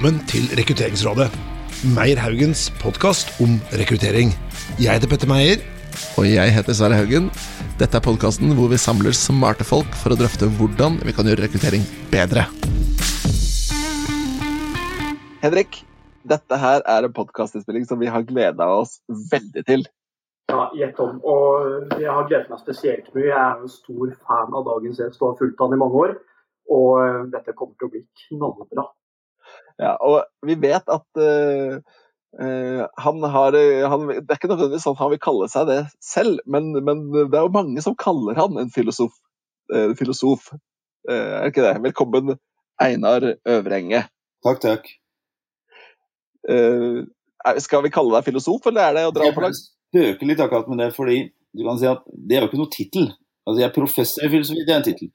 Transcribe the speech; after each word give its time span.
velkommen 0.00 0.28
til 0.32 0.46
Rekrutteringsrådet. 0.56 1.26
Meyer 1.92 2.16
Haugens 2.24 2.70
podkast 2.80 3.34
om 3.44 3.58
rekruttering. 3.76 4.30
Jeg 4.80 4.96
heter 4.96 5.10
Petter 5.12 5.28
Meyer. 5.28 5.60
Og 6.16 6.24
jeg 6.24 6.54
heter 6.56 6.72
Sverre 6.72 6.96
Haugen. 6.96 7.26
Dette 7.76 7.98
er 7.98 8.04
podkasten 8.06 8.54
hvor 8.56 8.70
vi 8.72 8.78
samler 8.80 9.12
smarte 9.12 9.66
folk 9.68 9.90
for 10.00 10.14
å 10.14 10.16
drøfte 10.16 10.48
hvordan 10.56 10.96
vi 11.04 11.12
kan 11.12 11.28
gjøre 11.28 11.44
rekruttering 11.44 11.84
bedre. 12.08 12.46
Henrik, 15.44 15.82
dette 16.24 16.60
her 16.62 16.80
er 16.94 17.04
en 17.04 17.16
podkastinnspilling 17.18 17.84
som 17.90 18.00
vi 18.00 18.08
har 18.08 18.24
gleda 18.24 18.70
oss 18.78 19.02
veldig 19.34 19.64
til. 19.68 19.84
Ja, 20.48 20.70
gjett 20.80 21.02
om. 21.04 21.18
Og 21.20 21.92
jeg 22.00 22.08
har 22.08 22.24
gledet 22.30 22.48
meg 22.48 22.62
spesielt 22.62 23.12
mye. 23.12 23.26
Jeg 23.26 23.36
er 23.36 23.60
en 23.60 23.74
stor 23.74 24.16
fan 24.24 24.56
av 24.56 24.64
dagens 24.70 25.04
gjest 25.04 25.20
og 25.20 25.34
har 25.34 25.38
fulgt 25.42 25.60
han 25.60 25.76
i 25.76 25.82
mange 25.84 26.02
år. 26.06 26.16
Og 26.72 26.88
eh, 27.04 27.20
dette 27.36 27.52
kommer 27.52 27.76
til 27.76 27.90
å 27.90 27.92
bli 27.98 28.02
knallbra. 28.24 28.88
Ja, 29.80 29.94
og 30.04 30.26
vi 30.46 30.56
vet 30.60 30.90
at 30.92 31.20
uh, 31.20 31.78
uh, 32.36 32.82
han 33.00 33.22
har 33.34 33.56
han, 33.88 34.06
Det 34.12 34.26
er 34.28 34.38
ikke 34.38 34.50
nødvendigvis 34.50 34.84
sånn 34.84 34.98
han 34.98 35.12
vil 35.14 35.22
kalle 35.22 35.48
seg 35.52 35.70
det 35.70 35.80
selv, 36.04 36.42
men, 36.44 36.72
men 36.84 37.06
det 37.16 37.38
er 37.38 37.46
jo 37.46 37.54
mange 37.54 37.84
som 37.84 37.96
kaller 37.98 38.38
han 38.38 38.60
en 38.60 38.72
filosof. 38.74 39.14
Uh, 39.72 39.94
filosof. 39.98 40.50
er 41.08 41.46
det 41.46 41.52
ikke 41.54 41.64
det? 41.64 41.76
Velkommen, 41.88 42.34
Einar 42.82 43.24
Øvrenge. 43.48 44.04
Takk, 44.44 44.60
takk. 44.60 44.88
skal 47.60 47.82
vi 47.84 47.92
kalle 47.92 48.16
deg 48.16 48.26
filosof, 48.28 48.66
eller 48.68 48.88
er 48.88 48.96
det 48.96 49.04
å 49.08 49.14
dra 49.16 49.28
på 49.32 49.44
langs? 49.44 49.62
Jeg 49.90 50.12
spøker 50.14 50.28
litt 50.28 50.40
akkurat 50.44 50.68
med 50.70 50.80
det, 50.82 50.90
fordi 50.96 51.18
du 51.56 51.64
kan 51.66 51.78
si 51.80 51.88
at 51.88 52.04
det 52.08 52.36
er 52.36 52.44
jo 52.44 52.50
ikke 52.50 52.60
noe 52.60 52.72
tittel. 52.72 53.10
Altså, 53.46 53.58
jeg 53.62 53.68
er 53.68 53.74
professor 53.74 54.26
i 54.26 54.32
filosofi, 54.32 54.64
det 54.66 54.74
er 54.74 54.80
en 54.80 54.86
tittel. 54.86 55.10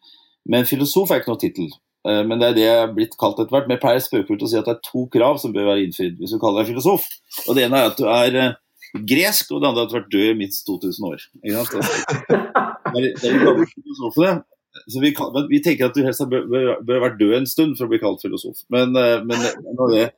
Men 0.50 0.68
filosof 0.70 1.12
er 1.12 1.22
ikke 1.22 1.32
noe 1.32 1.42
tittel. 1.42 1.70
Eh, 2.06 2.22
men 2.28 2.42
det 2.42 2.48
er 2.48 2.58
det 2.58 2.66
jeg 2.66 2.82
er 2.84 2.94
blitt 2.94 3.16
kalt 3.22 3.40
etter 3.42 3.54
hvert. 3.56 3.70
Men 3.70 3.78
jeg 3.78 3.84
pleier 3.84 4.04
spøkefullt 4.04 4.46
å 4.46 4.50
si 4.52 4.60
at 4.60 4.68
det 4.70 4.76
er 4.76 4.86
to 4.86 5.06
krav 5.14 5.40
som 5.42 5.54
bør 5.56 5.72
være 5.72 5.88
innfridd 5.88 6.20
hvis 6.22 6.36
du 6.36 6.40
kaller 6.42 6.62
deg 6.62 6.74
filosof. 6.74 7.08
Og 7.48 7.58
Det 7.58 7.66
ene 7.66 7.82
er 7.82 7.92
at 7.92 8.02
du 8.02 8.06
er 8.12 8.40
eh, 8.42 8.58
gresk, 8.96 9.52
og 9.52 9.62
det 9.62 9.70
andre 9.70 9.84
er 9.84 9.88
at 9.88 9.94
du 9.94 9.96
har 9.98 10.04
vært 10.04 10.14
død 10.14 10.28
i 10.32 10.36
minst 10.44 10.68
2000 10.70 11.08
år. 11.12 11.30
Det 12.96 13.02
er, 13.02 13.16
det 13.20 14.28
er. 14.30 14.44
Så 14.88 15.02
vi, 15.02 15.10
kan, 15.18 15.34
vi, 15.50 15.58
tenker 15.64 15.90
at 15.90 15.96
du 15.98 16.06
helst 16.06 16.22
bør, 16.32 16.46
bør, 16.48 16.68
bør 16.86 17.02
vært 17.02 17.18
død 17.20 17.34
en 17.42 17.48
stund 17.50 17.74
for 17.76 17.88
å 17.88 17.92
bli 17.92 18.00
kalt 18.00 18.22
filosof. 18.24 18.62
Men, 18.72 18.94
eh, 18.96 19.18
men 19.26 19.42
jeg 19.42 20.12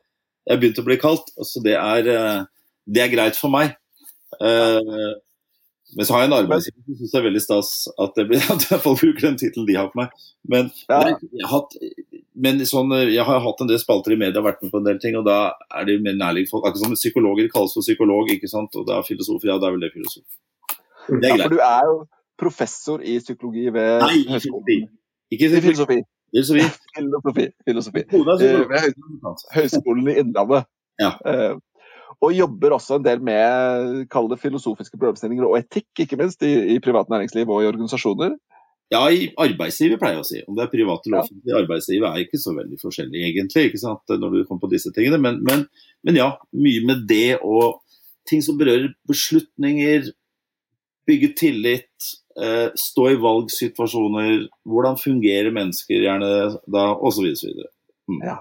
har 0.52 0.60
begynt 0.60 0.78
å 0.78 0.84
bli 0.86 0.98
kalt, 1.00 1.32
så 1.48 1.62
det 1.64 1.74
er, 1.74 2.10
det 2.86 3.02
er 3.02 3.10
greit 3.10 3.40
for 3.40 3.50
meg. 3.50 3.74
Men 5.96 6.04
så 6.04 6.14
har 6.14 6.20
jeg 6.22 6.28
en 6.28 6.36
arbeidsgiver 6.36 6.82
som 6.84 6.96
syns 6.98 7.12
det 7.14 7.18
er 7.18 7.24
veldig 7.24 7.40
stas 7.40 7.68
at, 8.04 8.10
det 8.18 8.24
blir, 8.28 8.42
at 8.54 8.66
folk 8.84 9.00
bruker 9.00 9.24
den 9.24 9.38
tittelen 9.40 9.68
de 9.68 9.76
har 9.78 9.88
på 9.92 10.00
meg. 10.02 10.26
Men, 10.52 10.68
ja. 10.90 10.98
jeg, 11.08 11.46
har 11.46 11.54
hatt, 11.54 11.78
men 12.44 12.60
sånn, 12.68 12.92
jeg 13.08 13.24
har 13.24 13.40
hatt 13.44 13.64
en 13.64 13.70
del 13.70 13.80
spalter 13.80 14.14
i 14.14 14.20
media 14.20 14.42
og 14.42 14.48
vært 14.50 14.60
med 14.64 14.74
på 14.74 14.82
en 14.82 14.90
del 14.90 15.00
ting, 15.02 15.16
og 15.20 15.24
da 15.28 15.38
er 15.80 15.88
det 15.88 15.96
mer 16.04 16.18
nærliggende 16.18 16.52
folk. 16.52 16.68
Akkurat 16.68 16.84
som 16.84 16.98
psykologer 16.98 17.48
kalles 17.54 17.74
for 17.78 17.86
psykolog, 17.86 18.28
ikke 18.34 18.50
sant? 18.52 18.76
og 18.76 18.84
da 18.90 18.98
er 18.98 19.08
filosof, 19.08 19.48
ja, 19.48 19.56
da 19.56 19.70
er 19.70 19.78
vel 19.78 19.86
det 19.86 19.94
filosof. 19.96 20.26
Det 21.08 21.24
er 21.24 21.34
ja, 21.34 21.46
for 21.46 21.56
du 21.56 21.64
er 21.64 21.88
jo 21.88 21.98
professor 22.38 23.02
i 23.02 23.16
psykologi 23.22 23.66
ved 23.72 24.04
Nei, 24.04 24.22
filosofi. 24.28 24.80
Ikke 25.32 25.48
filosofi. 25.56 26.00
Filosofi. 26.28 26.66
filosofi. 27.64 28.04
filosofi. 28.12 28.50
Eh, 28.52 28.68
ved 28.68 29.46
Høgskolen 29.56 30.12
i 30.12 30.18
Innlandet. 30.20 30.68
Ja. 31.00 31.14
Og 32.24 32.34
jobber 32.34 32.74
også 32.74 32.98
en 32.98 33.04
del 33.06 33.20
med 33.22 34.06
kall 34.10 34.26
det 34.30 34.40
filosofiske 34.42 34.98
problemstillinger 34.98 35.46
og 35.46 35.58
etikk, 35.60 35.90
ikke 36.02 36.18
minst, 36.18 36.42
i, 36.42 36.74
i 36.74 36.78
privat 36.82 37.10
næringsliv 37.12 37.46
og 37.46 37.62
i 37.62 37.68
organisasjoner. 37.70 38.34
Ja, 38.88 39.02
i 39.12 39.26
arbeidslivet 39.36 40.00
pleier 40.00 40.16
jeg 40.16 40.24
å 40.24 40.26
si. 40.26 40.38
Om 40.48 40.56
det 40.56 40.64
er 40.64 40.70
privat 40.72 41.04
eller 41.04 41.20
offentlig. 41.20 41.50
Ja. 41.50 41.58
Arbeidslivet 41.60 42.08
er 42.08 42.22
ikke 42.24 42.40
så 42.40 42.54
veldig 42.56 42.78
forskjellig, 42.80 43.24
egentlig, 43.30 43.66
ikke 43.68 43.82
sant, 43.82 44.14
når 44.14 44.32
du 44.32 44.38
kommer 44.48 44.62
på 44.64 44.70
disse 44.72 44.92
tingene. 44.96 45.20
Men, 45.20 45.42
men, 45.44 45.66
men, 46.08 46.18
ja, 46.18 46.30
mye 46.56 46.86
med 46.88 47.04
det 47.10 47.36
og 47.42 47.82
ting 48.28 48.40
som 48.44 48.56
berører 48.60 48.90
beslutninger, 49.08 50.08
bygge 51.08 51.30
tillit, 51.36 52.08
eh, 52.40 52.72
stå 52.80 53.10
i 53.12 53.20
valgsituasjoner, 53.20 54.48
hvordan 54.68 54.98
fungerer 55.00 55.52
mennesker 55.54 56.08
gjerne 56.08 56.32
da, 56.64 56.88
osv. 56.96 57.28
Mm. 58.08 58.22
Ja. 58.24 58.40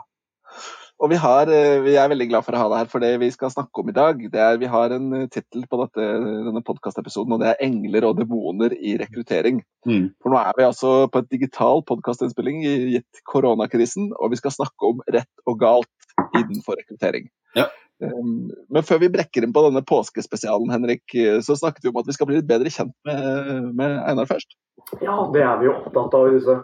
Og 0.98 1.12
vi, 1.12 1.18
har, 1.22 1.50
eh, 1.54 1.78
vi, 1.86 1.94
er 2.00 2.10
veldig 2.10 2.26
glad 2.32 2.46
for 2.46 2.58
å 2.58 2.62
ha 2.64 2.70
deg 2.72 2.80
her, 2.82 2.88
for 2.90 3.04
det 3.04 3.12
vi 3.22 3.30
skal 3.34 3.52
snakke 3.54 3.84
om 3.84 3.92
i 3.92 3.94
dag, 3.94 4.22
det 4.34 4.40
er, 4.42 4.56
vi 4.58 4.70
har 4.72 4.94
en 4.96 5.12
eh, 5.14 5.28
tittel 5.30 5.68
på 5.70 5.78
dette, 5.84 6.08
denne 6.48 6.64
podkastepisoden, 6.66 7.36
og 7.36 7.44
det 7.44 7.52
er 7.52 7.62
'Engler 7.62 8.08
og 8.10 8.18
demoner 8.18 8.74
i 8.74 8.96
rekruttering'. 8.98 9.62
Mm. 9.86 10.08
For 10.24 10.34
nå 10.34 10.42
er 10.42 10.58
vi 10.58 10.66
altså 10.66 10.94
på 11.14 11.22
et 11.22 11.30
digital 11.30 11.84
podkastinnspilling 11.86 12.66
gitt 12.96 13.22
koronakrisen, 13.30 14.10
og 14.18 14.34
vi 14.34 14.42
skal 14.42 14.56
snakke 14.58 14.90
om 14.90 15.06
rett 15.14 15.46
og 15.46 15.60
galt 15.62 16.10
innenfor 16.34 16.82
rekruttering. 16.82 17.30
Ja. 17.56 17.70
Um, 18.02 18.50
men 18.70 18.86
før 18.86 19.00
vi 19.02 19.14
brekker 19.14 19.46
inn 19.46 19.54
på 19.54 19.68
denne 19.70 19.86
påskespesialen, 19.86 20.70
Henrik, 20.74 21.06
så 21.46 21.58
snakket 21.58 21.86
vi 21.86 21.94
om 21.94 22.02
at 22.02 22.10
vi 22.10 22.14
skal 22.14 22.30
bli 22.30 22.42
litt 22.42 22.50
bedre 22.50 22.74
kjent 22.74 22.94
med, 23.06 23.74
med 23.78 24.02
Einar 24.02 24.30
først. 24.30 24.58
Ja, 25.02 25.26
det 25.34 25.46
er 25.46 25.58
vi 25.62 25.70
jo 25.70 25.78
opptatt 25.78 26.18
av 26.18 26.30
i 26.30 26.38
disse 26.38 26.62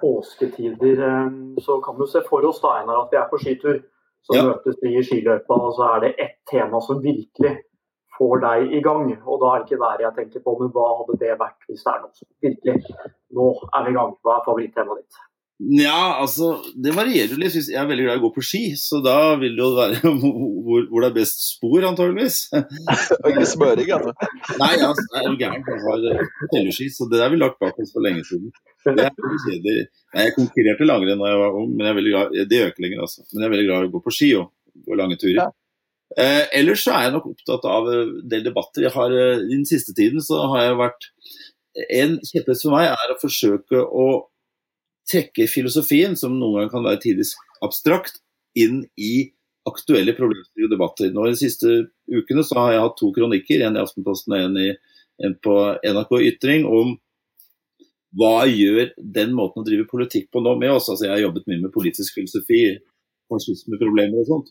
påsketider 0.00 1.02
eh, 1.08 1.32
så 1.64 1.80
kan 1.84 1.98
du 1.98 2.06
se 2.10 2.22
for 2.28 2.44
oss 2.48 2.60
da, 2.62 2.76
Einar, 2.80 3.04
at 3.04 3.14
vi 3.14 3.18
er 3.20 3.26
på 3.30 3.40
skitur. 3.40 3.80
Så 4.26 4.36
ja. 4.36 4.44
møtes 4.44 4.76
vi 4.82 4.92
i 4.98 5.02
skiløypa, 5.04 5.56
og 5.56 5.74
så 5.78 5.86
er 5.94 6.02
det 6.04 6.10
ett 6.20 6.38
tema 6.50 6.80
som 6.84 6.98
virkelig 7.00 7.54
får 8.18 8.42
deg 8.44 8.74
i 8.76 8.82
gang. 8.84 9.06
Og 9.24 9.40
da 9.40 9.54
er 9.54 9.62
det 9.62 9.70
ikke 9.70 9.80
været 9.80 10.04
jeg 10.04 10.16
tenker 10.18 10.44
på, 10.44 10.56
men 10.60 10.72
hva 10.74 10.88
hadde 10.98 11.16
det 11.22 11.38
vært 11.40 11.68
hvis 11.68 11.86
det 11.86 11.94
er 11.94 12.02
noe 12.04 12.12
som 12.18 12.28
virkelig 12.44 12.96
Nå 13.38 13.46
er 13.70 13.86
vi 13.86 13.94
i 13.94 13.96
gang. 13.96 14.12
Hva 14.26 14.36
er 14.36 14.46
favorittemaet 14.48 15.00
ditt? 15.00 15.20
Ja, 15.60 16.16
altså, 16.22 16.54
det 16.72 16.94
varierer 16.96 17.36
litt. 17.36 17.52
Jeg 17.52 17.76
er 17.76 17.88
veldig 17.88 18.04
glad 18.06 18.16
i 18.16 18.20
å 18.22 18.22
gå 18.22 18.30
på 18.32 18.44
ski, 18.48 18.62
så 18.80 19.02
da 19.04 19.34
vil 19.36 19.58
det 19.58 19.60
jo 19.60 19.74
være 19.76 20.12
hvor, 20.22 20.86
hvor 20.88 21.04
det 21.04 21.10
er 21.10 21.16
best 21.18 21.42
spor, 21.50 21.84
antageligvis. 21.84 22.38
Og 23.20 23.28
ikke 23.28 23.48
smøring, 23.50 23.90
altså? 23.92 24.14
Nei, 24.62 24.70
altså, 24.78 25.04
jeg 25.04 25.20
er 25.20 25.28
jo 25.28 25.36
gæren. 25.42 25.66
Jeg 25.68 25.82
har 25.84 26.30
telleski, 26.54 26.88
så 26.94 27.10
det 27.12 27.20
har 27.20 27.34
vi 27.34 27.42
lagt 27.42 27.60
bak 27.60 27.76
oss 27.82 27.92
for 27.92 28.06
lenge 28.06 28.24
siden. 28.30 28.48
Det 28.88 29.04
er 29.04 29.12
Nei, 29.20 30.24
jeg 30.24 30.34
konkurrerte 30.38 30.88
langrenn 30.88 31.20
da 31.20 31.28
jeg 31.28 31.42
var 31.42 31.60
ung, 31.60 31.68
men 31.74 31.84
jeg 31.84 31.92
er 31.92 32.00
veldig 32.00 32.14
glad, 32.14 32.40
det 32.54 32.62
øker 32.70 32.86
lenger, 32.86 33.04
altså. 33.04 33.26
Men 33.28 33.42
jeg 33.44 33.50
er 33.50 33.54
veldig 33.58 33.68
glad 33.68 33.84
i 33.84 33.90
å 33.90 33.94
gå 33.98 34.02
på 34.06 34.16
ski 34.16 34.30
og 34.40 34.80
gå 34.88 34.98
lange 35.02 35.20
turer. 35.20 35.42
Ja. 35.42 35.50
Eh, 36.18 36.42
ellers 36.58 36.86
så 36.86 36.96
er 36.96 37.06
jeg 37.06 37.16
nok 37.18 37.28
opptatt 37.34 37.68
av 37.68 37.92
en 37.92 38.16
del 38.32 38.48
debatter. 38.48 38.88
Jeg 38.88 38.96
har, 38.96 39.12
I 39.12 39.52
den 39.52 39.68
siste 39.68 39.92
tiden 39.94 40.24
så 40.24 40.40
har 40.54 40.70
jeg 40.70 40.80
vært 40.80 41.12
En 41.94 42.16
kjepphest 42.26 42.64
for 42.64 42.74
meg 42.74 42.88
er 42.90 43.12
å 43.12 43.20
forsøke 43.20 43.78
å 43.78 44.06
trekke 45.10 45.48
filosofien, 45.50 46.16
som 46.18 46.36
noen 46.38 46.60
ganger 46.60 46.72
kan 46.72 46.86
være 46.86 47.02
tidvis 47.04 47.34
abstrakt, 47.64 48.20
inn 48.58 48.82
i 48.98 49.30
aktuelle 49.68 50.14
problemstillinger 50.16 50.70
og 50.70 50.74
debatter. 50.74 51.12
Nå 51.12 51.26
de 51.28 51.38
siste 51.38 51.68
ukene 52.10 52.44
så 52.46 52.58
har 52.58 52.74
jeg 52.74 52.84
hatt 52.86 52.98
to 52.98 53.10
kronikker, 53.14 53.62
en 53.66 53.78
i 53.78 53.82
Aftenposten 53.82 54.34
og 54.34 54.46
en, 54.46 54.58
i, 54.58 54.70
en 55.26 55.36
på 55.44 55.56
NRK 55.84 56.14
Ytring, 56.32 56.66
om 56.66 56.96
hva 58.18 58.46
gjør 58.48 58.88
den 58.98 59.36
måten 59.36 59.62
å 59.62 59.66
drive 59.66 59.86
politikk 59.90 60.32
på 60.34 60.42
nå 60.42 60.56
med 60.58 60.72
oss? 60.72 60.88
Altså 60.90 61.06
Jeg 61.06 61.12
har 61.14 61.26
jobbet 61.28 61.46
mye 61.46 61.60
med 61.62 61.74
politisk 61.74 62.16
filosofi, 62.16 62.64
fascismeproblemer 63.30 64.24
og 64.24 64.30
sånt. 64.30 64.48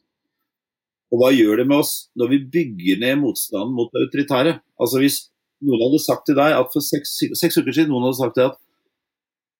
Og 1.09 1.19
hva 1.19 1.33
gjør 1.33 1.59
det 1.59 1.67
med 1.67 1.81
oss 1.81 1.93
når 2.19 2.31
vi 2.35 2.39
bygger 2.53 3.01
ned 3.01 3.19
motstanden 3.23 3.75
mot 3.75 3.91
det 3.91 4.05
autoritære? 4.05 4.55
Altså 4.79 5.01
Hvis 5.01 5.19
noen 5.65 5.83
hadde 5.87 5.99
sagt 6.05 6.29
til 6.29 6.37
deg 6.39 6.55
at 6.55 6.71
for 6.71 6.85
seks, 6.85 7.17
seks 7.35 7.59
uker 7.59 7.75
siden 7.75 7.91
noen 7.91 8.07
hadde 8.07 8.19
sagt 8.21 8.37
til 8.37 8.45
deg 8.45 8.53
at 8.53 8.65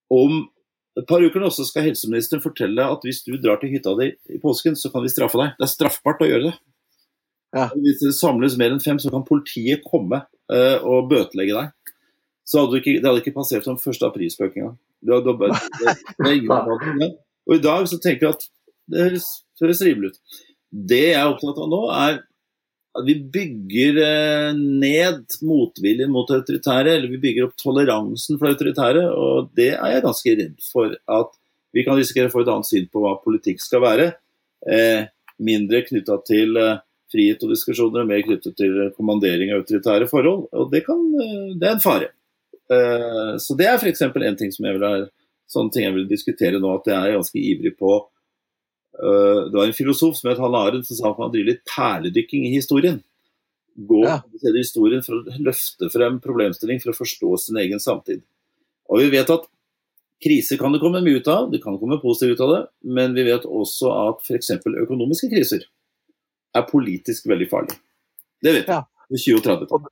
om 0.10 0.46
et 0.98 1.06
par 1.08 1.22
uker 1.22 1.42
nå 1.44 1.52
så 1.54 1.66
skal 1.68 1.86
helseministeren 1.86 2.42
fortelle 2.44 2.84
at 2.84 3.06
hvis 3.06 3.22
du 3.28 3.36
drar 3.38 3.60
til 3.62 3.72
hytta 3.74 3.94
di 4.00 4.10
i 4.34 4.40
påsken, 4.42 4.76
så 4.80 4.92
kan 4.94 5.06
vi 5.06 5.12
straffe 5.12 5.40
deg. 5.40 5.54
Det 5.60 5.68
er 5.68 5.72
straffbart 5.72 6.24
å 6.26 6.30
gjøre 6.30 6.50
det. 6.50 6.56
Ja. 7.56 7.68
Hvis 7.74 8.02
det 8.02 8.14
samles 8.18 8.58
mer 8.60 8.74
enn 8.74 8.84
fem, 8.84 9.00
så 9.02 9.12
kan 9.14 9.26
politiet 9.26 9.86
komme 9.86 10.24
uh, 10.26 10.78
og 10.86 11.10
bøtelegge 11.12 11.56
deg. 11.56 11.96
Så 12.50 12.64
hadde 12.64 12.82
ikke, 12.82 12.98
det 12.98 13.06
hadde 13.06 13.24
ikke 13.24 13.38
passert 13.38 13.66
som 13.68 13.78
1. 13.78 14.02
aprilspøk 14.10 14.58
engang. 14.58 14.78
Og 17.50 17.56
i 17.56 17.64
dag 17.64 17.86
så 17.90 17.98
tenker 18.02 18.28
jeg 18.28 18.36
at 18.36 18.48
det 18.90 19.06
høres 19.06 19.86
rimelig 19.86 20.12
ut. 20.12 20.40
Det 20.70 21.04
jeg 21.12 21.18
er 21.18 21.30
opptatt 21.30 21.62
av 21.62 21.70
nå, 21.72 21.82
er 21.94 22.20
at 22.98 23.06
vi 23.06 23.16
bygger 23.34 24.00
eh, 24.02 24.58
ned 24.58 25.38
motviljen 25.46 26.12
mot 26.12 26.30
autoritære, 26.34 26.96
eller 26.96 27.12
vi 27.12 27.22
bygger 27.22 27.48
opp 27.48 27.58
toleransen 27.60 28.40
for 28.40 28.50
autoritære. 28.50 29.06
Og 29.14 29.52
det 29.58 29.72
er 29.76 29.94
jeg 29.94 30.06
ganske 30.06 30.36
redd 30.42 30.58
for 30.66 30.96
at 31.20 31.38
vi 31.76 31.86
kan 31.86 32.00
risikere 32.00 32.32
å 32.32 32.34
få 32.34 32.44
et 32.44 32.52
annet 32.52 32.70
syn 32.70 32.90
på 32.90 33.04
hva 33.04 33.16
politikk 33.22 33.62
skal 33.62 33.84
være. 33.86 34.12
Eh, 34.66 35.06
mindre 35.46 35.84
knytta 35.86 36.18
til 36.28 36.58
eh, 36.60 36.82
frihet 37.14 37.46
og 37.46 37.54
diskusjoner, 37.54 38.04
og 38.04 38.10
mer 38.10 38.26
knyttet 38.26 38.58
til 38.58 38.82
kommandering 38.98 39.54
av 39.54 39.62
autoritære 39.64 40.10
forhold. 40.10 40.48
Og 40.58 40.74
det, 40.74 40.84
kan, 40.88 41.06
eh, 41.22 41.56
det 41.62 41.70
er 41.70 41.78
en 41.78 41.86
fare. 41.86 42.12
Eh, 42.74 43.34
så 43.42 43.58
det 43.60 43.70
er 43.70 43.78
f.eks. 43.78 44.08
en 44.10 44.40
ting 44.40 44.56
som 44.56 44.66
jeg 44.66 44.82
vil, 44.82 45.10
sånne 45.50 45.76
ting 45.76 45.86
jeg 45.86 45.98
vil 45.98 46.10
diskutere 46.10 46.62
nå, 46.62 46.74
at 46.82 46.90
jeg 46.90 46.98
er 46.98 47.20
ganske 47.20 47.46
ivrig 47.54 47.78
på 47.78 48.00
Eh, 48.00 48.19
det 49.00 49.56
var 49.56 49.70
en 49.70 49.76
filosof 49.78 50.18
som 50.18 50.28
het 50.32 50.42
Hanne 50.42 50.60
Arendt 50.60 50.90
som 50.90 50.98
sa 50.98 51.12
at 51.14 51.22
man 51.22 51.32
driver 51.32 51.54
litt 51.54 51.62
perledykking 51.70 52.48
i 52.50 52.56
historien. 52.56 53.00
Gå 53.90 54.02
ja. 54.04 54.18
til 54.42 54.58
historien 54.60 55.06
for 55.06 55.22
å 55.22 55.38
løfte 55.46 55.88
frem 55.94 56.18
problemstilling 56.24 56.82
for 56.84 56.92
å 56.92 56.98
forstå 56.98 57.38
sin 57.46 57.62
egen 57.62 57.80
samtid. 57.80 58.26
Og 58.90 59.04
vi 59.04 59.12
vet 59.14 59.32
at 59.32 59.48
Kriser 60.20 60.58
kan 60.60 60.74
det 60.76 60.82
komme 60.84 61.00
mye 61.04 61.22
ut 61.22 61.28
av, 61.32 61.48
det 61.52 61.62
kan 61.64 61.78
komme 61.80 62.00
positivt 62.02 62.36
ut 62.36 62.42
av 62.44 62.50
det, 62.52 62.64
men 62.92 63.14
vi 63.16 63.24
vet 63.24 63.46
også 63.48 63.92
at 64.10 64.26
f.eks. 64.26 64.52
økonomiske 64.68 65.30
kriser 65.32 65.64
er 66.56 66.66
politisk 66.68 67.30
veldig 67.32 67.48
farlig. 67.48 67.78
Det 68.44 68.52
vet 68.58 68.68
vi. 68.68 68.76
Ja. 68.76 68.84
I 69.10 69.18
20 69.18 69.72
og 69.72 69.88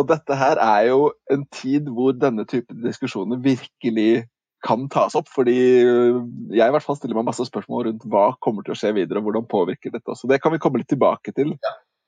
Og 0.00 0.06
dette 0.08 0.36
her 0.40 0.58
er 0.58 0.86
jo 0.88 1.12
en 1.30 1.44
tid 1.52 1.90
hvor 1.92 2.16
denne 2.16 2.46
type 2.50 2.74
diskusjoner 2.82 3.38
virkelig 3.44 4.24
kan 4.64 4.86
tas 4.92 5.16
opp. 5.18 5.28
Fordi 5.32 5.54
jeg 5.54 6.64
i 6.64 6.74
hvert 6.74 6.86
fall 6.86 6.98
stiller 6.98 7.18
meg 7.18 7.28
masse 7.28 7.46
spørsmål 7.48 7.88
rundt 7.88 8.06
hva 8.10 8.30
kommer 8.44 8.66
til 8.66 8.74
å 8.74 8.78
skje 8.78 8.94
videre, 8.96 9.20
og 9.20 9.28
hvordan 9.28 9.50
påvirker 9.50 9.94
dette 9.94 10.14
også. 10.14 10.30
Det 10.30 10.40
kan 10.42 10.54
vi 10.54 10.62
komme 10.62 10.80
litt 10.82 10.90
tilbake 10.92 11.34
til 11.36 11.54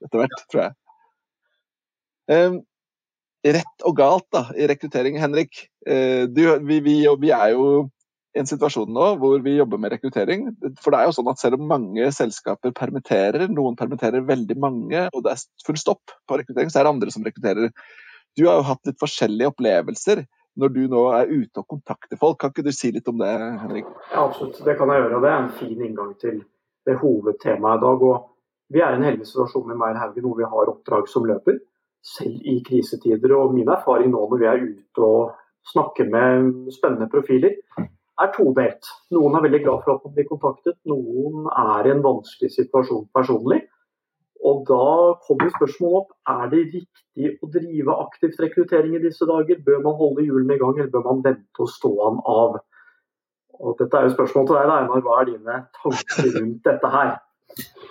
etter 0.04 0.22
hvert, 0.22 0.46
tror 0.52 0.66
jeg. 0.66 0.76
Um, 2.26 2.56
rett 3.46 3.84
og 3.86 3.98
galt 3.98 4.26
da, 4.34 4.48
i 4.58 4.66
rekruttering, 4.68 5.18
Henrik. 5.22 5.66
Uh, 5.86 6.24
du, 6.30 6.42
vi, 6.66 6.80
vi, 6.84 6.96
vi, 7.22 7.30
er 7.34 7.52
jo 7.54 7.68
i 8.36 8.40
en 8.42 8.48
situasjon 8.48 8.90
nå 8.92 9.12
hvor 9.20 9.40
vi 9.44 9.54
jobber 9.56 9.80
med 9.80 9.94
rekruttering. 9.94 10.48
For 10.82 10.92
det 10.92 11.00
er 11.00 11.10
jo 11.10 11.16
sånn 11.16 11.30
at 11.32 11.40
selv 11.40 11.60
om 11.60 11.70
mange 11.70 12.10
selskaper 12.12 12.74
permitterer, 12.76 13.46
noen 13.52 13.78
permitterer 13.78 14.26
veldig 14.26 14.58
mange, 14.60 15.06
og 15.12 15.24
det 15.24 15.36
er 15.36 15.46
full 15.66 15.78
stopp 15.80 16.16
på 16.28 16.40
rekruttering, 16.40 16.72
så 16.72 16.82
er 16.82 16.88
det 16.88 16.96
andre 16.96 17.14
som 17.14 17.24
rekrutterer. 17.24 17.70
Du 18.36 18.44
har 18.44 18.58
jo 18.58 18.68
hatt 18.68 18.90
litt 18.90 19.00
forskjellige 19.00 19.54
opplevelser 19.54 20.26
når 20.56 20.72
du 20.72 20.82
nå 20.90 21.02
er 21.12 21.30
ute 21.30 21.62
og 21.62 21.68
kontakter 21.76 22.18
folk. 22.20 22.38
Kan 22.40 22.52
ikke 22.52 22.66
du 22.66 22.72
si 22.74 22.90
litt 22.94 23.08
om 23.12 23.20
det, 23.20 23.30
Henrik? 23.62 23.88
Ja, 24.12 24.24
absolutt, 24.24 24.62
det 24.64 24.76
kan 24.78 24.92
jeg 24.92 25.02
gjøre. 25.04 25.22
Det 25.24 25.30
er 25.30 25.38
en 25.38 25.54
fin 25.58 25.82
inngang 25.88 26.12
til 26.22 26.42
det 26.86 26.98
hovedtemaet 27.02 27.80
i 27.80 27.84
dag. 27.84 28.04
Og 28.10 28.72
vi 28.72 28.82
er 28.82 28.94
i 28.94 29.00
en 29.00 29.06
heldig 29.06 29.28
situasjon 29.28 29.74
i 29.74 29.78
Meyer 29.78 30.00
Haugen 30.00 30.28
hvor 30.28 30.38
vi 30.40 30.48
har 30.54 30.72
oppdrag 30.72 31.10
som 31.12 31.26
løper, 31.28 31.60
selv 32.06 32.48
i 32.48 32.60
krisetider. 32.66 33.36
Og 33.36 33.54
min 33.56 33.68
erfaring 33.68 34.12
nå 34.14 34.24
når 34.30 34.42
vi 34.42 34.50
er 34.50 34.64
ute 34.64 35.10
og 35.10 35.36
snakker 35.72 36.08
med 36.10 36.72
spennende 36.74 37.10
profiler, 37.12 37.58
er 38.16 38.32
todelt. 38.32 38.88
Noen 39.12 39.36
er 39.36 39.44
veldig 39.44 39.62
glad 39.64 39.82
for 39.84 39.96
at 39.96 40.04
man 40.06 40.14
blir 40.16 40.28
kontaktet, 40.30 40.76
noen 40.88 41.48
er 41.52 41.88
i 41.88 41.92
en 41.92 42.04
vanskelig 42.04 42.52
situasjon 42.54 43.08
personlig. 43.14 43.66
Og 44.44 44.64
da 44.68 45.16
kommer 45.26 45.52
spørsmålet 45.54 45.98
opp 46.02 46.32
er 46.32 46.48
det 46.52 46.62
riktig 46.74 47.30
å 47.42 47.48
drive 47.50 47.98
aktivt 48.04 48.40
rekruttering 48.42 48.96
i 48.98 49.02
disse 49.02 49.28
dager. 49.28 49.62
Bør 49.64 49.84
man 49.84 49.96
holde 49.98 50.26
hjulene 50.26 50.56
i 50.56 50.60
gang, 50.60 50.74
eller 50.76 50.92
bør 50.92 51.06
man 51.08 51.22
vente 51.24 51.64
og 51.64 51.70
stå 51.72 51.92
han 52.02 52.20
av? 52.30 52.58
Og 53.56 53.78
dette 53.80 53.96
er 53.96 54.06
jo 54.06 54.16
spørsmål 54.16 54.48
til 54.48 54.58
deg, 54.58 54.74
Einar. 54.74 55.04
Hva 55.06 55.20
er 55.22 55.30
dine 55.30 55.60
tanker 55.80 56.30
rundt 56.36 56.68
dette 56.68 56.92
her? 56.92 57.14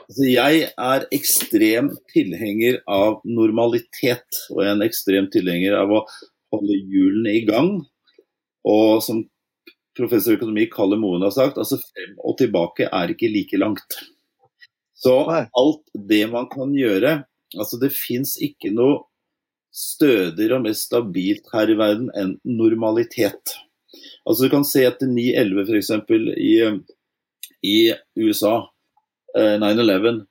Altså, 0.05 0.25
jeg 0.29 0.65
er 0.69 1.05
ekstrem 1.15 1.89
tilhenger 2.13 2.81
av 2.91 3.21
normalitet, 3.25 4.41
og 4.53 4.61
jeg 4.61 4.69
er 4.69 4.77
en 4.77 4.85
ekstrem 4.85 5.29
tilhenger 5.33 5.77
av 5.79 5.93
å 5.95 6.03
holde 6.53 6.77
hjulene 6.77 7.33
i 7.39 7.45
gang. 7.47 7.71
Og 8.69 9.01
som 9.05 9.23
professor 9.97 10.35
i 10.35 10.37
økonomi 10.37 10.67
Kalle 10.71 10.99
Moen 11.01 11.25
har 11.25 11.33
sagt, 11.33 11.57
altså 11.61 11.79
frem 11.81 12.17
og 12.21 12.37
tilbake 12.41 12.89
er 12.91 13.13
ikke 13.13 13.31
like 13.33 13.59
langt. 13.61 13.97
Så 14.95 15.15
alt 15.27 15.83
det 16.07 16.23
man 16.31 16.47
kan 16.51 16.73
gjøre 16.75 17.23
Altså, 17.55 17.77
det 17.79 17.93
fins 17.95 18.33
ikke 18.41 18.71
noe 18.75 19.05
stødigere 19.75 20.57
og 20.57 20.65
mer 20.65 20.75
stabilt 20.75 21.49
her 21.53 21.71
i 21.71 21.77
verden 21.79 22.09
enn 22.17 22.33
normalitet. 22.47 23.53
Altså, 24.25 24.45
du 24.45 24.51
kan 24.51 24.65
se 24.67 24.85
etter 24.87 25.07
9-11 25.07 25.61
f.eks. 25.63 25.91
I, 26.35 26.55
i 27.63 27.77
USA, 28.19 28.55
eh, 29.37 29.55
9-11. 29.61 30.23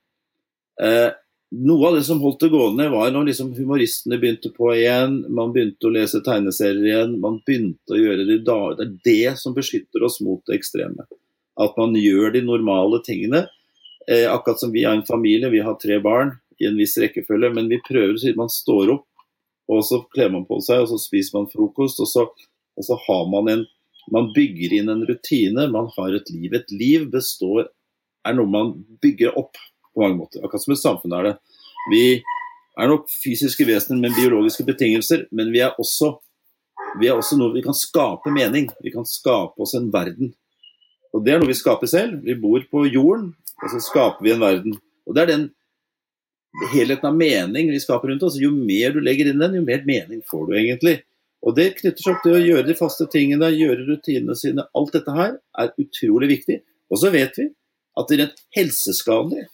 Eh, 0.85 1.11
noe 1.55 1.89
av 1.89 1.99
det 1.99 2.05
som 2.09 2.23
holdt 2.25 2.43
det 2.43 2.53
gående, 2.53 2.89
var 2.93 3.13
når 3.15 3.29
liksom 3.31 3.53
humoristene 3.57 4.19
begynte 4.21 4.51
på 4.55 4.73
igjen. 4.75 5.21
Man 5.33 5.53
begynte 5.55 5.89
å 5.89 5.95
lese 5.95 6.23
tegneserier 6.27 6.89
igjen. 6.89 7.19
Man 7.23 7.41
begynte 7.47 7.95
å 7.95 8.01
gjøre 8.01 8.25
det 8.27 8.41
i 8.41 8.47
dag. 8.47 8.81
Det 8.81 8.89
er 8.89 8.97
det 9.07 9.37
som 9.41 9.57
beskytter 9.57 10.05
oss 10.09 10.19
mot 10.25 10.43
det 10.49 10.59
ekstreme. 10.59 11.07
At 11.61 11.77
man 11.79 11.95
gjør 11.99 12.35
de 12.35 12.43
normale 12.43 12.99
tingene 13.07 13.45
Eh, 14.09 14.33
akkurat 14.33 14.61
som 14.61 14.73
vi 14.73 14.85
er 14.85 14.93
en 14.93 15.07
familie, 15.07 15.51
vi 15.51 15.63
har 15.65 15.79
tre 15.81 15.99
barn 16.01 16.35
i 16.61 16.67
en 16.69 16.77
viss 16.77 16.99
rekkefølge, 17.01 17.51
men 17.57 17.71
vi 17.71 17.81
prøver 17.89 18.17
siden 18.21 18.43
man 18.43 18.53
står 18.53 18.93
opp, 18.99 19.07
og 19.73 19.81
så 19.87 20.03
kler 20.13 20.29
man 20.35 20.45
på 20.49 20.59
seg, 20.65 20.85
og 20.85 20.91
så 20.91 20.99
spiser 21.01 21.39
man 21.39 21.49
frokost, 21.53 22.03
og 22.05 22.11
så, 22.11 22.27
og 22.77 22.87
så 22.87 22.99
har 23.07 23.25
man 23.33 23.53
en 23.53 23.65
Man 24.13 24.27
bygger 24.37 24.75
inn 24.77 24.91
en 24.93 25.07
rutine, 25.09 25.63
man 25.73 25.87
har 25.97 26.13
et 26.13 26.29
liv. 26.29 26.53
Et 26.53 26.73
liv 26.77 27.07
består 27.09 27.71
er 28.29 28.35
noe 28.37 28.45
man 28.45 28.75
bygger 29.01 29.33
opp 29.41 29.57
på 29.57 30.03
mange 30.03 30.19
måter. 30.19 30.43
Akkurat 30.45 30.61
som 30.61 30.75
et 30.75 30.83
samfunn 30.83 31.15
er 31.17 31.25
det. 31.25 31.33
Vi 31.89 32.03
er 32.21 32.91
nok 32.91 33.09
fysiske 33.09 33.65
vesener 33.65 34.03
med 34.03 34.13
biologiske 34.13 34.67
betingelser, 34.69 35.25
men 35.33 35.49
vi 35.55 35.63
er 35.65 35.73
også 35.81 36.19
vi 37.01 37.09
er 37.09 37.17
også 37.17 37.39
noe 37.41 37.55
vi 37.55 37.65
kan 37.65 37.73
skape 37.73 38.29
mening. 38.35 38.69
Vi 38.85 38.93
kan 38.93 39.09
skape 39.09 39.65
oss 39.65 39.73
en 39.75 39.89
verden. 39.95 40.35
Og 41.15 41.25
Det 41.25 41.33
er 41.33 41.41
noe 41.41 41.49
vi 41.49 41.57
skaper 41.57 41.89
selv. 41.91 42.21
Vi 42.27 42.37
bor 42.39 42.61
på 42.71 42.85
jorden, 42.91 43.33
og 43.63 43.71
så 43.73 43.81
skaper 43.83 44.25
vi 44.25 44.35
en 44.35 44.43
verden. 44.43 44.77
Og 45.07 45.15
Det 45.15 45.23
er 45.23 45.33
den 45.33 45.49
helheten 46.73 47.11
av 47.11 47.17
mening 47.17 47.71
vi 47.73 47.83
skaper 47.83 48.13
rundt 48.13 48.25
oss. 48.27 48.39
Jo 48.41 48.51
mer 48.55 48.95
du 48.95 49.01
legger 49.05 49.31
inn 49.31 49.43
den, 49.43 49.59
jo 49.59 49.65
mer 49.67 49.85
mening 49.87 50.23
får 50.27 50.47
du 50.49 50.55
egentlig. 50.59 50.99
Og 51.45 51.57
Det 51.57 51.75
knytter 51.81 52.01
seg 52.01 52.15
opp 52.15 52.23
til 52.25 52.37
å 52.39 52.45
gjøre 52.45 52.69
de 52.69 52.79
faste 52.79 53.07
tingene, 53.13 53.53
gjøre 53.53 53.89
rutinene 53.89 54.37
sine. 54.39 54.67
Alt 54.75 54.95
dette 54.97 55.17
her 55.17 55.35
er 55.61 55.75
utrolig 55.81 56.31
viktig. 56.39 56.63
Og 56.91 57.01
så 57.03 57.13
vet 57.15 57.37
vi 57.41 57.51
at 57.95 58.09
det 58.09 58.17
er 58.17 58.25
rent 58.25 58.41
helseskadelig 58.57 59.45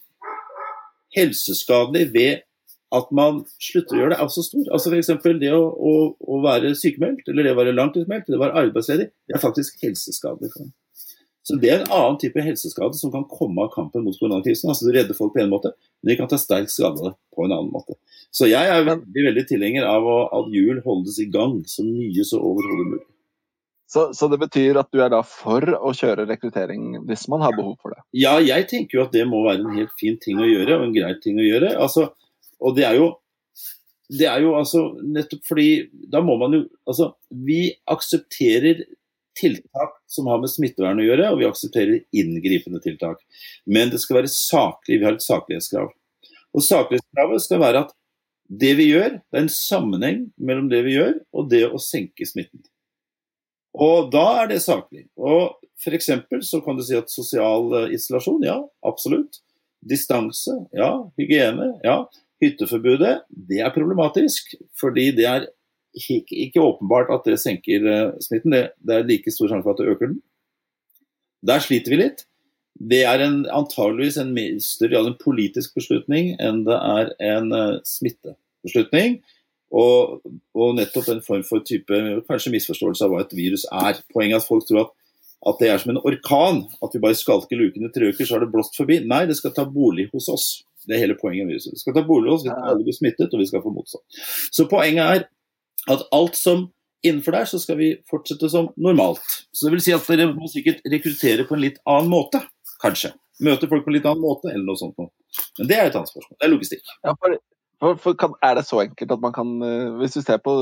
helseskadelig 1.16 2.12
ved 2.14 2.46
at 2.94 3.12
man 3.14 3.44
slutter 3.62 3.96
å 3.96 4.00
gjøre 4.00 4.14
det, 4.14 4.18
er 4.22 4.32
så 4.34 4.42
stor. 4.42 4.66
Altså 4.74 4.90
F.eks. 4.90 5.12
det 5.38 5.52
å, 5.54 5.62
å, 5.62 5.94
å, 6.18 6.40
være 6.42 6.72
sykemeldt, 6.78 7.28
eller 7.30 7.46
det 7.46 7.54
å 7.54 7.58
være 7.60 7.74
langtidsmeldt, 7.76 8.26
det 8.26 8.38
å 8.38 8.42
være 8.42 8.64
arbeidsledig, 8.64 9.10
det 9.30 9.36
er 9.36 9.42
faktisk 9.42 9.78
helseskadelig. 9.84 10.50
for 10.56 10.70
så 11.50 11.58
Det 11.58 11.70
er 11.70 11.80
en 11.80 11.92
annen 11.96 12.18
type 12.22 12.42
helseskade 12.46 12.94
som 12.94 13.10
kan 13.10 13.24
komme 13.26 13.64
av 13.64 13.72
kampen 13.74 14.04
mot 14.06 14.16
koronakrisen. 14.18 14.70
altså 14.70 14.86
Du 14.86 14.94
redder 14.94 15.18
folk 15.18 15.34
på 15.34 15.42
en 15.42 15.50
måte, 15.50 15.72
men 16.00 16.12
de 16.12 16.18
kan 16.20 16.30
ta 16.30 16.38
sterk 16.38 16.70
skade 16.70 17.14
på 17.34 17.44
en 17.46 17.54
annen 17.56 17.72
måte. 17.74 17.98
Så 18.30 18.46
jeg 18.46 18.70
er 18.70 18.86
veldig, 18.86 19.24
veldig 19.26 19.46
tilhenger 19.48 19.88
av 19.90 20.06
at 20.30 20.52
hjul 20.54 20.78
holdes 20.84 21.18
i 21.18 21.26
gang 21.32 21.58
så 21.66 21.82
mye 21.86 22.26
så 22.26 22.38
overhodet 22.38 22.86
mulig. 22.92 23.06
Så, 23.90 24.12
så, 24.14 24.28
det 24.30 24.38
betyr 24.38 24.78
at 24.78 24.86
du 24.94 25.00
er 25.02 25.10
da 25.10 25.18
for 25.26 25.64
å 25.74 25.90
kjøre 25.98 26.28
rekruttering 26.28 27.00
hvis 27.08 27.24
man 27.32 27.42
har 27.42 27.56
behov 27.56 27.74
for 27.82 27.90
det? 27.90 28.04
Ja, 28.14 28.36
jeg 28.38 28.68
tenker 28.70 29.00
jo 29.00 29.02
at 29.08 29.16
det 29.16 29.24
må 29.26 29.42
være 29.42 29.64
en 29.64 29.74
helt 29.80 29.96
fin 29.98 30.14
ting 30.22 30.38
å 30.38 30.46
gjøre, 30.46 30.76
og 30.78 30.84
en 30.86 30.94
grei 30.94 31.10
ting 31.18 31.40
å 31.42 31.46
gjøre. 31.48 31.72
Altså, 31.74 32.12
og 32.62 32.76
det 32.78 32.86
er 32.86 33.00
jo 33.00 33.10
det 34.10 34.26
er 34.26 34.42
jo 34.42 34.56
altså 34.58 34.84
nettopp 35.02 35.44
fordi 35.46 35.68
da 36.10 36.22
må 36.22 36.34
man 36.38 36.54
jo 36.56 36.64
Altså, 36.90 37.12
vi 37.30 37.68
aksepterer 37.90 38.80
tiltak 39.38 39.96
som 40.10 40.28
har 40.30 40.40
med 40.42 40.50
smittevern 40.52 41.00
å 41.00 41.06
gjøre, 41.06 41.30
og 41.32 41.40
vi 41.40 41.48
aksepterer 41.48 42.02
inngripende 42.16 42.82
tiltak. 42.84 43.22
Men 43.66 43.92
det 43.92 44.02
skal 44.02 44.20
være 44.20 44.32
saklig. 44.32 45.00
Vi 45.00 45.06
har 45.06 45.16
et 45.16 45.24
saklighetskrav. 45.26 45.90
Og 46.50 46.64
Saklighetskravet 46.66 47.44
skal 47.44 47.62
være 47.62 47.84
at 47.86 47.92
det 48.50 48.72
vi 48.80 48.88
gjør, 48.90 49.20
det 49.20 49.38
er 49.38 49.44
en 49.44 49.52
sammenheng 49.54 50.22
mellom 50.42 50.66
det 50.72 50.82
vi 50.86 50.96
gjør 50.96 51.20
og 51.30 51.50
det 51.52 51.62
å 51.68 51.78
senke 51.82 52.26
smitten. 52.26 52.64
Og 53.78 54.08
da 54.10 54.24
er 54.40 54.50
det 54.50 54.58
saklig. 54.64 55.04
Og 55.14 55.60
F.eks. 55.78 56.10
så 56.48 56.58
kan 56.64 56.76
du 56.76 56.82
si 56.84 56.96
at 56.98 57.12
sosial 57.12 57.70
eh, 57.78 57.94
isolasjon, 57.94 58.42
ja, 58.44 58.58
absolutt. 58.86 59.38
Distanse, 59.80 60.56
ja. 60.76 60.90
Hygiene, 61.20 61.70
ja. 61.86 62.02
Hytteforbudet, 62.42 63.20
det 63.30 63.62
er 63.62 63.72
problematisk. 63.72 64.56
Fordi 64.80 65.10
det 65.16 65.28
er 65.30 65.46
ikke, 65.96 66.36
ikke 66.46 66.62
åpenbart 66.62 67.10
at 67.14 67.26
det 67.26 67.38
senker 67.42 67.86
uh, 67.86 68.18
smitten. 68.22 68.54
Det, 68.54 68.64
det, 68.86 68.96
er 68.96 69.08
like 69.08 69.32
stor 69.34 69.50
sjanse 69.50 69.66
for 69.66 69.74
at 69.74 69.82
det 69.82 69.94
øker 69.94 70.12
den. 70.12 70.20
Der 71.46 71.62
sliter 71.64 71.94
vi 71.94 72.02
litt. 72.02 72.24
Det 72.80 73.02
er 73.04 73.20
en, 73.24 73.42
antageligvis 73.50 74.18
en 74.20 74.32
større 74.62 74.94
grad 74.94 75.10
en 75.10 75.18
politisk 75.20 75.74
beslutning 75.76 76.34
enn 76.40 76.62
det 76.68 76.78
er 76.78 77.12
en 77.32 77.52
uh, 77.52 77.80
smittebeslutning. 77.84 79.20
Og, 79.70 80.22
og, 80.56 80.72
nettopp 80.74 81.12
en 81.12 81.22
form 81.22 81.44
for 81.46 81.62
type 81.62 81.98
kanskje 82.26 82.54
misforståelse 82.56 83.06
av 83.06 83.12
hva 83.12 83.20
et 83.22 83.36
virus 83.36 83.66
er. 83.70 84.00
Poenget 84.14 84.40
er 84.40 84.42
at 84.42 84.48
folk 84.48 84.66
tror 84.66 84.80
at, 84.86 84.96
at 85.46 85.60
det 85.62 85.68
er 85.70 85.82
som 85.82 85.92
en 85.94 86.02
orkan. 86.02 86.64
At 86.82 86.96
vi 86.96 87.02
bare 87.02 87.18
skalker 87.18 87.58
lukene 87.58 87.92
tre 87.94 88.10
uker, 88.10 88.26
så 88.26 88.36
har 88.36 88.44
det 88.44 88.50
blåst 88.54 88.78
forbi. 88.78 88.98
Nei, 89.06 89.26
det 89.30 89.38
skal 89.38 89.54
ta 89.54 89.66
bolig 89.68 90.08
hos 90.14 90.30
oss. 90.32 90.48
Det 90.88 90.96
er 90.96 91.04
hele 91.04 91.18
poenget 91.20 91.46
med 91.46 91.54
viruset. 91.54 91.76
Det 91.76 91.82
skal 91.82 91.94
ta 91.96 92.02
bolig 92.06 92.32
hos 92.32 92.40
oss, 92.40 92.46
vi 92.48 92.50
skal 92.50 92.72
alle 92.72 92.86
bli 92.86 92.96
smittet, 92.96 93.30
og 93.30 93.42
vi 93.42 93.46
skal 93.50 93.62
få 93.62 93.74
motstand. 93.74 94.04
Så 94.50 94.66
poenget 94.70 95.04
er 95.04 95.28
at 95.92 96.06
alt 96.14 96.38
som 96.38 96.68
innenfor 97.06 97.32
der, 97.32 97.48
så 97.48 97.60
skal 97.60 97.78
vi 97.80 97.90
fortsette 98.10 98.50
som 98.52 98.68
normalt. 98.76 99.24
Så 99.52 99.66
det 99.66 99.76
vil 99.76 99.84
si 99.84 99.94
at 99.96 100.08
dere 100.10 100.28
må 100.34 100.50
sikkert 100.52 100.82
rekruttere 100.92 101.46
på 101.48 101.56
en 101.56 101.64
litt 101.64 101.78
annen 101.88 102.10
måte, 102.12 102.42
kanskje. 102.82 103.14
Møte 103.40 103.68
folk 103.70 103.86
på 103.86 103.92
en 103.92 103.96
litt 103.96 104.08
annen 104.08 104.24
måte, 104.24 104.50
eller 104.52 104.66
noe 104.66 104.80
sånt. 104.80 104.98
Men 105.00 105.70
det 105.70 105.78
er 105.78 105.88
et 105.88 105.96
annet 105.96 106.12
spørsmål. 106.12 106.36
Det 106.36 106.46
er 106.46 106.52
logistikk. 106.52 106.92
Ja, 107.06 107.14
for, 107.16 107.38
for, 107.80 108.02
for 108.04 108.18
kan, 108.20 108.36
er 108.44 108.58
det 108.58 108.66
så 108.68 108.82
enkelt 108.84 109.16
at 109.16 109.24
man 109.24 109.32
kan 109.36 109.54
eh, 109.64 109.96
Hvis 110.02 110.18
vi 110.18 110.26
ser 110.26 110.42
på 110.44 110.58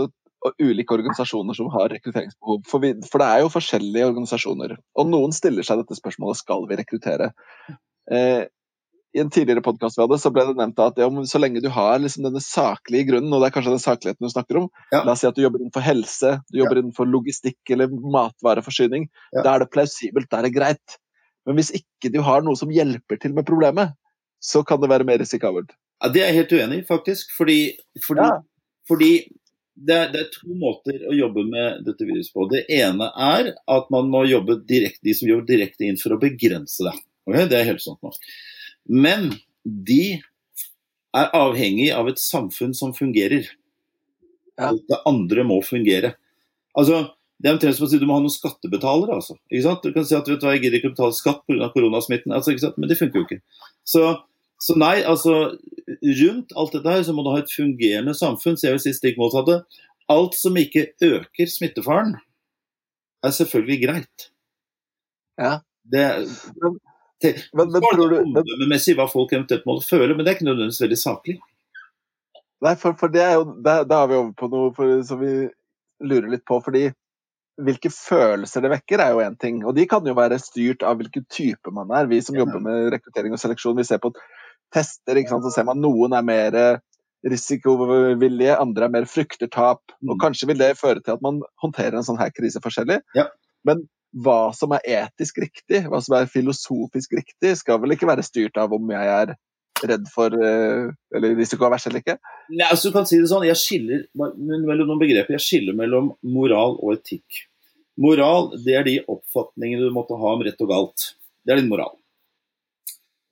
ulike 0.62 0.94
organisasjoner 0.94 1.56
som 1.58 1.66
har 1.74 1.90
rekrutteringsbehov, 1.90 2.62
for, 2.70 2.84
vi, 2.84 2.92
for 3.10 3.18
det 3.18 3.26
er 3.26 3.42
jo 3.42 3.50
forskjellige 3.50 4.06
organisasjoner, 4.12 4.76
og 4.94 5.10
noen 5.10 5.34
stiller 5.34 5.66
seg 5.66 5.82
dette 5.82 5.98
spørsmålet 5.98 6.38
skal 6.38 6.68
vi 6.70 6.78
rekruttere. 6.78 7.32
Eh, 8.08 8.44
I 9.18 9.22
en 9.24 9.30
tidligere 9.34 9.62
podkast 9.66 9.98
vi 9.98 10.04
hadde, 10.04 10.18
så 10.22 10.30
ble 10.30 10.44
det 10.46 10.54
nevnt 10.58 10.78
at 10.84 10.98
ja, 11.00 11.08
så 11.26 11.40
lenge 11.42 11.62
du 11.64 11.68
har 11.74 11.98
liksom 11.98 12.26
denne 12.28 12.42
saklige 12.44 13.08
grunnen, 13.08 13.32
og 13.34 13.42
det 13.42 13.48
er 13.48 13.54
kanskje 13.56 13.72
den 13.74 13.82
sakligheten 13.82 14.26
du 14.26 14.30
snakker 14.30 14.60
om, 14.60 14.68
Ja. 14.92 15.00
la 15.02 15.12
oss 15.16 15.24
si 15.24 15.26
at 15.26 15.34
du 15.34 15.42
jobber 15.42 15.58
innenfor 15.64 15.82
helse, 15.82 16.34
du 16.52 16.58
jobber 16.60 16.78
innenfor 16.82 17.08
logistikk 17.10 17.72
eller 17.74 17.90
matvareforsyning, 17.90 19.08
Ja. 19.34 19.42
da 19.42 19.54
er 19.54 19.64
det 19.64 19.70
plausibelt, 19.74 20.28
da 20.30 20.38
er 20.38 20.42
det 20.48 20.54
greit. 20.54 20.98
Men 21.46 21.56
hvis 21.58 21.72
ikke 21.74 22.12
du 22.12 22.20
har 22.22 22.42
noe 22.46 22.54
som 22.56 22.70
hjelper 22.70 23.18
til 23.18 23.34
med 23.34 23.46
problemet, 23.46 23.94
så 24.40 24.62
kan 24.64 24.80
det 24.80 24.88
være 24.92 25.04
mer 25.08 25.18
risikabelt. 25.18 25.72
Ja, 26.02 26.08
det 26.14 26.22
er 26.22 26.32
jeg 26.32 26.38
helt 26.46 26.52
uenig 26.52 26.78
i, 26.78 26.86
faktisk. 26.86 27.32
Fordi, 27.36 27.58
fordi, 28.06 28.20
Ja. 28.28 28.38
fordi 28.86 29.12
det, 29.78 29.94
er, 29.96 30.12
det 30.12 30.20
er 30.20 30.30
to 30.30 30.54
måter 30.54 31.00
å 31.10 31.14
jobbe 31.16 31.42
med 31.48 31.84
dette 31.86 32.06
viruset 32.06 32.32
på. 32.34 32.46
Det 32.50 32.64
ene 32.70 33.10
er 33.16 33.54
at 33.66 33.90
man 33.90 34.10
må 34.10 34.22
jobbe 34.28 34.60
direkte, 34.66 35.02
de 35.02 35.14
som 35.14 35.28
jobber 35.28 35.46
direkte 35.46 35.86
inn 35.88 35.96
for 35.96 36.14
å 36.14 36.20
begrense 36.20 36.84
det. 36.86 36.94
Okay? 37.26 37.46
Det 37.50 37.58
er 37.60 37.64
helt 37.72 37.82
sant 37.82 37.98
nå. 38.02 38.12
Men 38.88 39.30
de 39.64 40.18
er 41.16 41.30
avhengig 41.36 41.90
av 41.94 42.08
et 42.10 42.20
samfunn 42.20 42.74
som 42.76 42.94
fungerer. 42.96 43.48
Ja. 44.58 44.72
Alt 44.72 44.88
det 44.90 44.98
andre 45.08 45.44
må 45.46 45.60
fungere. 45.64 46.14
Altså, 46.78 47.04
det 47.38 47.50
er 47.50 47.56
omtrent 47.56 47.78
som 47.78 47.86
å 47.86 47.90
si 47.90 48.00
du 48.00 48.06
må 48.08 48.16
ha 48.16 48.22
noen 48.22 48.34
skattebetalere. 48.34 49.18
Altså. 49.20 49.36
Du 49.48 49.92
kan 49.94 50.06
si 50.06 50.16
at 50.16 50.26
vet 50.28 50.40
du 50.40 50.46
hva, 50.46 50.56
jeg 50.56 50.64
gidder 50.66 50.80
ikke 50.80 50.90
å 50.90 50.96
betale 50.96 51.16
skatt 51.16 51.44
pga. 51.46 51.70
koronasmitten, 51.74 52.34
altså, 52.34 52.72
men 52.76 52.90
det 52.90 52.98
funker 52.98 53.20
jo 53.20 53.26
ikke. 53.28 53.40
Så, 53.86 54.02
så 54.62 54.74
nei, 54.78 54.96
altså 55.06 55.36
rundt 56.22 56.54
alt 56.58 56.74
dette 56.74 56.96
her 56.96 57.04
så 57.06 57.14
må 57.14 57.24
du 57.24 57.30
ha 57.32 57.42
et 57.42 57.54
fungerende 57.54 58.16
samfunn. 58.18 58.58
Så 58.58 58.68
jeg 58.68 58.78
vil 58.78 58.84
si 58.88 58.96
stikk 58.96 59.20
motsatte. 59.20 59.62
Alt 60.10 60.34
som 60.38 60.56
ikke 60.58 60.88
øker 61.04 61.52
smittefaren, 61.52 62.16
er 63.24 63.34
selvfølgelig 63.34 63.78
greit. 63.82 64.28
Ja. 65.38 65.58
Det, 65.88 66.04
Men- 67.22 67.34
Men, 67.54 67.72
men 67.72 67.82
tror 67.82 68.10
du 68.10 68.16
men, 68.16 68.36
omdømmemessig 68.36 68.94
hva 68.96 69.08
folk 69.10 69.32
eventuelt 69.32 69.64
må 69.66 69.78
føle, 69.82 70.14
men 70.14 70.24
det 70.24 70.28
er 70.32 70.36
ikke 70.38 70.46
nødvendigvis 70.50 70.82
veldig 70.84 70.98
saklig. 71.00 71.38
Nei, 72.62 72.74
for, 72.74 72.92
for 72.98 73.08
det 73.08 73.22
er 73.22 73.34
jo 73.38 73.44
Da, 73.62 73.82
er 73.82 74.06
vi 74.10 74.14
over 74.18 74.32
på 74.38 74.48
noe 74.50 74.72
for, 74.74 75.02
som 75.06 75.20
vi 75.20 75.48
lurer 76.02 76.30
litt 76.30 76.44
på. 76.46 76.60
fordi 76.64 76.92
hvilke 77.58 77.90
følelser 77.90 78.62
det 78.62 78.70
vekker, 78.70 79.00
er 79.02 79.10
jo 79.10 79.18
én 79.24 79.34
ting. 79.38 79.64
Og 79.66 79.74
de 79.74 79.84
kan 79.90 80.04
jo 80.06 80.14
være 80.14 80.38
styrt 80.38 80.84
av 80.86 80.96
hvilken 81.00 81.24
type 81.28 81.72
man 81.74 81.90
er. 81.90 82.06
Vi 82.06 82.20
som 82.22 82.36
Ja. 82.36 82.44
jobber 82.44 82.60
med 82.62 82.92
rekruttering 82.92 83.32
og 83.32 83.38
seleksjon, 83.42 83.76
vi 83.76 83.82
ser 83.82 83.98
på 83.98 84.12
tester, 84.72 85.16
ikke 85.18 85.28
sant? 85.30 85.42
så 85.42 85.50
ser 85.50 85.64
man 85.64 85.80
noen 85.82 86.12
er 86.14 86.22
mer 86.22 86.54
eh, 86.54 86.78
risikovillige, 87.26 88.54
andre 88.60 88.84
er 88.86 88.88
mer 88.94 89.06
frykter 89.10 89.50
tap. 89.50 89.82
Og 90.06 90.14
Mm. 90.16 90.20
kanskje 90.20 90.46
vil 90.46 90.58
det 90.58 90.76
føre 90.78 91.02
til 91.02 91.14
at 91.14 91.22
man 91.22 91.42
håndterer 91.62 91.94
en 91.98 92.04
sånn 92.06 92.18
her 92.18 92.30
krise 92.30 92.60
forskjellig. 92.62 93.00
Ja. 93.16 93.26
Men 93.64 93.88
hva 94.12 94.52
som 94.56 94.72
er 94.76 94.86
etisk 95.02 95.42
riktig, 95.42 95.82
hva 95.88 96.00
som 96.04 96.16
er 96.18 96.30
filosofisk 96.32 97.18
riktig, 97.18 97.54
skal 97.60 97.80
vel 97.82 97.94
ikke 97.94 98.08
være 98.08 98.24
styrt 98.26 98.56
av 98.60 98.72
om 98.74 98.94
jeg 98.94 99.12
er 99.14 99.34
redd 99.86 100.08
for 100.10 100.32
eh, 100.34 100.88
eller 101.14 101.36
risikoavers 101.38 101.86
eller 101.86 102.02
ikke? 102.02 102.16
Nei, 102.50 102.66
altså 102.66 102.88
du 102.88 102.96
kan 102.96 103.06
si 103.08 103.20
det 103.20 103.28
sånn, 103.30 103.46
Jeg 103.46 103.60
skiller 103.60 104.06
mellom 104.16 104.88
noen 104.88 105.02
begreper. 105.02 105.36
Jeg 105.36 105.44
skiller 105.44 105.76
mellom 105.76 106.12
moral 106.26 106.78
og 106.80 106.96
etikk. 106.96 107.44
Moral 107.98 108.52
det 108.64 108.74
er 108.78 108.86
de 108.86 108.98
oppfatningene 109.10 109.88
du 109.88 109.94
måtte 109.94 110.18
ha 110.18 110.34
om 110.34 110.42
rett 110.46 110.60
og 110.64 110.72
galt. 110.72 111.12
Det 111.44 111.54
er 111.54 111.62
din 111.62 111.70
moral. 111.70 111.94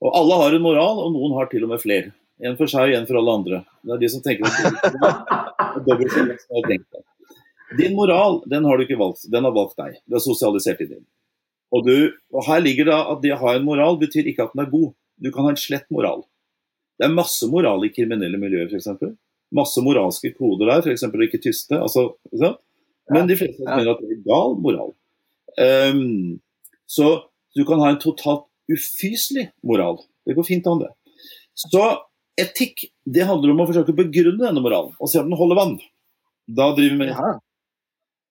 Og 0.04 0.12
alle 0.12 0.38
har 0.42 0.54
en 0.54 0.64
moral, 0.64 1.02
og 1.06 1.12
noen 1.14 1.34
har 1.38 1.48
til 1.50 1.64
og 1.64 1.72
med 1.72 1.80
flere. 1.82 2.12
En 2.44 2.56
for 2.58 2.68
seg 2.68 2.92
og 2.92 2.98
en 2.98 3.06
for 3.08 3.18
alle 3.20 3.36
andre. 3.40 3.60
Det 3.80 3.94
er 3.94 4.00
de 4.02 4.10
som 4.12 4.24
tenker 4.24 4.48
at 4.48 4.56
det 4.60 5.08
er 5.08 5.84
dobbelt 5.88 6.12
så 6.12 6.24
mye 6.26 6.40
som 6.42 6.58
jeg 6.58 6.66
tenkte. 6.68 7.06
Din 7.78 7.96
moral 7.98 8.40
den 8.50 8.66
har 8.68 8.78
du 8.78 8.86
ikke 8.86 8.98
valgt, 9.00 9.26
den 9.32 9.46
har 9.46 9.54
valgt 9.54 9.78
deg. 9.80 9.98
Du 10.06 10.16
er 10.18 10.24
sosialisert 10.24 10.82
i 10.84 10.88
den. 10.90 11.04
Og, 11.74 11.86
du, 11.86 12.14
og 12.32 12.46
her 12.46 12.62
ligger 12.62 12.88
det 12.88 12.96
at 12.96 13.22
det 13.24 13.34
å 13.34 13.40
ha 13.42 13.56
en 13.56 13.66
moral 13.66 13.98
betyr 14.00 14.28
ikke 14.30 14.46
at 14.46 14.54
den 14.54 14.64
er 14.64 14.72
god. 14.72 14.92
Du 15.22 15.30
kan 15.34 15.48
ha 15.48 15.52
en 15.52 15.60
slett 15.60 15.88
moral. 15.92 16.24
Det 16.96 17.08
er 17.08 17.16
masse 17.16 17.48
moral 17.50 17.84
i 17.84 17.92
kriminelle 17.92 18.38
miljøer, 18.40 18.70
f.eks. 18.70 19.16
Masse 19.56 19.82
moralske 19.84 20.32
koder 20.36 20.70
der, 20.70 20.84
f.eks. 20.84 21.04
å 21.08 21.26
ikke 21.26 21.42
tyste. 21.42 21.78
Altså, 21.78 22.08
ikke? 22.32 22.54
Men 23.12 23.28
de 23.28 23.36
fleste 23.38 23.66
mener 23.66 23.92
at 23.92 24.02
det 24.02 24.16
er 24.16 24.22
gal 24.26 24.56
moral. 24.62 24.92
Um, 25.56 26.38
så 26.90 27.10
du 27.56 27.64
kan 27.68 27.80
ha 27.82 27.92
en 27.92 28.00
totalt 28.02 28.46
ufyselig 28.72 29.50
moral. 29.66 30.00
Det 30.26 30.34
går 30.36 30.46
fint 30.48 30.66
an, 30.70 30.82
det. 30.82 30.92
Så 31.56 31.82
etikk 32.36 32.88
det 33.08 33.26
handler 33.28 33.54
om 33.54 33.62
å 33.62 33.68
forsøke 33.68 33.94
å 33.94 34.00
begrunne 34.00 34.42
denne 34.42 34.62
moralen 34.62 34.96
og 35.00 35.08
se 35.08 35.22
om 35.22 35.30
den 35.30 35.38
holder 35.38 35.60
vann. 35.60 35.76
Da 36.46 36.70
driver 36.76 36.96
vi 36.96 37.00
med 37.00 37.14
Ja. 37.14 37.36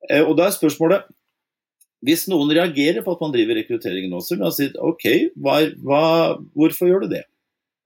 Eh, 0.09 0.23
Og 0.23 0.35
da 0.37 0.47
er 0.47 0.55
spørsmålet 0.55 1.07
Hvis 2.05 2.27
noen 2.29 2.51
reagerer 2.53 3.01
på 3.05 3.15
at 3.15 3.23
man 3.23 3.33
driver 3.33 3.57
rekruttering 3.57 4.11
nå, 4.11 4.19
så 4.21 4.35
vil 4.35 4.43
man 4.43 4.53
si 4.53 4.67
OK, 4.77 5.05
hva, 5.41 5.55
hva, 5.81 6.03
hvorfor 6.53 6.91
gjør 6.91 7.05
du 7.05 7.15
det? 7.15 7.23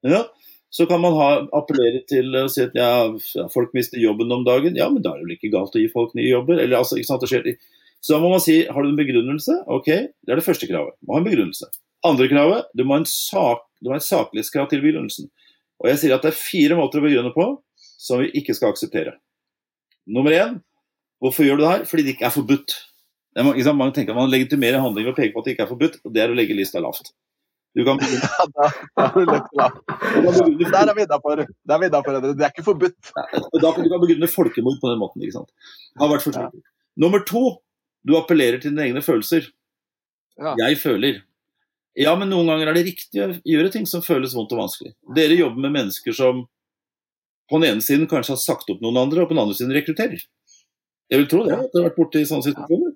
Ja, 0.04 0.26
så 0.70 0.86
kan 0.90 1.00
man 1.02 1.16
ha, 1.16 1.30
appellere 1.56 2.02
til 2.10 2.36
å 2.36 2.46
si 2.52 2.66
at 2.66 2.76
ja, 2.76 2.90
folk 3.54 3.72
mister 3.78 4.02
jobben 4.02 4.32
om 4.36 4.44
dagen. 4.44 4.76
Ja, 4.78 4.90
men 4.92 5.06
da 5.06 5.14
er 5.14 5.22
det 5.22 5.28
vel 5.28 5.38
ikke 5.38 5.54
galt 5.54 5.78
å 5.78 5.82
gi 5.82 5.88
folk 5.94 6.12
nye 6.18 6.28
jobber? 6.30 6.60
Eller, 6.60 6.82
altså, 6.82 7.00
ikke 7.00 7.10
sant, 7.10 7.24
det 7.24 7.32
skjer. 7.32 7.48
Så 8.04 8.16
da 8.16 8.20
må 8.22 8.34
man 8.34 8.44
si 8.44 8.62
har 8.68 8.84
du 8.84 8.92
en 8.92 9.00
begrunnelse? 9.00 9.56
OK, 9.72 9.88
det 9.88 10.34
er 10.34 10.40
det 10.40 10.46
første 10.46 10.68
kravet. 10.70 10.98
Må 11.04 11.16
ha 11.16 11.24
en 11.24 11.28
begrunnelse. 11.30 11.72
Andre 12.08 12.30
kravet 12.32 12.70
du 12.78 12.86
må 12.86 12.96
ha 12.96 13.02
en, 13.02 13.10
sak, 13.10 13.66
må 13.84 13.96
ha 13.96 14.00
en 14.00 14.06
saklighetskrav 14.06 14.70
til 14.72 14.84
begrunnelsen. 14.84 15.32
Og 15.80 15.90
jeg 15.92 16.04
sier 16.04 16.16
at 16.16 16.24
det 16.24 16.34
er 16.34 16.40
fire 16.40 16.78
måter 16.80 17.02
å 17.02 17.08
begrunne 17.08 17.34
på 17.36 17.50
som 18.00 18.22
vi 18.22 18.30
ikke 18.40 18.56
skal 18.56 18.72
akseptere. 18.74 19.18
Nummer 20.10 20.36
én 20.36 20.60
Hvorfor 21.20 21.48
gjør 21.48 21.60
du 21.60 21.64
det 21.66 21.72
her? 21.74 21.88
Fordi 21.90 22.06
det 22.06 22.16
ikke 22.16 22.28
er 22.30 22.36
forbudt. 22.36 22.76
Det 23.36 23.44
er, 23.44 23.64
sant? 23.64 23.78
Mange 23.78 23.96
tenker 23.96 24.16
at 24.16 24.20
Man 24.20 24.32
legitimerer 24.32 24.82
handling 24.82 25.08
ved 25.08 25.14
å 25.14 25.18
peke 25.18 25.36
på 25.36 25.44
at 25.44 25.50
det 25.50 25.56
ikke 25.56 25.66
er 25.68 25.72
forbudt, 25.74 26.00
og 26.04 26.16
det 26.16 26.24
er 26.24 26.32
å 26.32 26.38
legge 26.38 26.58
lista 26.58 26.82
lavt. 26.84 27.12
Du 27.78 27.84
kan 27.86 28.00
begynne, 28.02 28.26
Ja, 28.40 28.46
da, 28.50 28.70
da 28.98 29.06
er 29.06 29.14
begrunne, 30.34 30.72
Der 30.74 30.90
er 30.90 30.98
vi 30.98 31.06
innafor. 31.06 32.18
Det 32.26 32.46
er 32.46 32.50
ikke 32.50 32.66
forbudt. 32.66 33.12
da 33.14 33.72
kan 33.76 33.86
du 33.86 33.94
begrunne 34.02 34.32
folkemord 34.32 34.80
på 34.82 34.90
den 34.90 35.02
måten. 35.02 35.24
ikke 35.24 35.38
sant? 35.38 35.52
Har 36.00 36.12
vært 36.12 36.34
ja. 36.34 36.48
Nummer 37.00 37.24
to, 37.28 37.44
du 38.04 38.16
appellerer 38.18 38.60
til 38.60 38.74
dine 38.74 38.88
egne 38.90 39.04
følelser. 39.06 39.52
Ja. 40.40 40.56
Jeg 40.66 40.80
føler. 40.82 41.22
Ja, 42.00 42.16
men 42.18 42.32
noen 42.32 42.50
ganger 42.50 42.72
er 42.72 42.78
det 42.80 42.88
riktig 42.88 43.22
å 43.22 43.30
gjøre 43.48 43.72
ting 43.74 43.86
som 43.90 44.02
føles 44.06 44.34
vondt 44.38 44.54
og 44.56 44.64
vanskelig. 44.64 44.96
Dere 45.16 45.38
jobber 45.38 45.68
med 45.68 45.76
mennesker 45.76 46.16
som 46.16 46.46
på 47.50 47.60
den 47.60 47.74
ene 47.74 47.84
siden 47.86 48.10
kanskje 48.10 48.36
har 48.36 48.42
sagt 48.42 48.70
opp 48.72 48.82
noen 48.84 48.98
andre, 49.02 49.24
og 49.24 49.30
på 49.30 49.36
den 49.36 49.44
andre 49.44 49.58
siden 49.58 49.74
rekrutterer. 49.76 50.22
Jeg 51.10 51.22
vil 51.22 51.30
tro 51.30 51.44
det, 51.46 51.56
at 51.58 51.72
Du 51.74 51.80
har 51.80 51.90
vært 51.90 52.00
borti 52.00 52.26
sånne 52.28 52.46
situasjoner. 52.46 52.96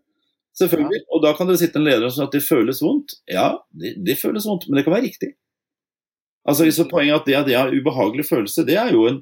Selvfølgelig. 0.58 1.02
Og 1.16 1.24
da 1.24 1.32
kan 1.34 1.50
det 1.50 1.58
sitte 1.62 1.80
en 1.82 1.88
leder 1.88 2.06
og 2.06 2.14
si 2.14 2.22
at 2.22 2.36
det 2.36 2.44
føles 2.46 2.82
vondt. 2.84 3.16
Ja, 3.32 3.48
det, 3.74 3.96
det 4.06 4.20
føles 4.22 4.46
vondt, 4.46 4.68
men 4.70 4.78
det 4.78 4.86
kan 4.86 4.94
være 4.94 5.08
riktig. 5.08 5.32
Altså, 6.46 6.68
så 6.76 6.86
Poenget 6.90 7.14
er 7.14 7.22
at 7.22 7.30
det 7.30 7.38
at 7.40 7.48
det 7.48 7.56
har 7.58 7.74
ubehagelig 7.74 8.28
følelse, 8.28 8.66
det 8.68 8.76
er 8.78 8.92
jo 8.94 9.08
en, 9.10 9.22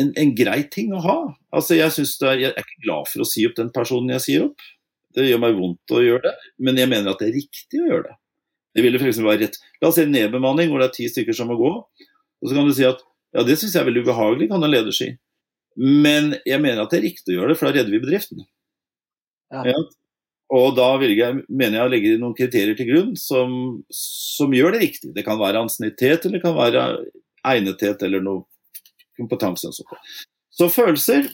en, 0.00 0.12
en 0.22 0.32
grei 0.38 0.62
ting 0.72 0.94
å 0.94 1.02
ha. 1.04 1.18
Altså, 1.52 1.76
jeg, 1.76 1.90
er, 1.90 2.38
jeg 2.40 2.52
er 2.52 2.64
ikke 2.64 2.84
glad 2.86 3.10
for 3.10 3.24
å 3.24 3.28
si 3.28 3.44
opp 3.48 3.58
den 3.58 3.72
personen 3.74 4.14
jeg 4.16 4.24
sier 4.26 4.46
opp. 4.46 4.64
Det 5.12 5.26
gjør 5.28 5.42
meg 5.42 5.58
vondt 5.58 5.92
å 5.92 6.00
gjøre 6.00 6.24
det, 6.30 6.52
men 6.64 6.78
jeg 6.80 6.88
mener 6.88 7.12
at 7.12 7.20
det 7.20 7.28
er 7.28 7.36
riktig 7.36 7.82
å 7.82 7.88
gjøre 7.90 8.06
det. 8.06 8.16
Det 8.72 8.84
ville 8.86 9.00
for 9.00 9.26
være 9.26 9.42
rett. 9.42 9.58
La 9.82 9.90
oss 9.90 9.98
si 9.98 10.06
nedbemanning 10.08 10.70
hvor 10.72 10.80
det 10.80 10.88
er 10.88 10.94
ti 10.96 11.08
stykker 11.10 11.36
som 11.36 11.50
må 11.52 11.58
gå. 11.60 11.72
Og 11.76 12.48
så 12.48 12.56
kan 12.56 12.64
du 12.64 12.72
si 12.72 12.86
at 12.88 13.02
ja, 13.36 13.44
det 13.44 13.58
syns 13.60 13.74
jeg 13.76 13.82
er 13.82 13.88
veldig 13.90 14.06
ubehagelig, 14.06 14.48
kan 14.48 14.64
en 14.64 14.72
leder 14.72 14.94
si. 14.96 15.10
Men 15.76 16.34
jeg 16.48 16.60
mener 16.60 16.82
at 16.82 16.92
det 16.92 17.00
er 17.00 17.08
riktig 17.08 17.34
å 17.34 17.40
gjøre 17.40 17.52
det, 17.52 17.58
for 17.60 17.68
da 17.68 17.78
redder 17.78 17.94
vi 17.94 18.02
bedriften. 18.02 18.44
Ja. 19.52 19.74
Og 20.52 20.74
da 20.76 20.88
jeg, 21.00 21.42
mener 21.48 21.78
jeg 21.78 21.86
å 21.86 21.92
legge 21.92 22.16
noen 22.20 22.36
kriterier 22.36 22.76
til 22.76 22.90
grunn 22.90 23.12
som, 23.16 23.54
som 23.96 24.52
gjør 24.52 24.76
det 24.76 24.82
riktig. 24.84 25.12
Det 25.16 25.24
kan 25.24 25.40
være 25.40 25.62
ansiennitet, 25.64 26.26
eller 26.26 26.38
det 26.38 26.44
kan 26.44 26.58
være 26.58 26.84
egnethet, 27.48 28.04
eller 28.04 28.24
noe 28.24 28.44
kompetanse. 29.16 29.70
og 29.70 29.76
sånt. 29.76 30.12
Så 30.52 30.68
følelser. 30.72 31.30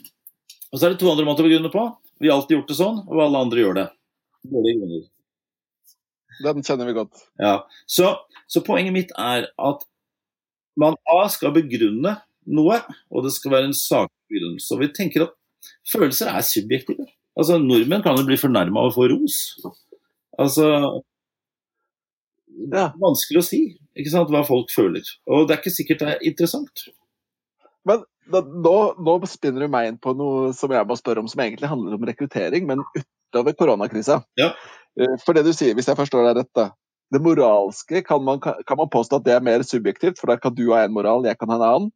Og 0.71 0.79
så 0.79 0.87
er 0.87 0.95
det 0.95 1.01
to 1.03 1.11
andre 1.11 1.27
måter 1.27 1.47
å 1.47 1.49
begrunne 1.49 1.73
på. 1.73 1.85
Vi 2.23 2.31
har 2.31 2.39
alltid 2.39 2.59
gjort 2.59 2.71
det 2.71 2.79
sånn, 2.79 3.01
og 3.09 3.23
alle 3.25 3.43
andre 3.43 3.65
gjør 3.65 3.79
det. 3.81 3.87
Dårlige 4.49 4.83
grunner. 4.83 5.07
Den 6.45 6.63
kjenner 6.63 6.87
vi 6.87 6.95
godt. 6.95 7.25
Ja, 7.43 7.55
så, 7.91 8.13
så 8.47 8.63
poenget 8.63 8.95
mitt 8.95 9.15
er 9.19 9.49
at 9.59 9.83
man 10.79 10.95
A 11.11 11.25
skal 11.33 11.51
begrunne 11.57 12.15
noe, 12.47 12.79
og 13.11 13.27
det 13.27 13.35
skal 13.35 13.57
være 13.57 13.71
en 13.73 13.75
saklig 13.77 14.18
begrunnelse. 14.31 14.71
Og 14.75 14.83
vi 14.85 14.91
tenker 14.97 15.27
at 15.27 15.35
følelser 15.93 16.31
er 16.33 16.47
subjektive. 16.47 17.07
Altså, 17.39 17.59
Nordmenn 17.63 18.03
kan 18.03 18.19
jo 18.19 18.27
bli 18.27 18.39
fornærma 18.41 18.83
av 18.83 18.91
å 18.91 18.97
få 18.97 19.09
ros. 19.13 19.39
Altså 20.39 20.65
Ja. 22.73 22.89
Vanskelig 22.99 23.41
å 23.41 23.47
si 23.47 23.61
ikke 23.99 24.11
sant, 24.13 24.31
hva 24.35 24.45
folk 24.47 24.71
føler. 24.75 25.07
Og 25.31 25.47
det 25.47 25.55
er 25.55 25.61
ikke 25.63 25.75
sikkert 25.75 26.03
det 26.03 26.09
er 26.15 26.25
interessant. 26.27 26.85
Men 27.87 28.03
da, 28.31 28.43
nå, 28.43 28.75
nå 29.03 29.15
spinner 29.31 29.65
du 29.65 29.73
meg 29.73 29.89
inn 29.91 30.01
på 30.03 30.13
noe 30.19 30.51
som 30.57 30.73
jeg 30.75 30.87
må 30.87 30.97
spørre 30.99 31.23
om, 31.23 31.31
som 31.31 31.43
egentlig 31.43 31.71
handler 31.71 31.97
om 31.97 32.05
rekruttering, 32.07 32.67
men 32.69 32.83
utover 32.99 33.57
koronakrisa. 33.59 34.21
Ja. 34.39 34.53
Eh, 34.99 35.17
For 35.25 35.37
det 35.37 35.47
du 35.47 35.53
sier, 35.57 35.75
hvis 35.79 35.89
jeg 35.91 35.99
forstår 35.99 36.29
deg 36.29 36.43
rett, 36.43 36.53
da. 36.59 36.69
Det 37.15 37.23
moralske, 37.25 38.03
kan 38.05 38.21
man, 38.21 38.43
kan 38.43 38.77
man 38.77 38.91
påstå 38.93 39.23
at 39.23 39.25
det 39.25 39.33
er 39.39 39.47
mer 39.47 39.65
subjektivt? 39.65 40.19
For 40.21 40.29
da 40.29 40.37
kan 40.41 40.55
du 40.55 40.67
ha 40.75 40.83
en 40.85 40.93
moral, 40.93 41.25
jeg 41.25 41.39
kan 41.41 41.49
ha 41.55 41.57
en 41.57 41.69
annen? 41.69 41.93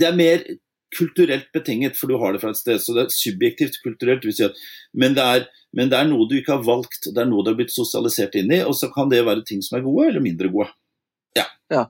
Det 0.00 0.08
er 0.08 0.16
mer 0.16 0.46
kulturelt 0.94 1.48
betinget, 1.52 1.96
for 1.98 2.10
du 2.10 2.18
har 2.22 2.32
det 2.34 2.40
fra 2.42 2.52
et 2.54 2.60
sted. 2.60 2.78
Så 2.82 2.94
det 2.96 3.06
er 3.06 3.14
subjektivt 3.14 3.80
kulturelt. 3.82 4.26
si 4.30 4.44
at, 4.46 4.58
men, 4.94 5.14
det 5.18 5.24
er, 5.24 5.46
men 5.76 5.90
det 5.90 5.98
er 5.98 6.08
noe 6.10 6.28
du 6.30 6.36
ikke 6.38 6.58
har 6.58 6.66
valgt, 6.66 7.08
det 7.10 7.22
er 7.22 7.28
noe 7.30 7.42
du 7.44 7.50
har 7.50 7.58
blitt 7.58 7.74
sosialisert 7.74 8.36
inn 8.38 8.52
i. 8.52 8.62
Og 8.62 8.76
så 8.78 8.90
kan 8.94 9.10
det 9.12 9.24
være 9.26 9.44
ting 9.48 9.62
som 9.64 9.78
er 9.78 9.86
gode 9.86 10.10
eller 10.10 10.24
mindre 10.24 10.52
gode. 10.52 10.70
ja 11.36 11.86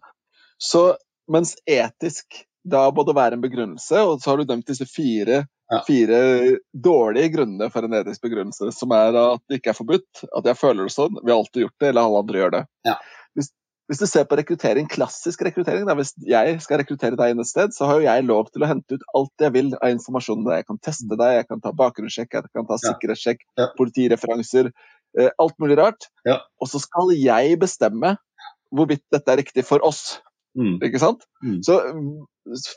Så 0.58 0.96
mens 1.28 1.56
etisk 1.68 2.44
da 2.66 2.88
må 2.90 3.04
det 3.06 3.14
være 3.14 3.36
en 3.36 3.42
begrunnelse, 3.44 4.00
og 4.02 4.22
så 4.22 4.32
har 4.32 4.40
du 4.40 4.48
dømt 4.48 4.66
disse 4.66 4.86
fire, 4.90 5.44
Ja. 5.70 5.80
fire 5.86 6.18
dårlige 6.70 7.32
grunnene 7.34 7.66
for 7.74 7.82
en 7.82 7.94
etisk 7.98 8.22
begrunnelse, 8.22 8.70
som 8.72 8.92
er 8.94 9.16
at 9.18 9.40
det 9.50 9.58
ikke 9.58 9.72
er 9.72 9.78
forbudt, 9.78 10.20
at 10.38 10.46
jeg 10.46 10.58
føler 10.60 10.86
det 10.86 10.94
sånn, 10.94 11.16
vi 11.24 11.32
har 11.32 11.40
alltid 11.40 11.64
gjort 11.64 11.74
det, 11.82 11.88
eller 11.88 12.06
alle 12.06 12.20
andre 12.22 12.38
gjør 12.38 12.52
det. 12.54 12.60
Ja. 12.86 12.94
Hvis, 13.34 13.48
hvis 13.86 14.00
du 14.02 14.06
ser 14.10 14.24
på 14.26 14.36
rekruttering, 14.38 14.88
klassisk 14.90 15.44
rekruttering, 15.46 15.84
da, 15.86 15.94
hvis 15.98 16.12
jeg 16.26 16.58
skal 16.64 16.80
rekruttere 16.82 17.18
deg 17.18 17.32
inn 17.32 17.42
et 17.42 17.50
sted, 17.50 17.74
så 17.76 17.86
har 17.86 18.00
jo 18.00 18.08
jeg 18.08 18.26
lov 18.26 18.50
til 18.50 18.64
å 18.64 18.70
hente 18.70 18.98
ut 18.98 19.04
alt 19.14 19.44
jeg 19.46 19.54
vil 19.54 19.72
av 19.78 19.92
informasjon. 19.94 20.42
Der. 20.46 20.60
Jeg 20.60 20.66
kan 20.72 20.80
teste 20.82 21.18
deg, 21.18 21.34
jeg 21.38 21.48
kan 21.52 21.62
ta 21.62 21.72
bakgrunnssjekk, 21.78 22.34
jeg 22.34 22.50
kan 22.50 22.66
ta 22.66 22.78
sikkerhetssjekk, 22.82 23.44
Ja. 23.60 23.68
politireferanser, 23.78 24.72
eh, 25.18 25.30
alt 25.38 25.58
mulig 25.62 25.78
rart. 25.78 26.08
Ja. 26.26 26.40
Og 26.60 26.68
så 26.68 26.82
skal 26.82 27.14
jeg 27.14 27.58
bestemme 27.62 28.16
hvorvidt 28.74 29.04
dette 29.14 29.30
er 29.32 29.38
riktig 29.38 29.64
for 29.64 29.78
oss. 29.86 30.20
Mm. 30.58 30.80
Ikke 30.82 30.98
sant? 30.98 31.22
Mm. 31.44 31.60
Så 31.62 31.78
mm, 31.94 32.26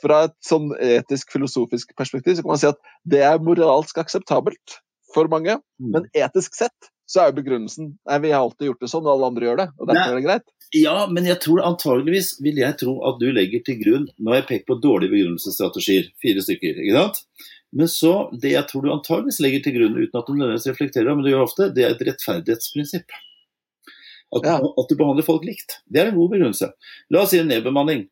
fra 0.02 0.24
et 0.28 0.36
sånn 0.44 0.70
etisk, 0.78 1.32
filosofisk 1.32 1.96
perspektiv 1.96 2.36
så 2.36 2.44
kan 2.44 2.52
man 2.54 2.60
si 2.60 2.68
at 2.70 2.78
det 3.08 3.22
er 3.24 3.42
moralsk 3.42 3.98
akseptabelt 3.98 4.78
for 5.14 5.28
mange, 5.28 5.58
Mm. 5.80 5.90
men 5.94 6.08
etisk 6.14 6.54
sett 6.54 6.90
så 7.10 7.22
er 7.24 7.30
jo 7.32 7.40
begrunnelsen 7.42 7.98
nei, 8.06 8.18
vi 8.22 8.30
har 8.30 8.40
alltid 8.44 8.68
gjort 8.68 8.80
det 8.80 8.88
sånn, 8.92 9.06
og 9.06 9.12
alle 9.16 9.26
andre 9.32 9.46
gjør 9.48 9.56
det, 9.58 9.68
og 9.80 9.86
derfor 9.88 10.00
Nei. 10.00 10.10
er 10.10 10.18
det 10.20 10.26
greit. 10.28 10.48
Ja, 10.72 11.06
men 11.10 11.24
jeg 11.26 11.40
tror 11.42 11.62
antageligvis 11.66 12.28
vil 12.40 12.60
jeg 12.62 12.76
tro 12.78 12.92
at 13.08 13.18
du 13.18 13.26
legger 13.34 13.64
til 13.66 13.80
grunn 13.82 14.04
Nå 14.20 14.30
har 14.30 14.42
jeg 14.42 14.46
pekt 14.50 14.66
på 14.68 14.76
dårlige 14.80 15.10
begrunnelsesstrategier, 15.10 16.12
fire 16.22 16.44
stykker. 16.46 16.78
ikke 16.78 16.94
sant? 16.94 17.24
Men 17.72 17.86
så, 17.90 18.12
det 18.40 18.52
jeg 18.52 18.66
tror 18.70 18.82
du 18.82 18.92
antageligvis 18.92 19.40
legger 19.42 19.62
til 19.64 19.74
grunn 19.78 19.96
uten 19.98 20.20
at 20.20 20.26
du 20.26 20.32
nødvendigvis 20.34 20.70
reflekterer, 20.70 21.14
men 21.16 21.24
du 21.24 21.30
gjør 21.30 21.42
ofte, 21.48 21.68
det 21.74 21.84
er 21.84 21.90
et 21.96 22.06
rettferdighetsprinsipp. 22.06 23.10
At, 24.32 24.44
Ja. 24.46 24.56
at 24.62 24.88
du 24.88 24.94
behandler 24.94 25.24
folk 25.26 25.42
likt. 25.44 25.78
Det 25.90 26.00
er 26.02 26.08
en 26.12 26.14
god 26.18 26.30
begrunnelse. 26.30 26.70
La 27.10 27.22
oss 27.22 27.30
si 27.30 27.38
en 27.38 27.48
nedbemanning. 27.50 28.08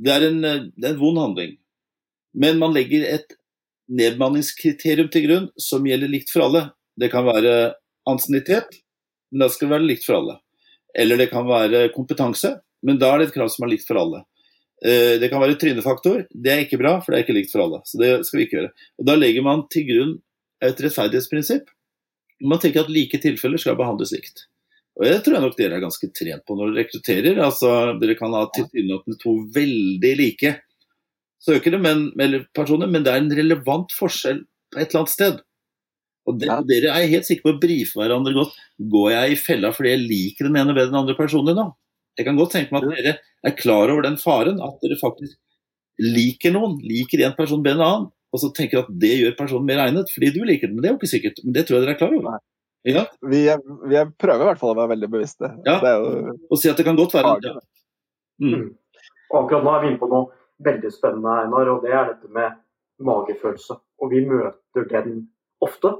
Det 0.00 0.08
er 0.14 0.28
en, 0.30 0.44
eh, 0.44 0.60
det 0.76 0.84
er 0.88 0.94
en 0.94 1.00
vond 1.00 1.18
handling. 1.18 1.58
Men 2.34 2.58
man 2.58 2.72
legger 2.72 3.04
et 3.04 3.34
nedbemanningskriterium 3.90 5.10
til 5.12 5.26
grunn 5.26 5.48
som 5.60 5.86
gjelder 5.86 6.10
likt 6.12 6.30
for 6.32 6.46
alle. 6.46 6.68
Det 7.00 7.10
kan 7.12 7.26
være 7.26 7.74
ansiennitet, 8.10 8.80
men 9.30 9.44
da 9.44 9.50
skal 9.52 9.68
det 9.68 9.76
være 9.76 9.88
likt 9.90 10.06
for 10.06 10.18
alle. 10.20 10.38
Eller 10.98 11.20
det 11.20 11.30
kan 11.30 11.46
være 11.46 11.88
kompetanse, 11.94 12.56
men 12.86 12.98
da 12.98 13.12
er 13.12 13.22
det 13.22 13.30
et 13.30 13.36
krav 13.36 13.50
som 13.52 13.66
er 13.66 13.74
likt 13.74 13.86
for 13.88 14.00
alle. 14.00 14.24
Eh, 14.84 15.18
Det 15.20 15.28
kan 15.30 15.42
være 15.42 15.58
trynefaktor, 15.60 16.26
det 16.30 16.52
er 16.52 16.64
ikke 16.64 16.80
bra, 16.80 17.00
for 17.00 17.12
det 17.12 17.20
er 17.20 17.26
ikke 17.26 17.36
likt 17.36 17.52
for 17.52 17.64
alle. 17.64 17.82
Så 17.84 18.00
det 18.00 18.12
skal 18.26 18.38
vi 18.38 18.46
ikke 18.46 18.58
gjøre. 18.58 18.72
Og 18.98 19.06
Da 19.06 19.16
legger 19.18 19.42
man 19.42 19.66
til 19.68 19.86
grunn 19.90 20.14
et 20.62 20.80
rettferdighetsprinsipp. 20.80 21.68
Man 22.40 22.58
tenker 22.58 22.80
at 22.84 22.90
like 22.90 23.20
tilfeller 23.20 23.60
skal 23.60 23.76
behandles 23.76 24.12
likt. 24.12 24.46
Og 24.96 25.04
Det 25.04 25.22
tror 25.24 25.34
jeg 25.34 25.42
nok 25.42 25.56
dere 25.56 25.76
er 25.76 25.84
ganske 25.84 26.08
trent 26.12 26.44
på 26.46 26.56
når 26.56 26.72
dere 26.72 26.84
rekrutterer. 26.84 27.38
Altså, 27.44 27.98
Dere 28.00 28.16
kan 28.18 28.32
ha 28.32 28.46
tilsynelatende 28.52 29.20
to 29.20 29.36
veldig 29.54 30.16
like 30.16 30.56
søkere, 31.44 31.80
men, 31.80 32.08
eller 32.20 32.46
personer, 32.56 32.90
men 32.90 33.04
det 33.06 33.12
er 33.12 33.22
en 33.22 33.32
relevant 33.36 33.92
forskjell 33.96 34.42
på 34.70 34.80
et 34.80 34.90
eller 34.90 35.02
annet 35.02 35.14
sted. 35.14 35.40
Og 36.28 36.38
det, 36.38 36.48
Ja. 36.50 36.60
Dere 36.66 36.94
er 36.94 37.10
helt 37.10 37.26
sikre 37.26 37.48
på 37.48 37.54
å 37.56 37.60
brife 37.62 37.98
hverandre 37.98 38.34
godt. 38.36 38.56
Går 38.92 39.10
jeg 39.14 39.32
i 39.32 39.38
fella 39.40 39.72
fordi 39.72 39.94
jeg 39.94 40.06
liker 40.06 40.48
den 40.48 40.58
ene 40.60 40.74
bedre 40.76 40.90
enn 40.90 40.94
den 40.94 41.02
andre 41.02 41.18
personen 41.18 41.56
nå? 41.56 41.66
Jeg 42.18 42.26
kan 42.26 42.36
godt 42.36 42.52
tenke 42.52 42.74
meg 42.74 42.84
at 42.84 42.96
dere 42.98 43.14
er 43.46 43.56
klar 43.56 43.88
over 43.88 44.04
den 44.04 44.18
faren, 44.20 44.60
at 44.60 44.82
dere 44.82 44.98
faktisk 45.00 45.38
liker 46.00 46.52
noen, 46.52 46.78
liker 46.84 47.22
en 47.24 47.36
person 47.36 47.62
bedre 47.64 47.80
enn 47.80 47.84
en 47.84 47.88
annen, 47.88 48.10
og 48.30 48.42
så 48.42 48.50
tenker 48.54 48.84
at 48.84 48.90
det 49.02 49.14
gjør 49.16 49.36
personen 49.38 49.66
mer 49.66 49.82
egnet 49.86 50.12
fordi 50.12 50.30
du 50.36 50.42
liker 50.44 50.68
den. 50.68 50.76
Men 50.76 50.84
det 50.84 50.90
er 50.90 50.94
jo 50.94 51.00
ikke 51.00 51.14
sikkert. 51.14 51.40
Men 51.44 51.56
det 51.56 51.64
tror 51.66 51.78
jeg 51.78 51.86
dere 51.86 51.96
er 51.96 52.00
klar 52.00 52.14
over. 52.14 52.42
Ja? 52.88 53.06
Vi, 53.32 53.40
er, 53.52 53.64
vi 53.88 53.96
er, 54.00 54.12
prøver 54.20 54.44
i 54.44 54.50
hvert 54.50 54.60
fall 54.60 54.74
å 54.74 54.78
være 54.78 54.92
veldig 54.94 55.10
bevisste. 55.12 55.50
Ja. 55.66 55.78
Det 55.82 55.88
er 55.90 56.04
jo 56.04 56.36
Og 56.48 56.60
si 56.60 56.70
at 56.70 56.78
det 56.80 56.86
kan 56.86 56.98
godt 57.00 57.16
være 57.16 57.34
mm. 57.40 58.52
Mm. 58.52 58.68
Og 59.30 59.36
akkurat 59.42 59.66
nå 59.66 59.72
er 59.74 59.82
vi 59.82 59.90
inne 59.90 60.00
på 60.00 60.08
noe 60.10 60.28
veldig 60.64 60.92
spennende, 60.92 61.32
Einar, 61.44 61.70
og 61.72 61.82
det 61.84 61.92
er 61.92 62.12
dette 62.12 62.28
med 62.34 62.58
magefølelse. 63.00 63.76
Og 64.00 64.10
vi 64.12 64.22
møter 64.28 64.86
den 64.90 65.28
ofte. 65.64 65.94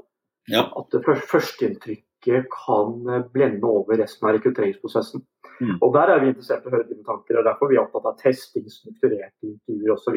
Ja. 0.48 0.66
At 0.76 0.88
det 0.92 1.02
før- 1.04 1.24
førsteinntrykket 1.32 2.46
kan 2.52 2.94
eh, 3.08 3.24
blende 3.32 3.64
over 3.68 3.96
resten 4.00 4.28
av 4.28 4.34
rekrutteringsprosessen. 4.36 5.22
Mm. 5.60 5.76
Og 5.82 5.92
Der 5.94 6.08
er 6.14 6.20
vi 6.20 6.32
interessert 6.32 6.64
i 6.64 6.70
å 6.70 6.74
høre 6.74 6.88
dine 6.88 7.04
tanker, 7.04 7.38
og 7.38 7.44
derfor 7.44 7.66
er 7.66 7.74
vi 7.74 7.78
opptatt 7.82 8.08
av 8.08 8.16
testing, 8.20 8.64
strukturerte 8.68 9.44
intervjuer 9.44 9.92
osv. 9.94 10.16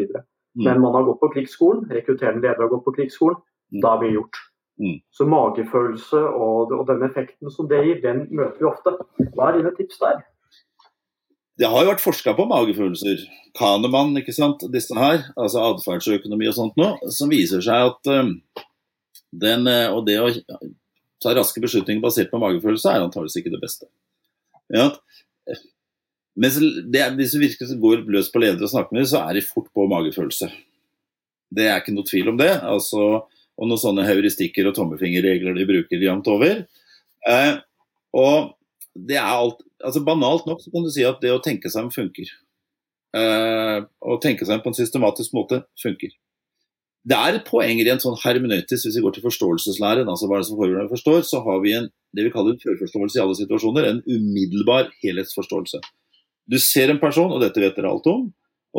Mm. 0.56 0.64
Men 0.64 0.82
man 0.82 0.94
har 0.96 1.04
gått 1.04 1.20
på 1.20 1.32
krigsskolen, 1.36 1.86
rekrutterende 1.92 2.42
leder 2.42 2.64
har 2.64 2.72
gått 2.72 2.86
på 2.86 2.96
krigsskolen. 2.96 3.40
Mm. 3.74 3.82
Da 3.84 3.96
er 3.96 4.04
vi 4.04 4.14
gjort. 4.16 4.40
Mm. 4.82 5.00
Så 5.14 5.26
magefølelse 5.30 6.20
og, 6.34 6.72
og 6.72 6.88
den 6.88 7.04
effekten 7.06 7.52
som 7.52 7.68
det 7.70 7.84
gir, 7.86 8.02
den 8.02 8.28
møter 8.32 8.58
vi 8.60 8.70
ofte. 8.70 8.96
Hva 9.36 9.50
er 9.52 9.60
dine 9.60 9.74
tips 9.78 10.00
der? 10.02 10.24
Det 11.60 11.70
har 11.70 11.84
jo 11.84 11.92
vært 11.92 12.04
forska 12.04 12.34
på 12.38 12.48
magefølelser. 12.50 13.24
Kahneman, 13.58 14.16
ikke 14.18 14.34
sant, 14.34 14.64
disse 14.74 14.96
her, 14.98 15.28
altså 15.38 15.62
atferdsøkonomi 15.70 16.50
og 16.50 16.56
sånt 16.58 16.80
noe, 16.80 17.12
som 17.14 17.30
viser 17.30 17.62
seg 17.62 17.92
at 17.92 18.10
uh, 18.10 18.64
den, 19.44 19.70
uh, 19.70 19.94
og 19.94 20.08
det 20.08 20.18
å 20.22 20.32
ta 21.22 21.36
raske 21.38 21.62
beslutninger 21.62 22.02
basert 22.04 22.32
på 22.32 22.42
magefølelse 22.42 22.90
er 22.90 23.06
antakeligvis 23.06 23.38
ikke 23.40 23.54
det 23.54 23.62
beste. 23.62 23.90
Ja. 24.74 24.90
Mens 26.34 26.58
det, 26.58 27.06
hvis 27.20 27.36
du 27.36 27.44
virkelig 27.44 27.78
går 27.84 28.08
løs 28.10 28.32
på 28.34 28.42
ledere 28.42 28.66
og 28.66 28.74
snakker 28.74 28.96
med 28.96 29.06
dem, 29.06 29.12
så 29.14 29.22
er 29.22 29.38
de 29.38 29.46
fort 29.46 29.70
på 29.70 29.86
magefølelse. 29.92 30.50
Det 31.54 31.70
er 31.70 31.84
ikke 31.84 31.94
noe 31.94 32.10
tvil 32.10 32.34
om 32.34 32.42
det. 32.42 32.50
altså 32.66 33.28
og 33.54 33.70
noen 33.70 33.82
sånne 33.82 34.06
heuristikker 34.08 34.68
og 34.70 34.76
tommefingerregler 34.78 35.56
de 35.58 35.68
bruker 35.70 36.02
jevnt 36.02 36.30
over. 36.32 36.64
Eh, 37.30 37.54
og 38.18 38.54
det 38.94 39.18
er 39.18 39.26
alt, 39.26 39.62
altså 39.84 40.04
Banalt 40.06 40.46
nok 40.50 40.62
så 40.62 40.72
kan 40.74 40.86
du 40.86 40.92
si 40.94 41.06
at 41.08 41.22
det 41.24 41.34
å 41.34 41.42
tenke 41.44 41.72
seg 41.72 41.88
om 41.88 41.94
funker. 41.94 42.30
Uh, 43.14 43.86
å 44.02 44.18
tenke 44.22 44.46
seg 44.46 44.58
om 44.58 44.64
på 44.64 44.72
en 44.72 44.78
systematisk 44.78 45.34
måte 45.38 45.64
funker. 45.82 46.14
Det 47.04 47.18
er 47.18 47.38
et 47.38 47.48
poeng 47.48 47.82
rent 47.84 48.04
sånn 48.04 48.16
hermenøytisk, 48.22 48.86
hvis 48.88 48.96
vi 48.96 49.04
går 49.04 49.18
til 49.18 49.26
forståelseslæren, 49.26 50.08
altså 50.08 50.30
hva 50.30 50.38
er 50.38 50.46
det 50.46 50.48
som 50.48 50.60
foregår 50.60 50.80
når 50.80 50.88
vi 50.88 50.96
forstår, 50.96 51.26
så 51.28 51.42
har 51.44 51.60
vi 51.66 51.74
en, 51.76 51.90
det 52.16 52.24
vi 52.30 52.32
kaller 52.32 52.56
en 52.56 52.62
førforståelse 52.62 53.20
i 53.20 53.24
alle 53.26 53.36
situasjoner, 53.42 53.90
en 53.90 54.00
umiddelbar 54.08 54.88
helhetsforståelse. 55.02 55.82
Du 56.48 56.56
ser 56.64 56.94
en 56.94 57.02
person, 57.02 57.34
og 57.34 57.44
dette 57.44 57.60
vet 57.60 57.76
dere 57.76 57.92
alt 57.92 58.08
om, 58.08 58.30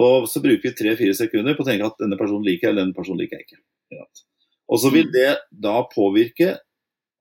og 0.01 0.29
så 0.31 0.41
bruker 0.43 0.71
vi 0.71 0.77
tre-fire 0.79 1.15
sekunder 1.17 1.55
på 1.55 1.67
å 1.67 1.69
tenke 1.69 1.91
at 1.91 2.01
denne 2.01 2.17
personen 2.19 2.47
liker 2.49 2.71
jeg, 2.71 2.73
eller 2.73 2.87
denne 2.87 2.97
personen 2.97 3.21
liker 3.21 3.39
jeg 3.39 3.47
ikke. 3.47 3.61
Og 4.73 4.81
så 4.81 4.91
vil 4.95 5.11
det 5.13 5.29
da 5.53 5.77
påvirke 5.93 6.55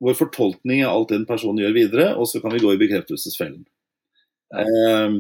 vår 0.04 0.18
fortolkning 0.20 0.84
av 0.86 0.98
alt 0.98 1.14
den 1.14 1.28
personen 1.30 1.62
gjør 1.64 1.76
videre, 1.78 2.08
og 2.20 2.28
så 2.30 2.42
kan 2.44 2.54
vi 2.54 2.62
gå 2.64 2.74
i 2.74 2.80
bekreftelsesfellen. 2.82 3.64
Eh, 4.54 5.18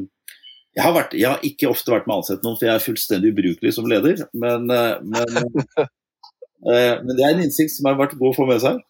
jeg, 0.75 0.83
har 0.83 0.95
vært, 0.95 1.17
jeg 1.17 1.29
har 1.29 1.45
ikke 1.47 1.71
ofte 1.71 1.93
vært 1.93 2.09
med 2.09 2.19
ansett 2.19 2.45
noen, 2.45 2.57
for 2.59 2.67
jeg 2.67 2.75
er 2.75 2.87
fullstendig 2.87 3.33
ubrukelig 3.33 3.75
som 3.77 3.89
leder. 3.89 4.25
Men, 4.35 4.65
eh, 4.73 4.95
men, 5.03 5.67
eh, 6.73 6.95
men 7.03 7.13
det 7.13 7.21
er 7.21 7.35
en 7.35 7.45
innsikt 7.45 7.75
som 7.75 7.89
har 7.89 7.99
vært 8.01 8.17
god 8.19 8.31
å 8.33 8.37
få 8.37 8.49
med 8.49 8.63
seg. 8.63 8.81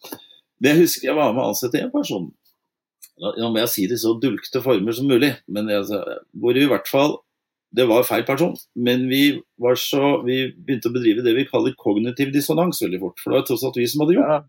Men 0.60 0.74
jeg 0.74 0.86
husker 0.86 1.12
jeg 1.12 1.20
var 1.20 1.36
med 1.36 1.44
å 1.44 1.52
ansette 1.52 1.82
en 1.82 1.94
person. 1.94 2.32
Nå 3.24 3.52
må 3.54 3.62
jeg 3.62 3.70
si 3.70 3.86
det 3.88 4.00
i 4.00 4.02
så 4.02 4.16
dulgte 4.18 4.64
former 4.64 4.96
som 4.96 5.06
mulig, 5.08 5.36
men 5.46 5.70
jeg, 5.70 6.02
hvor 6.42 6.58
i 6.58 6.66
hvert 6.70 6.90
fall 6.90 7.20
det 7.74 7.86
var 7.90 8.06
feil 8.06 8.26
person, 8.26 8.54
men 8.78 9.08
vi, 9.10 9.40
var 9.62 9.78
så, 9.82 10.20
vi 10.26 10.46
begynte 10.54 10.92
å 10.92 10.94
bedrive 10.94 11.24
det 11.26 11.34
vi 11.34 11.46
kaller 11.50 11.74
kognitiv 11.78 12.30
dissonans 12.34 12.82
veldig 12.84 13.00
fort. 13.02 13.22
For 13.22 13.34
det 13.34 13.40
var 13.40 13.48
tross 13.48 13.64
alt 13.66 13.80
vi 13.80 13.88
som 13.90 14.04
hadde 14.04 14.18
gjort 14.18 14.30
det. 14.30 14.42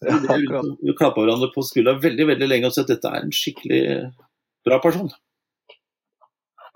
Ja. 0.10 0.60
Vi 0.80 0.94
klappa 0.96 1.20
hverandre 1.20 1.50
på 1.54 1.64
skuldra 1.66 1.96
veldig 2.00 2.26
veldig 2.34 2.46
lenge 2.48 2.70
og 2.70 2.72
sa 2.76 2.84
at 2.86 2.92
dette 2.92 3.10
er 3.10 3.24
en 3.26 3.34
skikkelig 3.34 3.80
bra 4.66 4.78
person. 4.80 5.10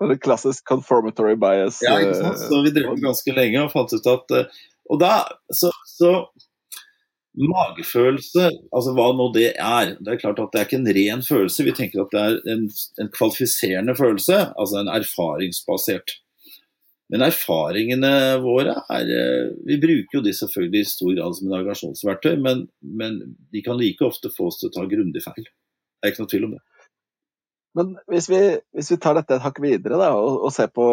Det 0.09 0.17
klassisk 0.21 0.65
conformatory 0.67 1.37
bias. 1.39 1.79
Ja, 1.85 1.95
ikke 2.03 2.17
sant? 2.19 2.35
eh, 2.35 2.49
Så 2.49 2.59
vi 2.65 2.73
drev 2.75 2.97
ganske 3.01 3.33
lenge 3.37 3.63
og 3.63 3.71
fant 3.73 3.93
ut 3.95 4.09
at 4.11 4.33
eh, 4.35 4.59
Og 4.91 4.99
da 5.01 5.13
så, 5.55 5.71
så 5.87 6.11
Magefølelse, 7.35 8.45
altså 8.71 8.93
hva 8.95 9.09
nå 9.11 9.25
det 9.35 9.49
er. 9.59 9.89
Det 9.99 10.13
er 10.13 10.19
klart 10.21 10.37
at 10.39 10.53
det 10.53 10.59
er 10.61 10.67
ikke 10.69 10.77
en 10.79 10.91
ren 10.95 11.23
følelse. 11.25 11.65
Vi 11.67 11.73
tenker 11.75 12.05
at 12.05 12.13
det 12.13 12.21
er 12.21 12.37
en, 12.53 12.61
en 13.03 13.09
kvalifiserende 13.11 13.95
følelse, 13.97 14.37
altså 14.55 14.79
en 14.79 14.91
erfaringsbasert. 14.93 16.13
Men 17.13 17.21
erfaringene 17.21 18.09
våre 18.41 18.79
er 18.89 19.09
eh, 19.13 19.49
Vi 19.67 19.75
bruker 19.81 20.17
jo 20.17 20.21
de 20.25 20.31
selvfølgelig 20.33 20.81
i 20.81 20.89
stor 20.89 21.11
grad 21.17 21.35
som 21.37 21.51
navigasjonsverktøy, 21.51 22.37
men, 22.41 22.63
men 22.81 23.19
de 23.53 23.61
kan 23.65 23.77
like 23.77 24.01
ofte 24.07 24.31
få 24.33 24.47
oss 24.49 24.57
til 24.61 24.71
å 24.71 24.73
ta 24.73 24.85
grundig 24.89 25.21
feil. 25.25 25.45
Det 25.45 26.09
er 26.09 26.13
ikke 26.15 26.23
noe 26.25 26.31
tvil 26.33 26.47
om 26.47 26.55
det. 26.55 26.63
Men 27.75 27.93
hvis 28.09 28.29
vi, 28.31 28.39
hvis 28.73 28.89
vi 28.93 28.97
tar 29.03 29.17
dette 29.19 29.35
et 29.37 29.43
hakk 29.43 29.57
videre 29.61 29.97
da, 29.99 30.09
og, 30.15 30.37
og 30.47 30.53
ser 30.55 30.69
på 30.73 30.85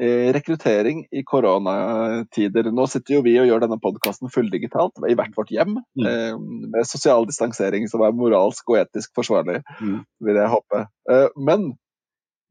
eh, 0.00 0.30
rekruttering 0.34 1.04
i 1.12 1.24
koronatider 1.26 2.70
Nå 2.72 2.86
sitter 2.90 3.16
jo 3.18 3.22
vi 3.26 3.34
og 3.42 3.48
gjør 3.50 3.64
denne 3.66 3.80
podkasten 3.82 4.30
fulldigitalt 4.32 5.02
i 5.10 5.16
hvert 5.18 5.34
vårt 5.36 5.52
hjem, 5.54 5.76
Mm. 5.98 6.06
eh, 6.08 6.38
med 6.72 6.86
sosial 6.88 7.26
distansering 7.28 7.88
som 7.90 8.02
er 8.06 8.14
moralsk 8.16 8.70
og 8.72 8.80
etisk 8.86 9.12
forsvarlig, 9.18 9.60
Mm. 9.80 10.00
vil 10.26 10.40
jeg 10.40 10.52
håpe. 10.54 10.86
Eh, 11.10 11.28
men 11.36 11.72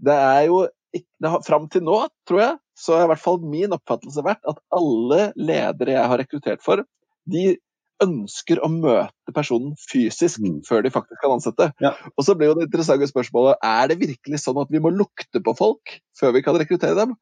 det 0.03 0.15
er 0.19 0.45
jo 0.51 0.67
Fram 1.47 1.69
til 1.71 1.84
nå, 1.86 1.97
tror 2.27 2.41
jeg, 2.41 2.58
så 2.77 2.97
har 2.97 3.06
i 3.06 3.12
hvert 3.13 3.21
fall 3.23 3.39
min 3.47 3.73
oppfattelse 3.73 4.23
vært 4.25 4.43
at 4.49 4.60
alle 4.75 5.32
ledere 5.39 5.95
jeg 5.95 6.10
har 6.12 6.19
rekruttert 6.21 6.62
for, 6.65 6.84
de 7.29 7.53
ønsker 8.03 8.60
å 8.60 8.67
møte 8.67 9.32
personen 9.36 9.77
fysisk 9.79 10.41
Mm. 10.43 10.60
før 10.67 10.84
de 10.84 10.91
faktisk 10.91 11.21
kan 11.21 11.32
ansette. 11.38 11.69
Ja. 11.79 11.93
Og 12.17 12.25
så 12.25 12.36
blir 12.36 12.49
jo 12.51 12.58
det 12.58 12.65
interessante 12.67 13.08
spørsmålet 13.08 13.62
er 13.63 13.88
det 13.88 13.99
virkelig 14.01 14.41
sånn 14.43 14.60
at 14.62 14.73
vi 14.73 14.82
må 14.84 14.91
lukte 14.91 15.39
på 15.39 15.53
folk 15.56 15.93
før 16.19 16.34
vi 16.36 16.41
kan 16.43 16.58
rekruttere 16.60 16.97
dem. 16.99 17.15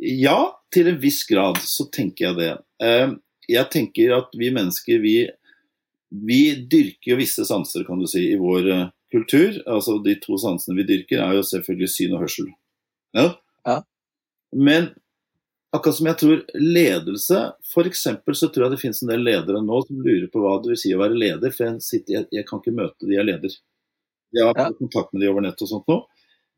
Ja, 0.00 0.54
til 0.72 0.88
en 0.90 1.00
viss 1.02 1.24
grad 1.28 1.58
så 1.62 1.86
tenker 1.90 2.28
jeg 2.28 2.36
det. 2.38 2.52
Eh, 2.82 3.16
Jeg 3.48 3.70
tenker 3.72 4.10
at 4.12 4.34
vi 4.36 4.50
mennesker, 4.52 4.98
vi, 5.00 5.24
vi 6.12 6.40
dyrker 6.68 7.14
jo 7.14 7.16
visse 7.16 7.46
sanser, 7.48 7.86
kan 7.86 7.98
du 7.98 8.04
si, 8.06 8.26
i 8.28 8.36
vår 8.36 8.66
eh, 8.74 8.90
kultur. 9.12 9.58
Altså 9.66 9.98
de 10.04 10.14
to 10.22 10.38
sansene 10.40 10.76
vi 10.78 10.86
dyrker, 10.88 11.22
er 11.24 11.36
jo 11.38 11.44
selvfølgelig 11.46 11.90
syn 11.94 12.16
og 12.16 12.24
hørsel. 12.26 12.50
Ja? 13.16 13.28
Ja. 13.66 13.78
Men 14.52 14.90
akkurat 15.76 15.98
som 15.98 16.08
jeg 16.08 16.18
tror 16.20 16.44
ledelse 16.56 17.40
F.eks. 17.68 18.04
så 18.40 18.48
tror 18.52 18.64
jeg 18.66 18.74
det 18.74 18.80
finnes 18.80 19.02
en 19.04 19.10
del 19.12 19.24
ledere 19.26 19.60
nå 19.64 19.80
som 19.84 19.98
lurer 20.04 20.28
på 20.32 20.40
hva 20.44 20.54
det 20.62 20.72
vil 20.72 20.80
si 20.80 20.94
å 20.96 21.00
være 21.02 21.18
leder. 21.18 21.52
For 21.54 21.68
jeg, 21.68 21.82
sitter, 21.84 22.14
jeg, 22.18 22.28
jeg 22.38 22.46
kan 22.48 22.62
ikke 22.62 22.76
møte 22.78 23.08
de 23.08 23.18
jeg 23.18 23.28
leder. 23.28 23.58
Jeg 24.36 24.44
har 24.44 24.56
Ja. 24.60 24.70
kontakt 24.76 25.12
med 25.12 25.22
de 25.24 25.28
over 25.32 25.44
nett 25.44 25.60
og 25.64 25.68
sånt 25.70 25.88
nå. 25.88 26.02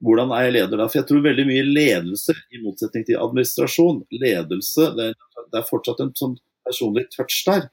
Hvordan 0.01 0.31
er 0.33 0.47
jeg 0.47 0.55
leder 0.57 0.81
da? 0.81 0.87
For 0.89 1.01
jeg 1.03 1.09
tror 1.11 1.21
veldig 1.27 1.45
mye 1.47 1.65
ledelse, 1.67 2.35
i 2.57 2.63
motsetning 2.65 3.05
til 3.05 3.19
administrasjon, 3.21 3.99
ledelse, 4.17 4.87
det 4.97 5.11
er, 5.11 5.19
det 5.53 5.59
er 5.61 5.67
fortsatt 5.69 6.01
en 6.01 6.15
sånn 6.17 6.39
personlig 6.65 7.05
touch 7.13 7.43
der. 7.47 7.67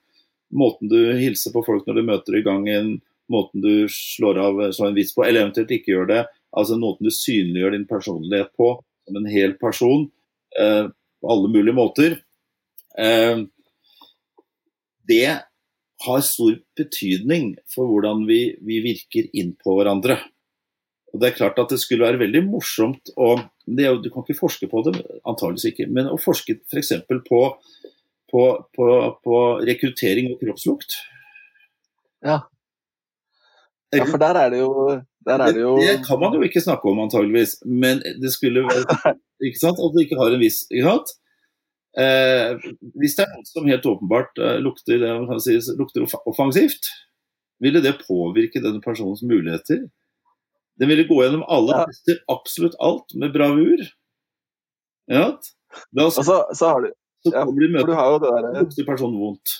Måten 0.52 0.92
du 0.92 0.98
hilser 1.16 1.54
på 1.56 1.64
folk 1.66 1.88
når 1.88 1.96
du 2.02 2.04
møter 2.10 2.36
i 2.38 2.44
gangen, 2.44 2.98
måten 3.32 3.64
du 3.64 3.88
slår 3.92 4.40
av 4.44 4.62
så 4.76 4.88
en 4.88 4.98
vits 4.98 5.16
på, 5.16 5.26
eller 5.26 5.46
eventuelt 5.46 5.74
ikke 5.74 5.94
gjør 5.94 6.10
det. 6.12 6.22
Altså 6.58 6.78
måten 6.80 7.08
du 7.08 7.14
synliggjør 7.14 7.76
din 7.76 7.90
personlighet 7.90 8.54
på 8.58 8.72
som 9.08 9.20
en 9.20 9.30
hel 9.32 9.56
person, 9.60 10.08
eh, 10.60 10.88
på 11.22 11.32
alle 11.32 11.52
mulige 11.52 11.76
måter. 11.76 12.18
Eh, 12.98 13.46
det 15.08 15.28
har 16.06 16.22
stor 16.22 16.58
betydning 16.78 17.56
for 17.74 17.90
hvordan 17.90 18.26
vi, 18.30 18.58
vi 18.62 18.82
virker 18.84 19.30
inn 19.34 19.56
på 19.64 19.78
hverandre. 19.80 20.20
Og 21.14 21.22
det 21.22 21.30
er 21.32 21.38
klart 21.38 21.60
at 21.62 21.72
det 21.72 21.80
skulle 21.82 22.06
være 22.06 22.20
veldig 22.22 22.44
morsomt 22.50 23.14
å 23.16 23.38
det 23.68 23.88
Du 24.04 24.10
kan 24.12 24.24
ikke 24.24 24.38
forske 24.38 24.68
på 24.72 24.82
det, 24.86 24.94
antageligvis 25.28 25.72
ikke, 25.72 25.88
men 25.92 26.08
å 26.08 26.20
forske 26.20 26.60
f.eks. 26.70 26.94
På, 27.28 27.42
på, 28.32 28.44
på, 28.76 28.86
på 29.24 29.40
rekruttering 29.68 30.30
og 30.32 30.40
kroppslukt. 30.44 30.96
Ja. 32.24 32.46
Ja, 33.96 34.04
for 34.04 34.20
der 34.20 34.36
er 34.36 34.52
det 34.52 34.60
jo, 34.60 34.72
er 35.28 35.44
det 35.56 35.62
jo 35.62 35.78
det, 35.80 36.02
kan 36.08 36.20
man 36.20 36.34
jo 36.36 36.44
ikke 36.44 36.60
snakke 36.64 36.90
om, 36.92 37.00
antageligvis. 37.06 37.58
Men 37.64 38.02
det 38.22 38.34
skulle 38.34 38.66
være 38.68 39.14
Ikke 39.48 39.60
sant? 39.62 39.80
At 39.80 39.94
det 39.96 40.08
ikke 40.08 40.18
har 40.20 40.34
en 40.34 40.42
viss 40.42 40.66
Ikke 40.74 40.90
sant? 40.90 41.14
Eh, 41.98 42.58
hvis 43.02 43.16
det 43.18 43.24
er 43.26 43.32
noe 43.34 43.48
som 43.48 43.70
helt 43.70 43.86
åpenbart 43.90 44.42
eh, 44.44 44.58
lukter, 44.62 45.00
det 45.02 45.14
kan 45.30 45.40
si, 45.42 45.56
lukter 45.80 46.04
offensivt, 46.30 46.92
ville 47.64 47.82
det 47.82 47.96
påvirke 48.04 48.62
denne 48.62 48.84
personens 48.84 49.24
muligheter? 49.26 49.88
Den 50.78 50.92
ville 50.92 51.08
gå 51.10 51.24
gjennom 51.24 51.46
alle 51.50 51.80
Ja. 51.80 51.86
tester, 51.90 52.20
absolutt 52.30 52.76
alt, 52.80 53.16
med 53.18 53.34
bravur. 53.34 53.82
Ja. 55.10 55.40
Da 55.90 56.06
Og 56.06 56.14
så, 56.14 56.44
så 56.54 56.70
har 56.70 56.86
du, 56.86 56.92
så 57.26 57.34
ja, 57.34 57.46
du 57.50 57.94
har 57.98 58.12
jo 58.14 58.20
det 58.22 58.62
lukter 58.62 58.86
personen 58.86 59.18
vondt. 59.18 59.56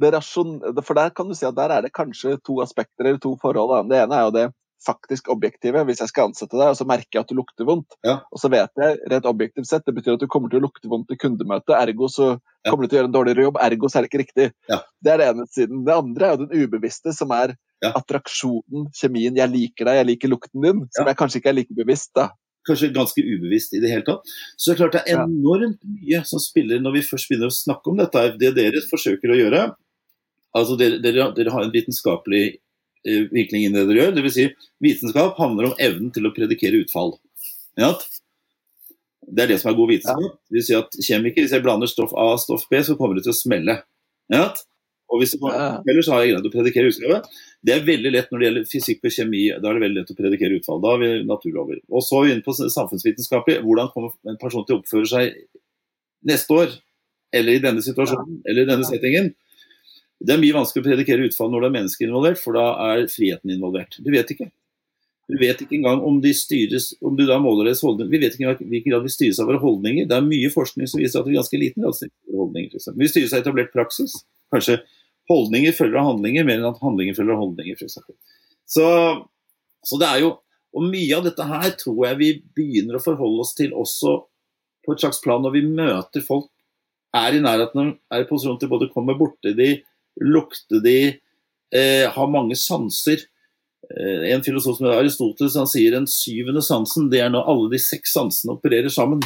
Det 0.00 0.84
For 0.86 0.94
der 0.96 1.10
kan 1.10 1.28
du 1.28 1.34
si 1.36 1.46
at 1.46 1.54
der 1.56 1.70
er 1.70 1.82
det 1.82 1.92
kanskje 1.92 2.38
to 2.46 2.60
aspekter 2.64 3.04
eller 3.06 3.18
to 3.22 3.36
forhold. 3.40 3.70
Da. 3.70 3.82
Det 3.90 4.02
ene 4.06 4.16
er 4.18 4.24
jo 4.28 4.34
det 4.38 4.46
faktisk 4.80 5.28
objektive. 5.28 5.82
Hvis 5.84 5.98
jeg 6.00 6.08
skal 6.08 6.30
ansette 6.30 6.56
deg, 6.56 6.70
og 6.72 6.76
så 6.78 6.86
merker 6.88 7.18
jeg 7.18 7.20
at 7.26 7.28
du 7.28 7.34
lukter 7.36 7.66
vondt, 7.68 7.98
Ja. 8.02 8.14
og 8.32 8.38
så 8.40 8.48
vet 8.48 8.70
jeg 8.80 8.96
rett 9.12 9.26
objektivt 9.28 9.68
sett 9.68 9.84
det 9.84 9.92
betyr 9.94 10.14
at 10.16 10.20
du 10.20 10.26
kommer 10.26 10.48
til 10.48 10.56
å 10.60 10.64
lukte 10.64 10.88
vondt 10.88 11.10
i 11.12 11.18
kundemøtet, 11.20 11.74
ergo 11.76 12.08
så 12.08 12.40
Ja. 12.64 12.70
kommer 12.70 12.84
du 12.84 12.88
til 12.88 12.96
å 12.96 13.00
gjøre 13.02 13.10
en 13.10 13.12
dårligere 13.12 13.44
jobb, 13.44 13.58
ergo 13.60 13.88
så 13.92 13.98
er 13.98 14.02
det 14.02 14.10
ikke 14.10 14.22
riktig. 14.24 14.46
Ja. 14.72 14.78
Det 15.04 15.12
er 15.12 15.16
det 15.18 15.26
ene 15.34 15.46
siden. 15.52 15.84
Det 15.84 15.92
andre 15.94 16.24
er 16.24 16.36
jo 16.36 16.46
den 16.46 16.64
ubevisste, 16.64 17.12
som 17.12 17.30
er 17.30 17.56
attraksjonen, 17.84 18.88
kjemien. 18.96 19.36
Jeg 19.36 19.50
liker 19.52 19.84
deg, 19.88 20.00
jeg 20.00 20.08
liker 20.14 20.32
lukten 20.32 20.64
din, 20.64 20.86
som 20.96 21.06
jeg 21.08 21.16
kanskje 21.20 21.40
ikke 21.42 21.52
er 21.52 21.58
like 21.60 21.74
bevisst. 21.76 22.12
da. 22.14 22.30
kanskje 22.68 22.92
ganske 22.92 23.22
ubevisst 23.24 23.72
i 23.74 23.80
det 23.80 23.88
hele 23.90 24.04
tatt. 24.04 24.20
Så 24.60 24.70
det 24.70 24.74
er 24.74 24.80
klart 24.84 24.92
det 24.92 25.12
er 25.14 25.22
enormt 25.24 25.80
mye 25.80 26.18
som 26.28 26.38
spiller 26.38 26.78
når 26.84 26.92
vi 26.98 27.00
først 27.08 27.28
begynner 27.30 27.48
å 27.48 27.56
snakke 27.56 27.88
om 27.88 27.96
dette. 27.96 28.38
Det 28.38 28.54
dere 28.54 28.82
forsøker 28.90 29.32
å 29.32 29.38
gjøre 29.40 29.62
altså 30.56 30.76
Dere, 30.80 31.00
dere, 31.02 31.30
dere 31.36 31.52
har 31.54 31.66
en 31.66 31.74
vitenskapelig 31.74 32.44
eh, 33.06 33.26
virkning 33.32 33.66
i 33.66 33.72
det 33.74 33.84
dere 33.88 34.04
gjør. 34.04 34.16
Dvs. 34.18 34.36
Si, 34.36 34.46
vitenskap 34.82 35.38
handler 35.40 35.70
om 35.70 35.76
evnen 35.78 36.10
til 36.14 36.26
å 36.28 36.34
predikere 36.36 36.82
utfall. 36.84 37.14
Ja? 37.80 37.92
Det 39.30 39.44
er 39.44 39.52
det 39.52 39.60
som 39.62 39.70
er 39.70 39.78
god 39.78 39.92
vitenskap. 39.92 40.40
Det 40.50 40.58
vil 40.58 40.66
si 40.66 40.76
at 40.78 40.98
kjemiker, 40.98 41.44
Hvis 41.44 41.54
jeg 41.54 41.64
blander 41.64 41.90
stoff 41.90 42.16
A 42.18 42.32
og 42.34 42.42
stoff 42.42 42.66
B, 42.70 42.82
så 42.82 42.96
kommer 42.98 43.18
det 43.18 43.26
til 43.28 43.34
å 43.34 43.40
smelle. 43.40 43.80
Ja? 44.32 44.48
Og 45.10 45.18
hvis 45.18 45.32
det 45.34 45.40
smeller, 45.42 46.02
så 46.06 46.14
har 46.14 46.22
jeg 46.22 46.34
greid 46.34 46.46
å 46.46 46.52
predikere 46.52 46.90
utfallet. 46.92 47.38
Det 47.66 47.74
er 47.74 47.86
veldig 47.86 48.12
lett 48.14 48.28
når 48.30 48.40
det 48.40 48.46
gjelder 48.46 48.68
fysikk 48.70 49.08
og 49.08 49.14
kjemi. 49.14 49.40
Da 49.56 49.70
er 49.70 49.76
det 49.76 49.82
veldig 49.82 49.98
lett 49.98 50.12
å 50.12 50.18
predikere 50.18 50.58
utfall. 50.60 50.82
Da 50.84 50.92
har 50.92 51.00
vi 51.02 51.08
naturlover. 51.26 51.80
Og 51.90 52.04
så 52.06 52.20
er 52.20 52.28
vi 52.28 52.34
inne 52.36 52.46
på 52.46 52.54
samfunnsvitenskapelig. 52.60 53.58
Hvordan 53.64 53.90
kommer 53.94 54.14
en 54.30 54.38
person 54.40 54.66
til 54.66 54.76
å 54.76 54.82
oppføre 54.84 55.10
seg 55.10 55.40
neste 56.30 56.54
år? 56.54 56.76
Eller 57.34 57.58
i 57.58 57.62
denne 57.62 57.82
situasjonen? 57.82 58.38
Eller 58.46 58.66
i 58.66 58.70
denne 58.70 58.86
settingen? 58.86 59.32
Det 60.20 60.34
er 60.34 60.40
mye 60.40 60.56
vanskelig 60.56 60.82
å 60.82 60.88
predikere 60.90 61.26
utfall 61.28 61.48
når 61.52 61.62
det 61.62 61.68
er 61.68 61.76
mennesker 61.78 62.06
involvert, 62.06 62.40
for 62.42 62.56
da 62.56 62.64
er 62.90 63.06
friheten 63.08 63.52
involvert. 63.54 63.96
Du 64.04 64.10
vet 64.12 64.32
ikke. 64.34 64.50
Du 65.30 65.36
vet 65.38 65.60
ikke 65.62 65.76
engang 65.78 66.02
om 66.04 66.18
de 66.20 66.32
styres 66.34 66.90
om 67.06 67.14
du 67.16 67.22
da 67.28 67.38
måler 67.40 67.68
deres 67.68 67.82
holdninger. 67.86 68.10
Vi 68.10 68.20
vet 68.20 68.34
ikke 68.34 68.44
engang 68.48 68.70
hvilken 68.72 68.92
grad 68.92 69.04
vi 69.06 69.12
styres 69.14 69.38
av 69.40 69.48
våre 69.48 69.62
holdninger. 69.62 70.08
Det 70.10 70.16
er 70.16 70.26
mye 70.26 70.50
forskning 70.52 70.90
som 70.90 71.00
viser 71.00 71.20
at 71.20 71.28
vi 71.28 71.36
i 71.36 71.38
ganske 71.38 71.60
liten 71.60 71.84
grad 71.84 71.96
styres 71.96 72.16
av 72.32 72.40
holdninger. 72.42 72.70
for 72.72 72.80
eksempel. 72.80 73.04
Vi 73.04 73.10
styres 73.12 73.34
av 73.34 73.44
etablert 73.44 73.72
praksis. 73.72 74.16
Kanskje 74.52 74.80
holdninger 75.30 75.76
følger 75.76 76.00
av 76.00 76.08
handlinger 76.10 76.48
mer 76.48 76.58
enn 76.58 76.70
at 76.72 76.82
handlinger 76.82 77.16
følger 77.16 77.36
av 77.36 77.42
holdninger. 77.44 77.78
Eksempel. 77.78 78.16
så, 78.66 78.86
så 79.86 80.00
det 80.00 80.08
er 80.10 80.24
jo 80.26 80.38
Og 80.70 80.84
mye 80.86 81.16
av 81.16 81.24
dette 81.26 81.42
her 81.42 81.72
tror 81.74 82.04
jeg 82.06 82.16
vi 82.20 82.26
begynner 82.54 82.94
å 82.94 83.02
forholde 83.02 83.42
oss 83.42 83.56
til 83.58 83.72
også 83.74 84.12
på 84.86 84.92
et 84.94 85.00
slags 85.02 85.18
plan 85.18 85.42
når 85.42 85.56
vi 85.56 85.62
møter 85.66 86.22
folk, 86.22 86.46
er 87.10 87.34
i 87.34 87.40
nærheten, 87.42 87.96
er 88.06 88.22
i 88.22 88.28
posisjon 88.28 88.60
til 88.60 88.70
både 88.70 88.86
å 88.86 88.92
komme 88.92 89.16
borti 89.18 89.50
de, 89.58 89.72
lukte 90.20 90.80
de, 90.84 90.96
eh, 91.74 92.06
ha 92.10 92.26
mange 92.30 92.56
sanser. 92.58 93.24
Eh, 93.90 94.30
en 94.34 94.44
filosof 94.46 94.78
som 94.78 94.86
heter 94.86 95.02
Aristoteles 95.02 95.56
han 95.58 95.70
sier 95.70 95.96
den 95.96 96.08
syvende 96.10 96.62
sansen, 96.62 97.08
det 97.10 97.22
er 97.24 97.32
når 97.32 97.48
alle 97.50 97.72
de 97.72 97.80
seks 97.82 98.14
sansene 98.16 98.56
opererer 98.56 98.92
sammen. 98.92 99.22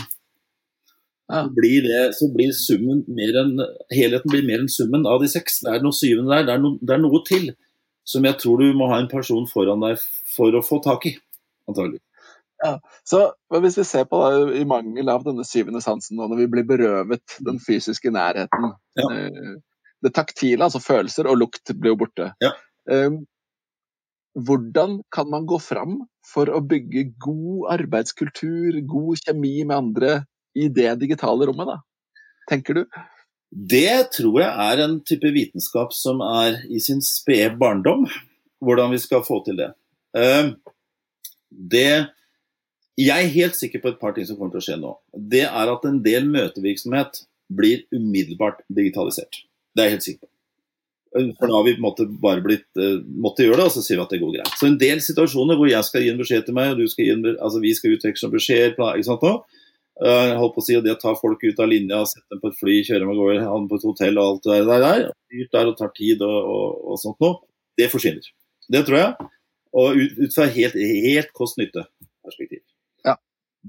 Ja. 1.28 1.44
Så 1.46 1.54
blir, 1.56 1.84
det, 1.84 2.00
så 2.18 2.28
blir 2.32 2.52
summen 2.52 3.04
mer 3.08 3.38
enn, 3.40 3.54
helheten 3.92 4.32
blir 4.32 4.44
mer 4.46 4.60
enn 4.60 4.72
summen 4.72 5.06
av 5.08 5.22
de 5.24 5.30
seks. 5.32 5.62
Det 5.64 5.72
er 5.72 5.84
noe 5.84 5.96
syvende 5.96 6.34
der, 6.34 6.48
det 6.48 6.56
er, 6.56 6.64
no, 6.64 6.74
det 6.80 6.96
er 6.96 7.04
noe 7.04 7.22
til 7.28 7.54
som 8.04 8.26
jeg 8.28 8.36
tror 8.40 8.60
du 8.60 8.74
må 8.76 8.90
ha 8.90 8.98
en 9.00 9.08
person 9.08 9.46
foran 9.48 9.80
deg 9.80 10.00
for 10.34 10.52
å 10.52 10.64
få 10.64 10.80
tak 10.84 11.08
i. 11.08 11.14
Antagelig. 11.70 12.02
Så 13.04 13.20
men 13.50 13.62
Hvis 13.64 13.78
vi 13.78 13.84
ser 13.84 14.04
på 14.08 14.20
da, 14.20 14.52
i 14.56 14.64
mangel 14.68 15.08
av 15.12 15.24
denne 15.26 15.44
syvende 15.44 15.82
sansen, 15.84 16.16
når 16.20 16.36
vi 16.38 16.48
blir 16.52 16.66
berøvet 16.68 17.38
den 17.44 17.60
fysiske 17.60 18.12
nærheten 18.14 18.72
Ja. 19.00 19.08
Det 20.04 20.12
taktile, 20.16 20.66
altså 20.66 20.82
følelser 20.84 21.30
og 21.30 21.38
lukt, 21.40 21.72
blir 21.72 21.94
jo 21.94 22.00
borte. 22.04 22.32
Ja. 22.44 22.52
Eh, 22.90 23.14
hvordan 24.34 24.98
kan 25.14 25.30
man 25.30 25.46
gå 25.46 25.60
fram 25.62 26.00
for 26.26 26.50
å 26.50 26.60
bygge 26.64 27.06
god 27.22 27.70
arbeidskultur, 27.78 28.80
god 28.90 29.22
kjemi 29.22 29.56
med 29.62 29.76
andre 29.76 30.14
i 30.58 30.68
det 30.68 30.90
digitale 31.02 31.46
rommet? 31.48 31.70
da? 31.70 31.78
Tenker 32.50 32.80
du? 32.80 32.84
Det 33.54 34.10
tror 34.16 34.40
jeg 34.42 34.50
er 34.50 34.82
en 34.82 34.98
type 35.06 35.30
vitenskap 35.30 35.94
som 35.94 36.20
er 36.26 36.58
i 36.66 36.80
sin 36.82 37.02
spede 37.04 37.54
barndom. 37.60 38.08
Hvordan 38.64 38.94
vi 38.94 38.98
skal 39.02 39.22
få 39.26 39.42
til 39.46 39.60
det. 39.60 39.72
Eh, 40.16 40.54
Det 41.54 42.10
Jeg 42.98 43.24
er 43.24 43.28
helt 43.34 43.56
sikker 43.56 43.80
på 43.82 43.88
et 43.88 44.00
par 44.00 44.12
ting 44.14 44.26
som 44.26 44.36
kommer 44.36 44.52
til 44.54 44.62
å 44.62 44.66
skje 44.66 44.76
nå. 44.78 44.90
Det 45.14 45.42
er 45.42 45.70
at 45.70 45.84
en 45.84 46.00
del 46.02 46.26
møtevirksomhet 46.30 47.24
blir 47.50 47.82
umiddelbart 47.90 48.62
digitalisert. 48.70 49.42
Det 49.74 49.82
er 49.82 49.90
jeg 49.90 49.96
helt 49.96 50.06
sikker 50.06 50.22
på. 50.24 50.30
For 51.38 51.46
da 51.46 51.54
har 51.54 51.66
vi 51.66 51.74
på 51.76 51.78
en 51.78 51.86
måte 51.86 52.06
bare 52.22 52.42
blitt 52.42 52.80
uh, 52.80 53.02
måtte 53.22 53.44
gjøre 53.46 53.60
det, 53.60 53.66
og 53.68 53.74
så 53.74 53.82
sier 53.84 54.00
vi 54.00 54.04
at 54.04 54.14
det 54.14 54.18
går 54.22 54.32
greit. 54.34 54.54
Så 54.58 54.66
en 54.66 54.78
del 54.80 55.02
situasjoner 55.02 55.58
hvor 55.58 55.70
jeg 55.70 55.86
skal 55.86 56.02
gi 56.02 56.10
en 56.10 56.18
beskjed 56.18 56.48
til 56.48 56.56
meg, 56.56 56.74
og 56.74 56.90
skal 56.90 57.12
en, 57.12 57.28
altså 57.36 57.60
vi 57.62 57.74
skal 57.78 57.94
utveksle 57.94 58.32
beskjeder, 58.32 58.74
ikke 58.74 59.06
sant 59.06 59.26
nå? 59.26 59.34
Uh, 60.02 60.32
holdt 60.40 60.56
på 60.56 60.62
å 60.62 60.66
si, 60.66 60.74
at 60.74 60.82
Det 60.82 60.96
å 60.96 60.98
ta 60.98 61.12
folk 61.14 61.44
ut 61.46 61.60
av 61.62 61.70
linja, 61.70 62.00
sette 62.10 62.34
dem 62.34 62.42
på 62.42 62.50
et 62.50 62.58
fly, 62.58 62.80
kjøre 62.82 63.04
dem 63.04 63.12
av 63.12 63.20
gårde, 63.20 63.44
ha 63.46 63.54
dem 63.54 63.68
på 63.70 63.78
et 63.78 63.86
hotell 63.86 64.18
og 64.18 64.26
alt 64.26 64.48
det 64.48 64.56
der, 64.66 64.82
der, 64.82 65.04
dyrt 65.30 65.54
der 65.54 65.70
og 65.70 65.76
tar 65.78 65.92
tid 65.94 66.24
og, 66.26 66.38
og, 66.56 66.80
og 66.90 66.98
sånt 66.98 67.22
noe, 67.22 67.38
det 67.78 67.90
forsvinner. 67.92 68.26
Det 68.74 68.82
tror 68.88 68.98
jeg. 68.98 69.30
Og 69.74 70.00
ut, 70.00 70.18
ut 70.18 70.34
fra 70.34 70.48
helt, 70.50 70.74
helt 71.06 71.30
kost-nytte-perspektiv. 71.38 72.64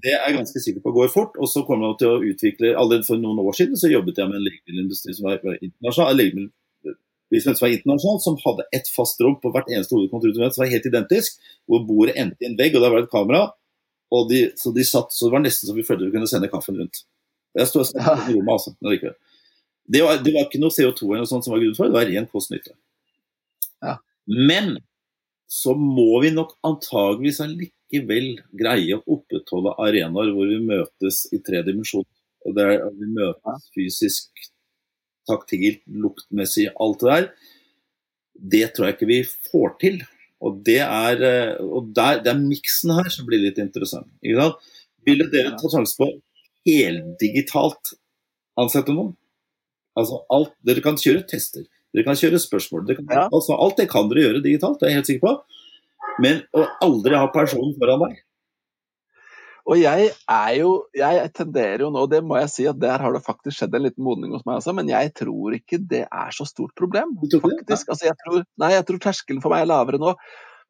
Det 0.03 0.11
er 0.11 0.25
jeg 0.27 0.37
ganske 0.37 0.61
sikker 0.61 0.83
på 0.83 0.93
går 0.95 1.11
fort. 1.13 1.37
Og 1.39 1.49
så 1.51 1.63
kommer 1.67 1.89
man 1.89 1.97
til 1.99 2.11
å 2.11 2.21
utvikle 2.23 2.73
Allerede 2.75 3.07
for 3.07 3.21
noen 3.21 3.39
år 3.43 3.57
siden 3.57 3.79
så 3.79 3.91
jobbet 3.91 4.19
jeg 4.19 4.31
med 4.31 4.41
en 4.41 4.45
legemiddelindustri 4.47 5.15
som 5.15 5.27
var 5.29 5.39
internasjonal. 5.55 6.17
legemiddelvirksomhet 6.19 7.59
som 7.59 7.65
var 7.65 7.75
internasjonal, 7.77 8.23
som 8.23 8.39
hadde 8.43 8.67
ett 8.75 8.89
fast 8.91 9.21
rom 9.23 9.37
på 9.41 9.51
hvert 9.55 9.69
eneste 9.71 9.95
hovedkontor 9.95 10.35
som 10.35 10.63
var 10.63 10.73
helt 10.73 10.89
identisk, 10.89 11.39
hvor 11.69 11.85
bordet 11.87 12.17
endte 12.19 12.43
i 12.43 12.49
en 12.49 12.57
vegg, 12.59 12.75
og 12.75 12.83
der 12.83 12.91
var 12.91 13.03
det 13.03 13.07
et 13.07 13.15
kamera. 13.15 13.45
Og 14.15 14.27
de, 14.29 14.41
så 14.59 14.71
de 14.75 14.85
satt, 14.85 15.13
så 15.15 15.27
det 15.27 15.35
var 15.35 15.43
nesten 15.43 15.69
så 15.69 15.75
vi 15.75 15.85
følte 15.87 16.09
vi 16.09 16.13
kunne 16.13 16.29
sende 16.29 16.51
kaffen 16.51 16.77
rundt. 16.79 17.05
Jeg 17.55 17.71
stod 17.71 17.85
og 17.85 17.95
ja. 17.95 18.17
i 18.29 18.35
rommet, 18.35 18.51
altså. 18.57 18.75
Det 19.85 20.01
var, 20.03 20.19
det 20.25 20.33
var 20.33 20.47
ikke 20.47 20.59
noe 20.61 20.73
CO2 20.73 21.07
eller 21.07 21.23
noe 21.23 21.29
sånt 21.29 21.45
som 21.45 21.53
var 21.53 21.61
grunnen 21.61 21.77
for, 21.77 21.89
det 21.89 21.97
var 21.97 22.09
ren 22.09 22.27
kost-nytte. 22.31 22.75
Ja. 23.85 23.97
Men 24.27 24.75
så 25.51 25.75
må 25.77 26.19
vi 26.23 26.33
nok 26.33 26.55
antageligvis 26.65 27.39
allikevel 27.91 28.39
greie 28.57 28.95
å 28.97 29.03
opprettholde 29.15 29.75
arenaer 29.79 30.31
hvor 30.33 30.47
vi 30.49 30.59
møtes 30.63 31.25
i 31.33 31.39
tre 31.39 31.61
dimensjoner. 31.63 32.07
Og 32.45 32.55
der 32.55 32.77
vi 32.93 33.07
møtes 33.09 33.69
fysisk, 33.73 34.29
taktilt, 35.27 35.81
luktmessig, 35.87 36.69
alt 36.79 36.99
det 37.01 37.09
der. 37.09 37.29
Det 38.35 38.73
tror 38.75 38.87
jeg 38.87 38.95
ikke 38.97 39.09
vi 39.09 39.21
får 39.51 39.77
til. 39.81 40.01
Og 40.41 40.59
det 40.65 40.81
er, 40.83 41.21
eh, 41.23 41.63
og 41.63 41.93
der, 41.95 42.19
det 42.21 42.29
er 42.33 42.41
miksen 42.41 42.91
her 42.93 43.09
som 43.09 43.25
blir 43.25 43.41
litt 43.41 43.57
interessant. 43.57 44.07
Ikke 44.21 44.41
sant? 44.41 44.55
Ville 45.05 45.29
dere 45.31 45.55
ta 45.57 45.69
sjansen 45.69 45.97
på 46.01 46.09
heldigitalt 46.65 47.95
ansette 48.59 48.93
noen? 48.93 49.15
Altså 49.95 50.19
alt, 50.33 50.51
Dere 50.65 50.81
kan 50.83 50.97
kjøre 50.99 51.23
tester, 51.29 51.63
dere 51.95 52.03
kan 52.03 52.17
kjøre 52.19 52.41
spørsmål. 52.41 52.89
Kan, 52.97 53.05
Ja. 53.09 53.29
altså, 53.31 53.55
alt 53.55 53.77
det 53.77 53.87
kan 53.89 54.09
dere 54.09 54.25
gjøre 54.25 54.43
digitalt, 54.43 54.79
det 54.79 54.87
er 54.87 54.91
jeg 54.91 54.97
helt 54.99 55.07
sikker 55.07 55.23
på. 55.23 55.35
Men 56.21 56.45
å 56.55 56.63
aldri 56.85 57.17
ha 57.17 57.27
personen 57.33 57.75
foran 57.79 58.05
deg. 58.05 58.23
Og 59.65 59.79
jeg 59.81 60.09
er 60.29 60.49
jo 60.59 60.71
Jeg 60.95 61.29
tenderer 61.33 61.85
jo 61.85 61.91
nå, 61.93 62.05
det 62.11 62.21
må 62.25 62.37
jeg 62.37 62.51
si, 62.53 62.65
at 62.69 62.79
der 62.81 63.01
har 63.01 63.15
det 63.15 63.23
faktisk 63.25 63.57
skjedd 63.57 63.75
en 63.75 63.87
liten 63.87 64.05
modning 64.05 64.35
hos 64.35 64.45
meg 64.45 64.59
også, 64.59 64.75
men 64.77 64.91
jeg 64.91 65.13
tror 65.17 65.55
ikke 65.57 65.81
det 65.81 66.03
er 66.05 66.35
så 66.35 66.45
stort 66.47 66.75
problem. 66.77 67.15
Faktisk. 67.21 67.89
Altså, 67.89 68.05
jeg 68.11 68.17
tror, 68.21 68.43
nei, 68.61 68.75
jeg 68.75 68.85
tror 68.89 69.01
terskelen 69.07 69.41
for 69.43 69.53
meg 69.53 69.65
er 69.65 69.71
lavere 69.73 70.01
nå. 70.01 70.13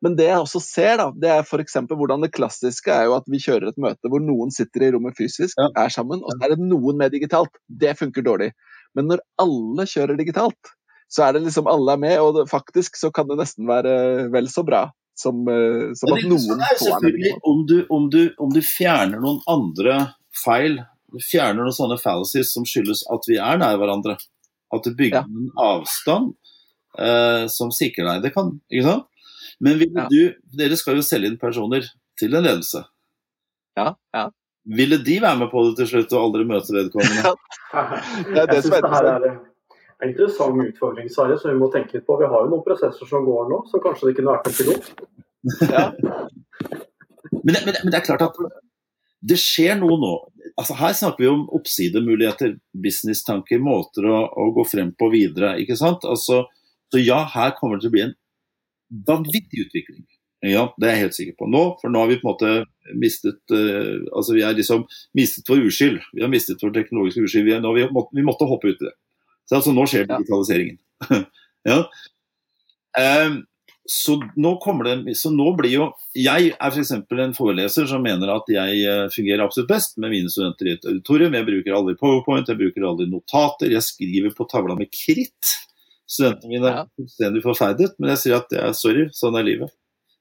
Men 0.04 0.16
det 0.20 0.28
jeg 0.28 0.38
også 0.38 0.60
ser, 0.62 0.98
da, 1.00 1.10
det 1.24 1.30
er 1.32 1.44
f.eks. 1.44 1.78
hvordan 1.88 2.24
det 2.24 2.34
klassiske 2.36 2.92
er 2.92 3.08
jo 3.08 3.16
at 3.16 3.28
vi 3.32 3.40
kjører 3.42 3.72
et 3.72 3.80
møte 3.82 4.12
hvor 4.12 4.24
noen 4.24 4.52
sitter 4.54 4.86
i 4.86 4.90
rommet 4.96 5.16
fysisk, 5.18 5.60
er 5.66 5.94
sammen, 5.94 6.22
og 6.22 6.36
så 6.36 6.46
er 6.46 6.54
det 6.54 6.68
noen 6.68 7.00
med 7.00 7.16
digitalt. 7.16 7.56
Det 7.68 7.96
funker 8.00 8.26
dårlig. 8.26 8.52
Men 8.96 9.10
når 9.12 9.24
alle 9.42 9.88
kjører 9.90 10.20
digitalt, 10.20 10.76
så 11.12 11.26
er 11.26 11.36
det 11.36 11.46
liksom 11.48 11.68
alle 11.72 11.96
er 11.96 12.04
med, 12.04 12.20
og 12.22 12.44
faktisk 12.52 13.00
så 13.00 13.12
kan 13.16 13.28
det 13.32 13.40
nesten 13.40 13.68
være 13.70 13.96
vel 14.36 14.52
så 14.52 14.64
bra 14.68 14.88
som, 15.16 15.42
eh, 15.48 15.94
som 15.96 16.12
at 16.14 16.26
noen 16.28 16.60
det 16.60 16.68
er 16.72 16.80
selvfølgelig 16.82 17.34
om 17.52 17.66
du, 17.70 17.76
om, 17.90 18.10
du, 18.12 18.22
om 18.42 18.52
du 18.54 18.62
fjerner 18.66 19.22
noen 19.24 19.40
andre 19.48 19.98
feil, 20.44 20.80
du 21.12 21.20
fjerner 21.24 21.64
noen 21.64 21.76
sånne 21.76 21.98
fallacies 22.02 22.52
som 22.56 22.66
skyldes 22.68 23.06
at 23.14 23.28
vi 23.30 23.38
er 23.40 23.60
nær 23.62 23.78
hverandre. 23.80 24.18
At 24.76 24.84
du 24.84 24.92
bygger 24.98 25.22
Ja. 25.22 25.24
en 25.24 25.52
avstand 25.62 26.34
eh, 27.00 27.46
som 27.52 27.72
sikrer 27.72 28.10
deg. 28.10 28.24
Det 28.28 28.34
kan, 28.36 28.56
ikke 28.72 28.88
sant? 28.90 29.06
Men 29.64 29.78
ville 29.80 30.04
Ja. 30.04 30.08
du, 30.12 30.36
dere 30.58 30.76
skal 30.76 30.98
jo 31.00 31.06
selge 31.06 31.32
inn 31.32 31.38
personer 31.40 31.86
til 32.20 32.36
en 32.36 32.44
ledelse. 32.44 32.84
Ja, 33.78 33.94
ja. 34.14 34.30
Ville 34.66 34.98
de 34.98 35.20
være 35.22 35.38
med 35.38 35.52
på 35.52 35.62
det 35.70 35.76
til 35.78 35.88
slutt, 35.94 36.14
og 36.18 36.24
aldri 36.28 36.46
møte 36.50 36.74
vedkommende? 36.74 37.36
Det 38.34 38.40
er 38.42 38.48
det 38.50 38.62
som 38.66 38.74
er 38.74 38.88
er 38.88 39.55
en 40.04 40.10
interessant 40.12 40.60
utfordring, 40.66 41.08
Sverre, 41.10 41.38
som 41.40 41.52
vi 41.54 41.60
må 41.62 41.70
tenke 41.74 41.96
litt 41.98 42.06
på. 42.08 42.18
Vi 42.20 42.28
har 42.32 42.46
jo 42.46 42.52
noen 42.52 42.66
prosesser 42.66 43.08
som 43.10 43.26
går 43.28 43.50
nå, 43.52 43.62
så 43.72 43.80
kanskje 43.84 44.10
det 44.10 44.16
kunne 44.20 44.34
vært 44.36 44.50
en 44.50 44.58
pilot. 44.60 44.90
Ja. 45.72 45.86
Men, 47.44 47.54
det- 47.54 47.66
men, 47.66 47.76
men 47.84 47.92
det 47.94 48.00
er 48.02 48.08
klart 48.08 48.26
at 48.26 48.40
det 49.26 49.38
skjer 49.42 49.78
noe 49.80 49.96
nå. 50.02 50.14
Altså 50.60 50.76
Her 50.78 50.94
snakker 50.94 51.24
vi 51.24 51.30
om 51.32 51.46
oppsidemuligheter, 51.58 52.58
businesstanker, 52.84 53.60
måter 53.64 54.06
å, 54.08 54.20
å 54.30 54.50
gå 54.56 54.66
frem 54.70 54.92
på 55.00 55.10
videre. 55.14 55.56
ikke 55.62 55.78
sant? 55.80 56.06
Altså, 56.06 56.44
så 56.94 57.02
ja, 57.02 57.24
her 57.34 57.56
kommer 57.58 57.78
det 57.80 57.86
til 57.88 57.94
å 57.94 57.96
bli 57.96 58.04
en 58.06 58.14
vanvittig 59.08 59.66
utvikling. 59.66 60.04
Ja, 60.46 60.68
Det 60.78 60.86
er 60.88 60.94
jeg 60.94 61.04
helt 61.08 61.16
sikker 61.18 61.36
på 61.40 61.48
nå, 61.50 61.62
for 61.82 61.90
nå 61.90 62.04
har 62.04 62.12
vi 62.12 62.20
på 62.22 62.28
en 62.28 62.34
måte 62.36 62.98
mistet 63.02 63.40
uh, 63.50 64.04
altså 64.14 64.36
vi 64.36 64.44
har 64.46 64.54
liksom 64.54 64.84
mistet 65.18 65.48
vår 65.50 65.64
uskyld. 65.72 66.04
Vi 66.14 66.22
har 66.22 66.30
mistet 66.30 66.62
vår 66.62 66.76
teknologiske 66.76 67.24
uskyld. 67.26 67.48
Vi, 67.50 67.56
nå, 67.64 67.72
vi, 67.74 67.88
må, 67.96 68.04
vi 68.14 68.26
måtte 68.28 68.46
hoppe 68.52 68.70
ut 68.76 68.84
i 68.84 68.86
det. 68.86 68.94
Så 69.46 69.60
altså, 69.60 69.74
nå 69.76 69.86
skjer 69.90 70.08
digitaliseringen. 70.10 70.80
ja. 71.70 71.82
um, 73.26 73.44
så 73.86 74.16
nå 74.42 74.56
kommer 74.64 74.88
det 74.88 75.14
Så 75.20 75.30
nå 75.30 75.52
blir 75.60 75.74
jo 75.74 75.84
Jeg 76.18 76.54
er 76.56 76.72
f.eks. 76.74 76.94
en 76.96 77.36
foreleser 77.38 77.86
som 77.90 78.02
mener 78.02 78.32
at 78.34 78.48
jeg 78.50 78.80
eh, 78.82 79.04
fungerer 79.14 79.44
absolutt 79.44 79.70
best 79.70 80.00
med 80.02 80.10
mine 80.16 80.32
studenter 80.32 80.72
i 80.72 80.74
et 80.74 80.88
auditorium. 80.90 81.38
Jeg 81.38 81.46
bruker 81.52 81.78
aldri 81.78 81.94
powerpoint, 82.00 82.50
jeg 82.50 82.58
bruker 82.64 82.88
aldri 82.90 83.06
notater. 83.12 83.70
Jeg 83.76 83.86
skriver 83.86 84.34
på 84.34 84.48
tavla 84.50 84.78
med 84.80 84.90
kritt. 84.90 85.54
Studentene 86.10 86.50
mine 86.50 86.72
er 86.72 86.90
fullstendig 86.98 87.44
forferdet, 87.46 87.94
men 88.00 88.14
jeg 88.14 88.24
sier 88.24 88.40
at 88.40 88.50
det 88.50 88.62
er 88.62 88.74
sorry, 88.78 89.06
sånn 89.14 89.38
er 89.38 89.46
livet. 89.46 89.74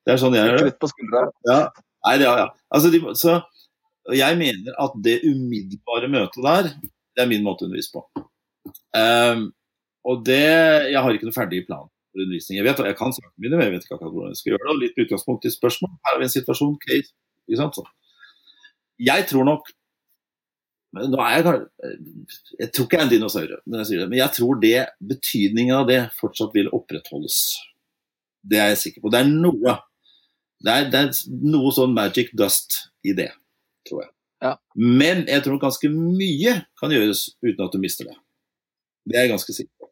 Det 0.04 0.14
er 0.14 0.20
sånn 0.20 0.36
jeg 0.36 0.50
gjør 0.50 0.68
det. 0.68 1.24
Ja. 1.48 1.58
Nei, 2.04 2.14
ja, 2.20 2.36
ja. 2.42 2.46
Altså, 2.68 2.92
de, 2.92 3.00
så, 3.16 3.38
jeg 4.12 4.40
mener 4.40 4.76
at 4.80 4.96
det 5.04 5.22
umiddelbare 5.24 6.10
møtet 6.12 6.44
der, 6.44 6.70
det 7.16 7.24
er 7.24 7.30
min 7.30 7.44
måte 7.46 7.64
å 7.64 7.70
undervise 7.70 7.92
på. 7.94 8.04
Ehm, 8.96 9.50
og 10.04 10.24
det 10.26 10.40
Jeg 10.92 11.00
har 11.00 11.16
ikke 11.16 11.28
noe 11.28 11.36
ferdig 11.36 11.64
plan 11.68 11.86
for 12.12 12.22
undervisning. 12.24 12.58
Jeg 12.58 12.66
vet 12.66 12.82
jeg 12.86 12.98
kan 12.98 13.14
sakene 13.14 13.40
mine, 13.40 13.56
men 13.56 13.66
jeg 13.66 13.74
vet 13.74 13.86
ikke 13.86 13.96
akkurat 13.98 14.14
hvordan 14.14 14.34
jeg 14.34 14.40
skal 14.40 14.52
gjøre 14.52 14.64
det. 14.64 14.74
Og 14.74 14.82
litt 14.82 15.00
utgangspunkt 15.04 15.46
i 15.48 15.54
spørsmål. 15.54 15.94
Her 16.04 16.14
har 16.14 16.20
vi 16.20 16.28
en 16.28 16.34
situasjon, 16.34 16.76
case. 16.84 17.14
Ikke 17.48 17.60
sant? 17.62 17.80
Så. 17.80 17.86
Jeg 19.02 19.26
tror 19.30 19.48
nok 19.48 19.72
men 20.94 21.10
nå 21.10 21.18
er 21.18 21.40
jeg, 21.42 21.62
jeg 22.60 22.68
tror 22.70 22.84
ikke 22.86 22.98
jeg 23.00 23.02
er 23.02 23.08
en 23.08 23.10
dinosaur, 23.10 23.48
men 23.66 23.80
jeg 23.80 23.98
det, 23.98 24.04
men 24.12 24.18
jeg 24.20 24.30
tror 24.36 24.60
det, 24.62 24.76
betydningen 25.02 25.74
av 25.74 25.88
det 25.88 25.96
fortsatt 26.20 26.54
vil 26.54 26.70
opprettholdes. 26.70 27.38
Det 28.46 28.60
er 28.62 28.70
jeg 28.70 28.78
sikker 28.78 29.02
på. 29.02 29.10
Det 29.10 29.24
er 29.24 29.32
noe 29.32 29.74
det 30.64 30.72
er, 30.72 30.86
det 30.92 31.00
er 31.00 31.10
noe 31.50 31.72
sånn 31.76 31.96
magic 31.96 32.30
dust 32.38 32.78
i 33.04 33.12
det, 33.16 33.32
tror 33.88 34.04
jeg. 34.04 34.10
Ja. 34.44 34.52
Men 34.76 35.24
jeg 35.28 35.44
tror 35.44 35.60
ganske 35.60 35.90
mye 35.92 36.54
kan 36.80 36.94
gjøres 36.94 37.26
uten 37.42 37.64
at 37.66 37.74
du 37.74 37.82
mister 37.82 38.08
det. 38.08 38.16
Det 39.04 39.18
er 39.18 39.26
jeg 39.26 39.34
ganske 39.34 39.56
sikker 39.56 39.72
på. 39.80 39.90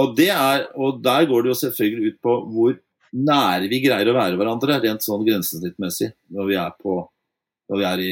Og, 0.00 0.20
er, 0.22 0.68
og 0.78 1.00
der 1.02 1.26
går 1.28 1.44
det 1.44 1.50
jo 1.50 1.60
selvfølgelig 1.64 2.12
ut 2.12 2.18
på 2.22 2.36
hvor 2.54 2.76
nære 3.10 3.70
vi 3.70 3.80
greier 3.82 4.10
å 4.10 4.16
være 4.16 4.38
hverandre, 4.38 4.78
rent 4.82 5.04
sånn 5.04 5.24
grensesnittmessig, 5.26 6.12
når 6.34 6.50
vi 6.50 6.58
er, 6.62 6.74
på, 6.78 6.98
når 7.70 7.80
vi 7.80 7.88
er 7.88 8.02
i, 8.04 8.10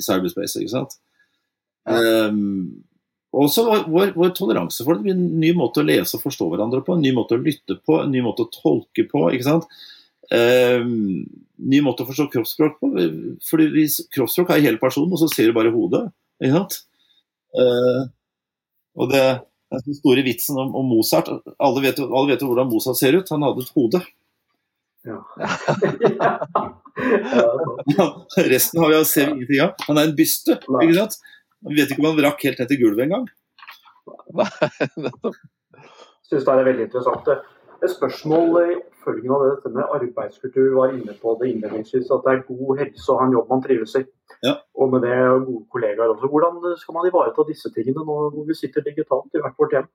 i 0.00 0.04
cyberspace. 0.04 0.62
ikke 0.62 0.72
sant? 0.72 0.96
Um, 1.90 2.80
også 3.30 3.64
vår, 3.66 3.84
vår, 3.90 4.10
vår 4.18 4.32
toleranse 4.36 4.84
for 4.84 4.98
det 4.98 5.06
blir 5.06 5.14
en 5.16 5.38
ny 5.40 5.52
måte 5.56 5.80
å 5.80 5.86
lese 5.86 6.18
og 6.18 6.24
forstå 6.24 6.48
hverandre 6.50 6.82
på, 6.86 6.96
en 6.96 7.04
ny 7.04 7.12
måte 7.16 7.36
å 7.36 7.42
lytte 7.42 7.76
på, 7.78 8.00
en 8.02 8.10
ny 8.12 8.22
måte 8.24 8.46
å 8.46 8.52
tolke 8.54 9.04
på. 9.10 9.26
ikke 9.34 9.46
sant? 9.46 9.68
Um, 10.30 11.26
ny 11.70 11.82
måte 11.84 12.04
å 12.04 12.08
forstå 12.08 12.28
kroppsspråk 12.32 12.80
på. 12.80 12.90
fordi 13.46 13.68
vi, 13.74 13.84
Kroppsspråk 14.14 14.54
er 14.54 14.64
hele 14.64 14.82
personen, 14.82 15.12
og 15.14 15.20
så 15.22 15.30
ser 15.30 15.50
du 15.50 15.56
bare 15.56 15.74
hodet. 15.74 16.06
ikke 16.40 16.56
sant? 16.56 16.80
Uh, 17.54 18.08
og 18.98 19.12
det, 19.12 19.24
den 19.70 19.94
store 19.94 20.24
vitsen 20.26 20.58
om, 20.58 20.72
om 20.76 20.88
Mozart. 20.90 21.28
Alle 21.58 21.82
vet, 21.84 22.00
alle 22.02 22.32
vet 22.32 22.42
jo 22.42 22.50
hvordan 22.50 22.70
Mozart 22.70 22.98
ser 22.98 23.16
ut. 23.18 23.30
Han 23.30 23.46
hadde 23.46 23.64
et 23.66 23.74
hode. 23.76 24.02
Ja. 25.06 25.18
ja. 25.40 25.50
Ja, 27.96 28.26
Resten 28.36 28.82
har 28.82 28.90
vi, 28.90 29.04
ser 29.08 29.26
vi 29.26 29.32
ingenting 29.32 29.60
av. 29.64 29.70
Han 29.86 29.98
er 29.98 30.08
en 30.10 30.16
byste. 30.16 30.58
Ikke 30.82 30.96
sant? 30.98 31.14
Vi 31.68 31.76
vet 31.78 31.92
ikke 31.92 32.02
om 32.02 32.10
han 32.10 32.24
rakk 32.26 32.44
helt 32.44 32.60
ned 32.60 32.68
til 32.70 32.80
gulvet 32.82 33.06
engang. 33.06 33.24
Syns 36.28 36.44
det 36.46 36.52
er 36.52 36.68
veldig 36.68 36.86
interessant. 36.88 37.30
Et 37.80 37.92
spørsmål 37.92 38.58
i 38.60 38.74
oppfølgingen 38.76 39.32
av 39.32 39.42
det, 39.44 39.50
dette 39.54 39.72
med 39.72 39.94
arbeidskultur. 39.96 40.68
Var 40.76 40.96
inne 40.98 41.14
på 41.22 41.34
det 41.40 41.52
innledningsvis, 41.54 42.10
at 42.12 42.26
det 42.26 42.34
er 42.34 42.44
god 42.48 42.82
helse 42.82 43.08
å 43.08 43.16
ha 43.20 43.28
en 43.28 43.36
jobb 43.38 43.54
man 43.54 43.64
trives 43.64 43.96
i. 43.96 44.04
Ja. 44.44 44.54
Og 44.76 44.92
med 44.92 45.04
det 45.06 45.16
gode 45.46 45.64
kollegaer 45.72 46.12
også. 46.12 46.30
Hvordan 46.32 46.60
skal 46.80 46.96
man 46.98 47.08
ivareta 47.08 47.46
disse 47.48 47.72
tingene 47.74 48.04
nå 48.04 48.20
hvor 48.34 48.46
vi 48.48 48.56
sitter 48.58 48.84
digitalt 48.84 49.36
i 49.36 49.42
hvert 49.42 49.58
vårt 49.60 49.76
hjem? 49.76 49.90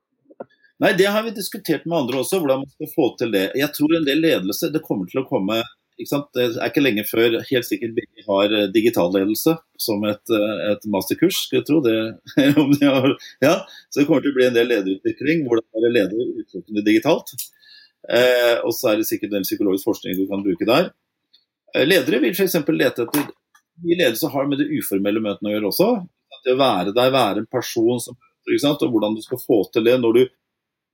Nei, 0.83 0.91
Det 0.97 1.07
har 1.07 1.23
vi 1.23 1.31
diskutert 1.31 1.85
med 1.85 1.97
andre 2.01 2.19
også, 2.19 2.41
hvordan 2.41 2.65
man 2.65 2.73
skal 2.73 2.91
få 2.91 3.09
til 3.19 3.31
det. 3.31 3.47
Jeg 3.55 3.71
tror 3.77 3.95
en 3.95 4.07
del 4.07 4.21
ledelse 4.25 4.73
det 4.73 4.83
kommer 4.83 5.07
til 5.11 5.21
å 5.21 5.27
komme 5.29 5.61
ikke 5.95 6.11
sant? 6.11 6.27
Det 6.35 6.49
er 6.57 6.67
ikke 6.67 6.83
lenge 6.83 7.05
før 7.07 7.37
helt 7.47 7.67
sikkert 7.67 7.93
vi 7.95 8.25
har 8.25 8.53
digital 8.73 9.13
ledelse 9.15 9.53
som 9.79 10.03
et, 10.09 10.33
eh, 10.33 10.63
et 10.73 10.87
masterkurs. 10.91 11.45
skal 11.45 11.61
jeg 11.61 11.67
tro. 11.69 11.79
Det, 11.85 11.95
om 12.61 12.73
de 12.73 12.89
har, 12.89 13.13
ja, 13.45 13.53
så 13.87 14.01
det 14.01 14.07
kommer 14.09 14.25
til 14.25 14.33
å 14.33 14.37
bli 14.39 14.49
en 14.49 14.57
del 14.57 14.67
lederutvikling. 14.73 15.45
Hvordan 15.47 15.69
være 15.77 15.93
leder 15.95 16.33
utelukkende 16.41 16.83
digitalt. 16.83 17.31
Eh, 18.05 18.59
og 18.61 18.73
så 18.77 18.91
er 18.91 19.01
det 19.01 19.07
sikkert 19.09 19.31
en 19.31 19.39
del 19.39 19.47
psykologisk 19.47 19.87
forskning 19.89 20.17
du 20.19 20.27
kan 20.29 20.43
bruke 20.45 20.67
der. 20.67 20.91
Eh, 21.73 21.85
ledere 21.87 22.21
vil 22.23 22.35
f.eks. 22.35 22.57
lete 22.69 23.07
etter 23.07 23.27
de 23.83 23.97
ledelse 23.99 24.29
har 24.31 24.47
med 24.47 24.61
det 24.61 24.69
uformelle 24.71 25.23
møtene 25.23 25.51
å 25.51 25.55
gjøre 25.55 25.71
også. 25.71 25.89
Det 26.45 26.53
å 26.53 26.59
være 26.61 26.93
der, 26.95 27.13
være 27.13 27.43
en 27.43 27.51
person 27.51 28.01
som 28.01 28.17
ikke 28.45 28.61
sant? 28.61 28.83
og 28.85 28.93
hvordan 28.93 29.15
du 29.17 29.23
skal 29.25 29.41
få 29.41 29.63
til 29.73 29.87
det 29.87 29.97
når 30.01 30.19
du 30.19 30.25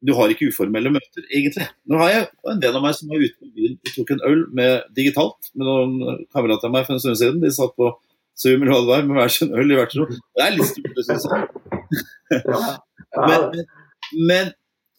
du 0.01 0.15
har 0.17 0.31
ikke 0.33 0.47
uformelle 0.49 0.89
møter, 0.89 1.25
egentlig. 1.29 1.67
Nå 1.85 1.99
har 2.01 2.09
jeg 2.09 2.23
en 2.49 2.61
venn 2.63 2.77
av 2.79 2.81
meg 2.81 2.95
som 2.97 3.11
var 3.11 3.21
ute 3.21 3.37
på 3.37 3.49
byen 3.53 3.75
og 3.77 3.91
tok 3.93 4.13
en 4.15 4.23
øl 4.31 4.39
med 4.57 4.87
digitalt 4.97 5.51
med 5.53 5.67
noen 5.67 6.23
kamerater 6.33 6.69
av 6.71 6.73
meg 6.73 6.87
for 6.87 6.95
en 6.95 7.03
stund 7.03 7.19
siden. 7.19 7.37
De 7.43 7.51
satt 7.53 7.75
på 7.77 7.91
Zoom 8.41 8.65
eller 8.65 8.87
hva 8.87 8.97
med 9.05 9.19
hver 9.19 9.33
sin 9.35 9.53
øl 9.53 9.75
i 9.75 9.77
hvert 9.77 9.93
rom. 9.99 10.09
Det 10.09 10.47
er 10.47 10.55
litt 10.55 10.71
stort, 10.71 11.03
synes 11.05 11.27
jeg. 11.29 11.43
Men, 13.11 13.41
men, 13.51 13.65
men 14.29 14.51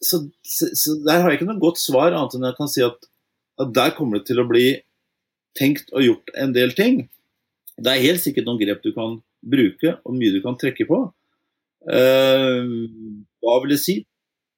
så, 0.03 0.19
så, 0.45 0.69
så 0.77 0.95
der 1.05 1.23
har 1.23 1.31
jeg 1.31 1.41
ikke 1.41 1.49
noe 1.49 1.61
godt 1.61 1.81
svar, 1.81 2.13
annet 2.13 2.37
enn 2.37 2.47
jeg 2.49 2.57
kan 2.59 2.71
si 2.71 2.83
at, 2.85 3.09
at 3.63 3.73
der 3.75 3.95
kommer 3.97 4.19
det 4.19 4.27
til 4.29 4.41
å 4.43 4.47
bli 4.49 4.67
tenkt 5.57 5.91
og 5.93 6.05
gjort 6.05 6.33
en 6.39 6.55
del 6.55 6.73
ting. 6.77 7.03
Det 7.77 7.89
er 7.89 8.05
helt 8.05 8.23
sikkert 8.23 8.47
noen 8.47 8.61
grep 8.61 8.83
du 8.85 8.91
kan 8.95 9.19
bruke, 9.43 9.97
og 10.03 10.17
mye 10.17 10.33
du 10.33 10.41
kan 10.43 10.57
trekke 10.59 10.87
på. 10.89 10.99
Uh, 11.83 12.63
Hva 13.43 13.57
vil 13.63 13.75
jeg 13.75 13.83
si? 13.83 13.95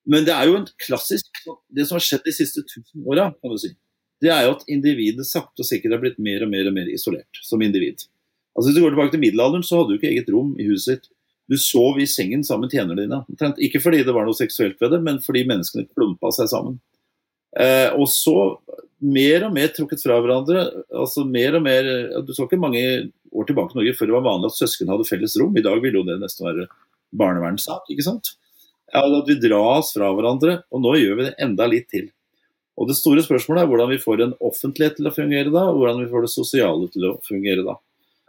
Men 0.06 0.28
det 0.28 0.36
er 0.36 0.46
jo 0.46 0.60
en 0.60 0.68
klassisk 0.78 1.40
Det 1.74 1.88
som 1.88 1.96
har 1.96 2.04
skjedd 2.06 2.28
de 2.28 2.34
siste 2.36 2.62
tusen 2.70 3.08
åra, 3.10 3.32
kan 3.34 3.50
du 3.50 3.58
si, 3.58 3.72
det 4.22 4.30
er 4.30 4.46
jo 4.46 4.54
at 4.56 4.68
individet 4.72 5.26
sakte 5.28 5.64
og 5.64 5.68
sikkert 5.68 5.96
har 5.96 6.04
blitt 6.04 6.22
mer 6.24 6.46
og 6.46 6.52
mer 6.52 6.70
og 6.70 6.76
mer 6.76 6.92
isolert 6.92 7.42
som 7.44 7.62
individ. 7.66 8.06
Altså 8.56 8.70
Hvis 8.70 8.78
du 8.78 8.84
går 8.84 8.94
tilbake 8.94 9.16
til 9.16 9.24
middelalderen, 9.26 9.66
så 9.66 9.82
hadde 9.82 9.92
du 9.92 9.98
ikke 9.98 10.12
eget 10.14 10.30
rom 10.32 10.54
i 10.62 10.68
huset 10.70 10.94
ditt. 10.94 11.10
Du 11.50 11.58
sov 11.62 12.00
i 12.02 12.08
sengen 12.10 12.44
sammen 12.44 12.66
med 12.66 12.74
tjenerne 12.74 13.04
dine. 13.04 13.54
Ikke 13.62 13.82
fordi 13.84 14.04
det 14.06 14.14
var 14.16 14.26
noe 14.26 14.38
seksuelt 14.38 14.80
ved 14.82 14.96
det, 14.96 15.02
men 15.06 15.22
fordi 15.22 15.46
menneskene 15.50 15.90
klumpa 15.92 16.32
seg 16.34 16.50
sammen. 16.50 16.80
Eh, 17.56 17.92
og 17.96 18.10
så 18.12 18.58
mer 19.06 19.46
og 19.48 19.54
mer 19.56 19.70
trukket 19.76 20.02
fra 20.04 20.18
hverandre. 20.24 20.66
altså 20.90 21.26
mer 21.28 21.56
og 21.60 21.64
mer, 21.64 21.84
Du 22.26 22.34
så 22.34 22.48
ikke 22.48 22.60
mange 22.60 23.12
år 23.32 23.46
tilbake 23.46 23.76
i 23.76 23.80
Norge 23.80 23.96
før 23.96 24.10
det 24.10 24.18
var 24.18 24.30
vanlig 24.32 24.52
at 24.52 24.60
søsken 24.60 24.90
hadde 24.90 25.08
felles 25.08 25.38
rom. 25.40 25.56
I 25.56 25.64
dag 25.66 25.82
ville 25.82 26.02
jo 26.02 26.08
det 26.08 26.20
nesten 26.20 26.48
være 26.48 26.68
barnevernssak. 27.14 27.86
ikke 27.90 28.04
sant? 28.04 28.36
Ja, 28.94 29.02
at 29.04 29.28
vi 29.28 29.40
dras 29.42 29.94
fra 29.96 30.12
hverandre, 30.14 30.64
og 30.72 30.82
nå 30.82 30.96
gjør 30.98 31.18
vi 31.20 31.28
det 31.30 31.36
enda 31.42 31.68
litt 31.68 31.90
til. 31.90 32.10
Og 32.78 32.90
Det 32.90 32.98
store 32.98 33.24
spørsmålet 33.24 33.64
er 33.64 33.70
hvordan 33.72 33.90
vi 33.90 34.02
får 34.02 34.22
en 34.22 34.38
offentlighet 34.44 34.98
til 34.98 35.08
å 35.08 35.16
fungere 35.16 35.52
da, 35.52 35.70
og 35.70 35.80
hvordan 35.80 36.02
vi 36.04 36.12
får 36.12 36.26
det 36.26 36.34
sosiale 36.34 36.90
til 36.92 37.08
å 37.08 37.18
fungere 37.24 37.64
da. 37.64 37.78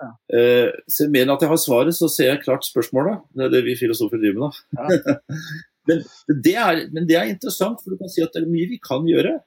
Eh, 0.04 0.68
så 0.90 1.08
mer 1.08 1.24
enn 1.24 1.34
at 1.34 1.42
jeg 1.44 1.52
har 1.52 1.60
svaret, 1.60 1.96
så 1.96 2.08
ser 2.12 2.32
jeg 2.32 2.44
klart 2.44 2.66
spørsmålet. 2.66 3.24
Det 3.36 3.46
er 3.46 3.52
det 3.54 3.64
vi 3.66 3.76
filosofer 3.78 4.20
driver 4.20 4.46
med. 4.46 4.60
Ja. 4.76 5.18
men, 5.88 6.06
det 6.28 6.54
er, 6.54 6.80
men, 6.92 7.08
det 7.08 7.18
er, 7.18 7.32
interessant, 7.32 7.82
for 7.82 7.94
du 7.94 8.00
kan 8.00 8.12
si 8.12 8.24
at 8.24 8.34
det 8.34 8.44
er 8.44 8.50
mye 8.50 8.70
vi 8.72 8.80
kan 8.82 9.06
gjøre. 9.08 9.38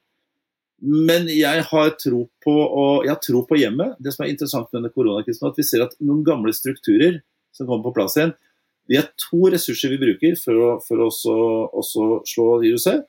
Men 0.80 1.28
jeg 1.32 1.64
har 1.70 1.96
tro 2.00 2.26
på, 2.44 2.54
og, 2.56 3.06
jeg 3.06 3.14
har 3.14 3.24
tro 3.24 3.44
på 3.48 3.60
hjemmet. 3.60 3.98
Det 4.00 4.16
som 4.16 4.26
er 4.26 4.34
interessant 4.34 4.70
med 4.70 4.80
denne 4.80 4.94
koronakrisen, 4.96 5.50
at 5.50 5.60
vi 5.60 5.68
ser 5.68 5.86
at 5.86 5.98
noen 6.00 6.24
gamle 6.28 6.56
strukturer 6.56 7.20
som 7.56 7.68
kommer 7.68 7.90
på 7.90 7.98
plass 7.98 8.16
igjen, 8.18 8.36
vi 8.90 8.98
har 8.98 9.10
to 9.22 9.50
ressurser 9.54 9.92
vi 9.94 10.00
bruker 10.02 10.38
for 10.40 10.58
å, 10.58 10.70
for 10.82 11.04
å 11.06 11.10
slå 12.26 12.48
viruset. 12.64 13.04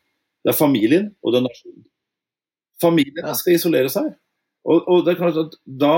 Det 0.44 0.52
er 0.52 0.56
familien 0.56 1.06
og 1.22 1.32
det 1.32 1.40
er 1.40 1.46
nasjonen. 1.46 1.86
Familien 2.80 3.36
skal 3.36 3.56
isolere 3.56 3.92
seg. 3.92 4.10
Og, 4.68 4.84
og 4.88 5.06
det 5.06 5.14
er 5.14 5.20
klart 5.20 5.38
at 5.40 5.56
da 5.64 5.94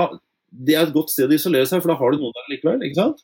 det 0.53 0.75
er 0.77 0.87
et 0.87 0.95
godt 0.95 1.13
sted 1.13 1.31
å 1.31 1.37
isolere 1.37 1.67
seg, 1.69 1.81
for 1.81 1.93
da 1.93 1.97
har 1.99 2.13
du 2.13 2.21
noen 2.21 2.35
der 2.37 2.51
likevel. 2.51 2.83
ikke 2.85 2.99
sant? 2.99 3.23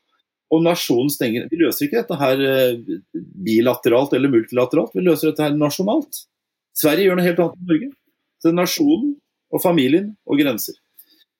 Og 0.49 0.63
nasjonen 0.65 1.11
stenger 1.13 1.45
Vi 1.51 1.59
løser 1.61 1.85
ikke 1.85 2.01
dette 2.01 2.17
her 2.17 2.39
eh, 2.41 2.97
bilateralt 3.45 4.15
eller 4.17 4.33
multilateralt, 4.33 4.95
vi 4.97 5.05
løser 5.05 5.29
dette 5.29 5.45
her 5.45 5.57
nasjonalt. 5.57 6.23
Sverige 6.79 7.09
gjør 7.09 7.19
noe 7.19 7.27
helt 7.27 7.41
annet 7.43 7.59
enn 7.59 7.69
Norge. 7.69 7.89
Så 8.39 8.47
det 8.47 8.53
er 8.53 8.59
nasjonen 8.61 9.13
og 9.53 9.61
familien 9.61 10.11
og 10.29 10.41
grenser. 10.41 10.77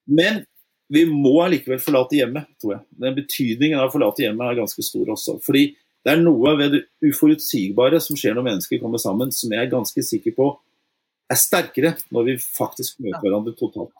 Men 0.10 0.43
vi 0.89 1.06
må 1.10 1.36
allikevel 1.43 1.82
forlate 1.82 2.17
hjemmet, 2.17 2.49
tror 2.62 2.75
jeg. 2.75 2.82
Den 3.02 3.17
Betydningen 3.17 3.80
av 3.80 3.89
å 3.89 3.93
forlate 3.93 4.25
hjemmet 4.25 4.49
er 4.49 4.60
ganske 4.60 4.86
stor 4.86 5.12
også. 5.13 5.38
Fordi 5.45 5.67
det 6.06 6.13
er 6.13 6.21
noe 6.21 6.56
ved 6.58 6.73
det 6.75 6.82
uforutsigbare 7.06 7.99
som 8.04 8.17
skjer 8.17 8.36
når 8.38 8.47
mennesker 8.47 8.82
kommer 8.82 9.02
sammen, 9.02 9.34
som 9.36 9.54
jeg 9.54 9.62
er 9.62 9.71
ganske 9.71 10.06
sikker 10.06 10.36
på 10.38 10.49
er 11.30 11.38
sterkere 11.38 11.93
når 12.13 12.32
vi 12.32 12.36
faktisk 12.41 13.02
møter 13.04 13.21
hverandre 13.21 13.54
totalt. 13.58 13.93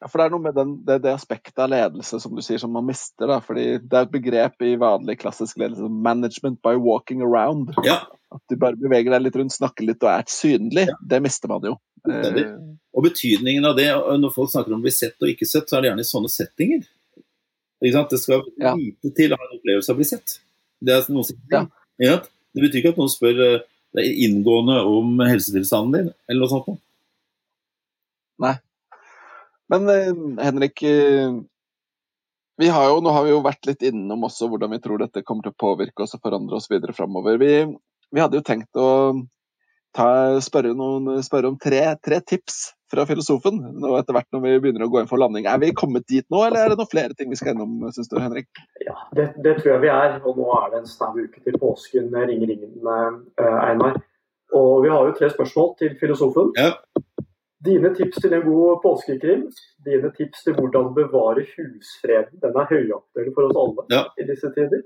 Ja, 0.00 0.10
for 0.10 0.20
Det 0.20 0.26
er 0.26 0.32
noe 0.34 0.44
med 0.44 0.56
den, 0.56 0.72
det, 0.84 0.98
det, 1.06 1.14
aspektet 1.16 1.58
av 1.62 1.70
ledelse 1.72 2.18
som 2.20 2.34
du 2.36 2.42
sier, 2.44 2.60
som 2.60 2.72
man 2.74 2.84
mister. 2.84 3.30
da, 3.30 3.38
fordi 3.44 3.78
Det 3.80 3.96
er 3.96 4.04
et 4.04 4.12
begrep 4.12 4.64
i 4.66 4.74
vanlig 4.80 5.18
klassisk 5.22 5.56
ledelse 5.62 5.88
'management 5.88 6.60
by 6.62 6.76
walking 6.76 7.22
around'. 7.24 7.72
Ja. 7.84 8.02
At 8.32 8.42
du 8.50 8.56
bare 8.60 8.76
beveger 8.76 9.14
deg 9.14 9.22
litt 9.22 9.36
rundt, 9.36 9.54
snakker 9.56 9.86
litt 9.86 10.02
og 10.04 10.10
er 10.12 10.26
synlig. 10.28 10.88
Ja. 10.90 10.98
Det 11.00 11.22
mister 11.24 11.48
man 11.48 11.64
jo. 11.64 11.78
Eh. 12.06 12.42
Og 12.96 13.04
betydningen 13.04 13.64
av 13.64 13.76
det, 13.76 13.88
når 13.92 14.34
folk 14.34 14.50
snakker 14.52 14.74
om 14.74 14.80
å 14.80 14.86
bli 14.86 14.92
sett 14.92 15.16
og 15.22 15.32
ikke 15.32 15.48
sett, 15.48 15.68
så 15.68 15.78
er 15.78 15.84
det 15.84 15.90
gjerne 15.90 16.04
i 16.04 16.10
sånne 16.10 16.32
settinger. 16.32 16.84
Det 17.80 18.20
skal 18.20 18.44
lite 18.76 19.12
til 19.16 19.32
å 19.32 19.36
ha 19.36 19.48
en 19.48 19.58
opplevelse 19.58 19.92
av 19.92 19.96
å 19.96 20.00
bli 20.00 20.08
sett. 20.08 20.38
Det 20.80 20.92
er 20.92 21.08
noe 21.12 21.24
som, 21.24 21.40
ja. 21.52 21.64
Ja, 22.00 22.20
det 22.56 22.64
betyr 22.64 22.82
ikke 22.82 22.92
at 22.94 23.00
noen 23.00 23.12
spør 23.12 23.40
eh, 23.44 23.64
deg 23.96 24.22
inngående 24.26 24.78
om 24.88 25.20
helsetilstanden 25.24 25.92
din, 25.96 26.14
eller 26.28 26.44
noe 26.44 26.52
sånt. 26.52 26.80
Nei. 28.44 28.56
Men 29.72 29.88
eh, 29.88 30.44
Henrik, 30.44 30.82
eh, 30.82 31.32
vi 32.56 32.68
har 32.68 32.88
jo, 32.88 33.00
nå 33.00 33.12
har 33.12 33.24
vi 33.24 33.34
jo 33.34 33.42
vært 33.44 33.66
litt 33.68 33.82
innom 33.84 34.24
også 34.24 34.48
hvordan 34.48 34.72
vi 34.72 34.80
tror 34.84 35.02
dette 35.02 35.24
kommer 35.26 35.46
til 35.46 35.52
å 35.52 35.60
påvirke 35.60 36.06
oss 36.06 36.16
og 36.16 36.22
forandre 36.24 36.56
oss 36.56 36.70
videre 36.72 36.94
framover. 36.96 37.36
Vi, 37.42 37.50
vi, 37.66 38.22
hadde 38.22 38.40
jo 38.40 38.46
tenkt 38.46 38.80
å 38.80 38.88
ta, 39.96 40.08
spørre, 40.44 40.72
noen, 40.76 41.18
spørre, 41.24 41.50
om 41.52 41.58
tre, 41.60 41.82
tre, 42.04 42.22
tips 42.24 42.72
fra 42.92 43.04
filosofen 43.08 43.58
nå 43.82 43.92
etter 43.98 44.14
hvert 44.14 44.28
når 44.32 44.44
vi 44.44 44.56
begynner 44.62 44.86
å 44.86 44.90
gå 44.92 45.02
inn 45.02 45.10
for 45.10 45.20
landing. 45.20 45.48
Er 45.50 45.60
vi 45.60 45.74
kommet 45.76 46.06
dit 46.08 46.24
nå, 46.32 46.40
eller 46.46 46.62
er 46.62 46.72
det 46.72 46.80
noen 46.80 46.92
flere 46.92 47.18
ting 47.18 47.32
vi 47.32 47.38
skal 47.38 47.56
innom, 47.56 47.90
syns 47.92 48.08
du 48.12 48.16
Henrik? 48.22 48.48
Ja, 48.86 48.96
det, 49.18 49.32
det, 49.42 49.58
tror 49.58 49.74
jeg 49.74 49.84
vi 49.84 49.92
er. 49.92 50.20
Og 50.22 50.38
nå 50.38 50.46
er 50.60 50.70
det 50.72 50.84
en 50.84 50.90
snau 50.90 51.16
uke 51.18 51.42
til 51.42 51.58
påsken. 51.60 52.12
Ringer 52.14 52.54
ringen, 52.54 52.76
eh, 52.86 53.58
Einar. 53.66 53.98
Og 54.56 54.84
vi 54.84 54.92
har 54.92 55.08
jo 55.08 55.16
tre 55.18 55.28
spørsmål 55.32 55.74
til 55.80 55.96
filosofen. 56.00 56.52
Ja. 56.56 56.72
Dine 57.66 57.90
tips 57.96 58.20
til 58.22 58.34
en 58.36 58.44
god 58.46 58.82
påskekrim, 58.84 59.46
dine 59.86 60.10
tips 60.18 60.44
til 60.46 60.54
hvordan 60.58 60.92
bevare 60.96 61.42
husfreden. 61.54 62.38
Den 62.42 62.58
er 62.60 62.68
høyaktuell 62.70 63.32
for 63.34 63.48
oss 63.48 63.60
alle 63.62 63.86
ja. 63.94 64.02
i 64.20 64.26
disse 64.28 64.50
tider. 64.54 64.84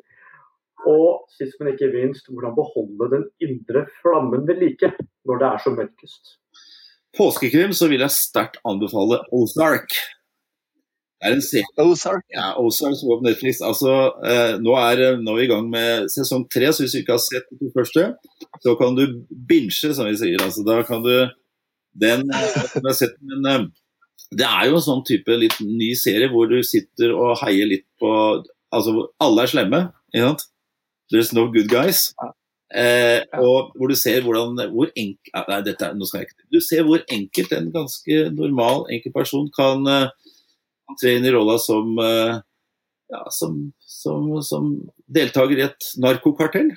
Og 0.89 1.27
sist, 1.37 1.59
men 1.61 1.75
ikke 1.75 1.91
minst, 1.93 2.31
hvordan 2.31 2.57
beholde 2.57 3.11
den 3.15 3.27
indre 3.45 3.85
flammen 4.01 4.47
ved 4.49 4.63
like 4.63 4.93
når 5.29 5.43
det 5.43 5.49
er 5.51 5.65
som 5.65 5.77
mørkest. 5.77 6.39
Påskekrim 7.19 7.75
så 7.77 7.91
vil 7.91 8.05
jeg 8.05 8.15
sterkt 8.15 8.61
anbefale 8.65 9.21
Ozark. 9.35 9.93
Det 11.21 11.29
er 11.29 11.35
en 11.37 11.43
serie 11.45 11.85
Ozark. 11.85 12.25
Ja, 12.33 12.55
Ozark 12.57 12.95
som 12.97 13.11
går 13.11 13.19
på 13.21 13.27
Netflix. 13.27 13.61
Altså, 13.67 13.93
eh, 14.25 14.55
nå 14.63 14.77
er 14.79 15.03
eh, 15.05 15.19
nå 15.21 15.35
er 15.35 15.41
vi 15.41 15.49
i 15.49 15.51
gang 15.51 15.67
med 15.69 16.07
sesong 16.15 16.47
tre, 16.49 16.71
så 16.73 16.85
hvis 16.85 16.95
du 16.97 17.01
ikke 17.03 17.19
har 17.19 17.25
sett 17.25 17.51
de 17.61 17.69
første, 17.75 18.07
så 18.65 18.75
kan 18.81 18.97
du 18.97 19.05
binche, 19.51 19.93
som 19.93 20.09
vi 20.09 20.17
sier. 20.17 20.41
Altså, 20.41 20.65
da 20.65 20.81
kan 20.87 21.05
du 21.05 21.13
den 21.93 22.27
den 22.29 22.97
sett, 22.97 23.17
men 23.21 23.47
eh, 23.51 23.69
det 24.31 24.47
er 24.47 24.69
jo 24.71 24.79
en 24.79 24.87
sånn 24.87 25.07
type 25.07 25.35
litt 25.39 25.59
ny 25.65 25.91
serie 25.99 26.31
hvor 26.31 26.51
du 26.51 26.61
sitter 26.67 27.15
og 27.17 27.39
heier 27.45 27.71
litt 27.71 27.89
på 28.01 28.13
Altså, 28.71 28.93
alle 29.19 29.43
er 29.43 29.51
slemme, 29.51 29.79
ikke 30.13 30.29
sant? 30.29 30.43
There's 31.11 31.33
no 31.35 31.49
good 31.51 31.67
guys. 31.67 32.13
Eh, 32.71 33.25
og 33.43 33.73
hvor 33.75 33.91
du 33.91 33.97
ser 33.99 34.23
hvordan 34.23 34.55
hvor 34.71 34.93
enk, 34.95 35.31
nei, 35.35 35.57
dette, 35.67 35.89
nå 35.99 36.07
skal 36.07 36.21
jeg 36.21 36.29
ikke, 36.29 36.45
Du 36.55 36.61
ser 36.63 36.85
hvor 36.87 37.03
enkelt 37.11 37.55
en 37.57 37.73
ganske 37.75 38.19
normal 38.37 38.85
enkel 38.95 39.11
person 39.11 39.49
kan, 39.57 39.83
uh, 39.91 40.95
tre 41.01 41.17
inn 41.19 41.27
i 41.27 41.33
rolla 41.35 41.57
som, 41.59 41.99
uh, 41.99 42.39
ja, 43.11 43.25
som, 43.35 43.59
som, 43.83 44.31
som 44.47 44.71
deltaker 45.11 45.59
i 45.59 45.67
et 45.67 45.91
narkokartell. 45.99 46.71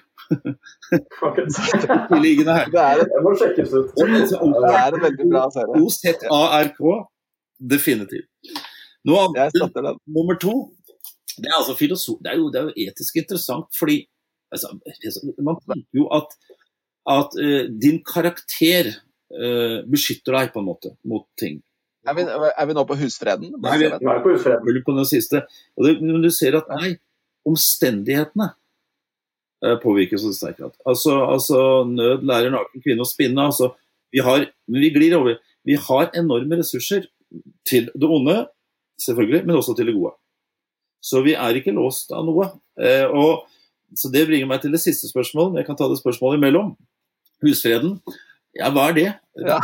Liggende 2.23 2.53
her. 2.57 2.69
Det 2.73 2.83
er, 2.83 3.03
det 3.09 3.23
må 3.25 3.33
sjekkes 3.39 3.73
ut. 3.73 3.91
Det 3.97 4.05
er 4.69 4.97
en 4.97 5.03
veldig 5.03 5.27
bra 5.31 5.47
serie. 5.53 5.81
OZARK, 5.81 6.79
definitivt. 7.73 8.29
Nå, 9.03 9.19
nummer 10.07 10.39
to, 10.39 10.53
det 11.35 11.49
er, 11.49 11.57
altså 11.57 11.75
filosof, 11.75 12.19
det 12.23 12.31
er, 12.31 12.39
jo, 12.39 12.49
det 12.53 12.59
er 12.61 12.69
jo 12.69 12.87
etisk 12.87 13.17
interessant, 13.19 13.67
fordi 13.75 14.03
altså, 14.53 14.69
man 15.43 15.59
tenker 15.65 15.99
jo 15.99 16.07
at, 16.13 16.35
at 17.09 17.35
uh, 17.41 17.63
din 17.83 17.99
karakter 18.07 18.93
uh, 18.93 19.79
beskytter 19.89 20.37
deg 20.37 20.53
på 20.53 20.63
en 20.63 20.69
måte 20.69 20.93
mot 21.09 21.25
ting. 21.39 21.59
Er 22.07 22.15
vi, 22.17 22.25
er 22.27 22.67
vi 22.67 22.75
nå 22.75 22.83
på 22.87 22.97
husfreden? 22.99 23.53
Nei, 23.63 23.77
vi, 23.79 23.87
er 23.87 24.23
på 24.23 24.35
husfreden. 24.35 24.83
På 24.85 24.95
den 24.95 25.07
siste. 25.07 25.45
Og 25.79 25.87
det, 25.87 25.93
men 26.03 26.23
du 26.23 26.31
ser 26.35 26.57
at 26.59 26.67
nei, 26.71 26.97
omstendighetene 27.47 28.51
påvirkes 29.83 30.23
så 30.23 30.33
sterk. 30.35 30.59
Altså, 30.85 31.15
altså, 31.23 31.59
nød 31.87 32.25
lærer 32.27 32.53
naken 32.53 32.83
kvinne 32.83 33.05
å 33.05 33.09
spinne. 33.09 33.47
Altså, 33.51 33.71
vi 34.13 34.23
har, 34.23 34.47
men 34.67 34.83
vi 34.83 34.91
glir 34.95 35.15
over. 35.17 35.39
Vi 35.63 35.77
har 35.79 36.11
enorme 36.19 36.59
ressurser 36.59 37.07
til 37.67 37.87
det 37.95 38.09
onde, 38.09 38.43
selvfølgelig, 39.01 39.45
men 39.47 39.57
også 39.57 39.75
til 39.77 39.89
det 39.89 39.95
gode. 39.95 40.13
Så 41.03 41.23
vi 41.23 41.35
er 41.35 41.59
ikke 41.59 41.75
låst 41.75 42.11
av 42.15 42.25
noe. 42.27 42.51
Eh, 42.79 43.07
og, 43.07 43.47
så 43.95 44.09
Det 44.09 44.25
bringer 44.27 44.47
meg 44.49 44.61
til 44.63 44.73
det 44.73 44.81
siste 44.81 45.09
spørsmålet. 45.09 45.61
Jeg 45.61 45.67
kan 45.67 45.77
ta 45.77 45.87
det 45.89 45.99
spørsmålet 45.99 46.39
imellom. 46.39 46.73
Husfreden. 47.43 47.99
Ja, 48.57 48.69
hva 48.73 48.87
er 48.89 48.95
det? 48.97 49.09
Ja. 49.41 49.59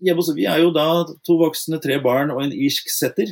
Vi 0.00 0.46
er 0.46 0.62
jo 0.62 0.70
da 0.74 1.04
to 1.26 1.36
voksne, 1.40 1.80
tre 1.82 1.98
barn 2.02 2.32
og 2.34 2.40
en 2.42 2.54
irsk 2.54 2.90
setter. 2.90 3.30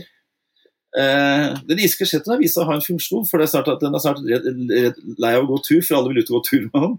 Eh, 0.97 1.57
den 1.69 1.81
iske 1.83 2.07
skjetten 2.09 2.33
har 2.33 2.73
en 2.73 2.85
funksjon, 2.85 3.27
for 3.29 3.41
det 3.41 3.49
er 3.49 3.53
snart 3.53 3.69
at 3.75 3.83
den 3.83 3.97
er 3.97 4.01
snart 4.01 4.23
redd, 4.25 4.47
redd, 4.71 5.01
lei 5.21 5.33
av 5.37 5.45
å 5.45 5.51
gå 5.51 5.59
tur, 5.67 5.83
for 5.85 5.99
alle 5.99 6.13
vil 6.13 6.23
ut 6.23 6.31
og 6.31 6.37
gå 6.39 6.43
tur 6.47 6.63
med 6.71 6.81
ham. 6.85 6.95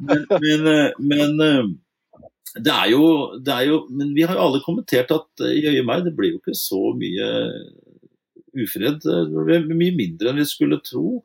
men, 0.08 0.24
men, 0.32 0.70
eh, 0.72 0.96
men, 0.98 1.36
eh, 1.44 1.68
det 2.54 2.74
er 2.74 2.90
jo, 2.92 3.04
det 3.42 3.50
er 3.50 3.64
jo 3.66 3.80
Men 3.90 4.12
vi 4.14 4.22
har 4.22 4.36
jo 4.36 4.44
alle 4.44 4.60
kommentert 4.62 5.10
at 5.10 5.42
eh, 5.42 5.56
jøye 5.58 5.82
meg, 5.86 6.04
det 6.06 6.14
blir 6.14 6.34
jo 6.34 6.40
ikke 6.42 6.56
så 6.58 6.80
mye 6.98 7.30
ufred. 8.64 9.02
Det 9.02 9.46
blir 9.46 9.70
mye 9.70 9.94
mindre 9.94 10.30
enn 10.30 10.42
vi 10.42 10.48
skulle 10.48 10.82
tro. 10.86 11.20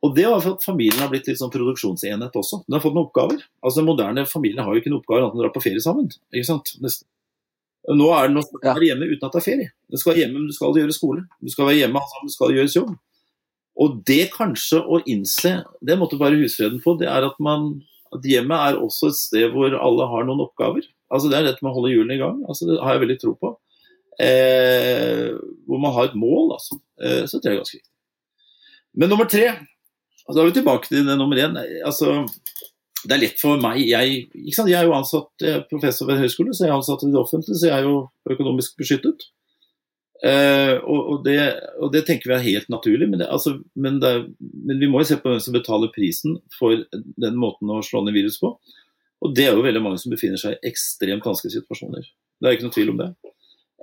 Og 0.00 0.14
det 0.16 0.24
er 0.24 0.38
for 0.40 0.56
at 0.56 0.64
familien 0.64 1.02
har 1.02 1.10
blitt 1.12 1.26
litt 1.28 1.38
sånn 1.40 1.52
produksjonsenhet 1.52 2.36
også. 2.38 2.62
Den 2.64 2.78
har 2.78 2.82
fått 2.84 2.94
noen 2.96 3.10
oppgaver. 3.10 3.42
Altså 3.60 3.82
Den 3.82 3.90
moderne 3.90 4.26
familien 4.30 4.64
har 4.64 4.72
jo 4.72 4.80
ikke 4.80 4.92
noen 4.92 5.02
oppgaver 5.02 5.26
annet 5.26 5.36
enn 5.36 5.42
å 5.42 5.44
dra 5.44 5.54
på 5.54 5.64
ferie 5.64 5.82
sammen. 5.84 6.08
ikke 6.32 6.48
sant? 6.48 6.72
Nesten. 6.80 7.06
Nå 7.88 8.08
er 8.12 8.28
det 8.28 8.36
noe 8.36 8.60
være 8.60 8.90
hjemme 8.90 9.08
uten 9.08 9.24
at 9.24 9.34
det 9.34 9.40
er 9.40 9.46
ferie. 9.46 9.70
Du 9.88 9.96
skal 9.96 10.12
være 10.12 10.22
hjemme, 10.24 10.40
men 10.40 10.50
du 10.50 10.56
skal 10.56 10.76
gjøre 10.76 10.94
skole. 10.94 11.22
Du 11.40 11.48
skal 11.52 11.68
være 11.70 11.80
hjemme, 11.80 12.02
altså, 12.02 12.26
du 12.26 12.34
skal 12.34 12.52
gjøres 12.54 12.76
jobb. 12.76 12.90
Og 13.80 14.00
det 14.08 14.26
kanskje 14.34 14.82
å 14.84 15.00
innse, 15.08 15.54
det 15.80 15.96
måtte 15.98 16.18
bare 16.20 16.36
husfreden 16.36 16.82
få, 16.84 16.98
det 17.00 17.08
er 17.08 17.24
at, 17.24 17.38
man, 17.40 17.70
at 18.12 18.26
hjemmet 18.26 18.66
er 18.66 18.80
også 18.82 19.08
et 19.08 19.18
sted 19.18 19.54
hvor 19.54 19.72
alle 19.78 20.08
har 20.12 20.26
noen 20.28 20.44
oppgaver. 20.44 20.84
Altså 21.10 21.30
Det 21.30 21.38
er 21.38 21.48
dette 21.48 21.64
med 21.64 21.72
å 21.72 21.78
holde 21.78 21.94
hjulene 21.94 22.18
i 22.18 22.20
gang. 22.20 22.42
altså 22.46 22.68
Det 22.68 22.78
har 22.84 22.94
jeg 22.94 23.04
veldig 23.06 23.18
tro 23.22 23.34
på. 23.40 23.54
Eh, 24.20 25.30
hvor 25.66 25.80
man 25.80 25.94
har 25.96 26.10
et 26.10 26.18
mål, 26.18 26.52
altså. 26.58 26.76
Eh, 27.00 27.24
så 27.24 27.40
det 27.40 27.50
er 27.50 27.60
ganske 27.62 27.78
viktig. 27.78 27.88
Men 29.00 29.12
nummer 29.12 29.28
tre, 29.30 29.46
altså 30.26 30.36
da 30.36 30.42
er 30.42 30.50
vi 30.50 30.58
tilbake 30.58 30.90
til 30.90 31.06
det 31.06 31.16
nummer 31.16 31.40
én. 31.40 31.56
Altså, 31.86 32.26
det 33.06 33.16
er 33.16 33.22
lett 33.22 33.40
for 33.40 33.60
meg 33.60 33.78
Jeg, 33.80 34.24
jeg 34.34 34.74
er 34.76 34.84
jo 34.84 34.96
ansatt, 34.96 35.30
jeg 35.40 35.56
er 35.56 35.66
professor 35.70 36.08
ved 36.08 36.18
en 36.18 36.24
høyskole, 36.26 36.54
så 36.54 36.66
jeg 36.66 36.72
er 36.72 36.78
ansatt 36.78 37.04
i 37.06 37.12
det 37.12 37.20
offentlige, 37.20 37.58
så 37.60 37.70
jeg 37.70 37.76
er 37.78 37.88
jo 37.88 38.00
økonomisk 38.34 38.76
beskyttet. 38.80 39.24
Eh, 40.20 40.74
og, 40.84 40.98
og, 41.00 41.22
det, 41.24 41.38
og, 41.80 41.88
det, 41.94 42.02
tenker 42.04 42.28
vi 42.28 42.36
er 42.36 42.44
helt 42.44 42.68
naturlig, 42.72 43.08
men, 43.08 43.22
det, 43.22 43.28
altså, 43.32 43.54
men, 43.72 43.96
det, 44.02 44.12
men, 44.38 44.76
vi 44.82 44.90
må 44.90 45.00
jo 45.00 45.08
se 45.08 45.16
på 45.20 45.32
hvem 45.32 45.40
som 45.40 45.56
betaler 45.56 45.92
prisen 45.94 46.36
for 46.58 46.76
den 46.92 47.40
måten 47.40 47.72
å 47.72 47.80
slå 47.84 48.04
ned 48.04 48.18
virus 48.18 48.36
på. 48.42 48.52
Og 49.24 49.36
det 49.36 49.48
er 49.48 49.56
jo 49.56 49.64
veldig 49.64 49.82
mange 49.84 50.00
som 50.00 50.12
befinner 50.12 50.40
seg 50.40 50.56
i 50.56 50.70
ekstremt 50.72 51.24
vanskelige 51.24 51.60
situasjoner. 51.60 52.04
Det 52.40 52.48
er 52.48 52.56
ikke 52.56 52.68
noe 52.68 52.76
tvil 52.76 52.92
om 52.92 53.00
det. 53.00 53.10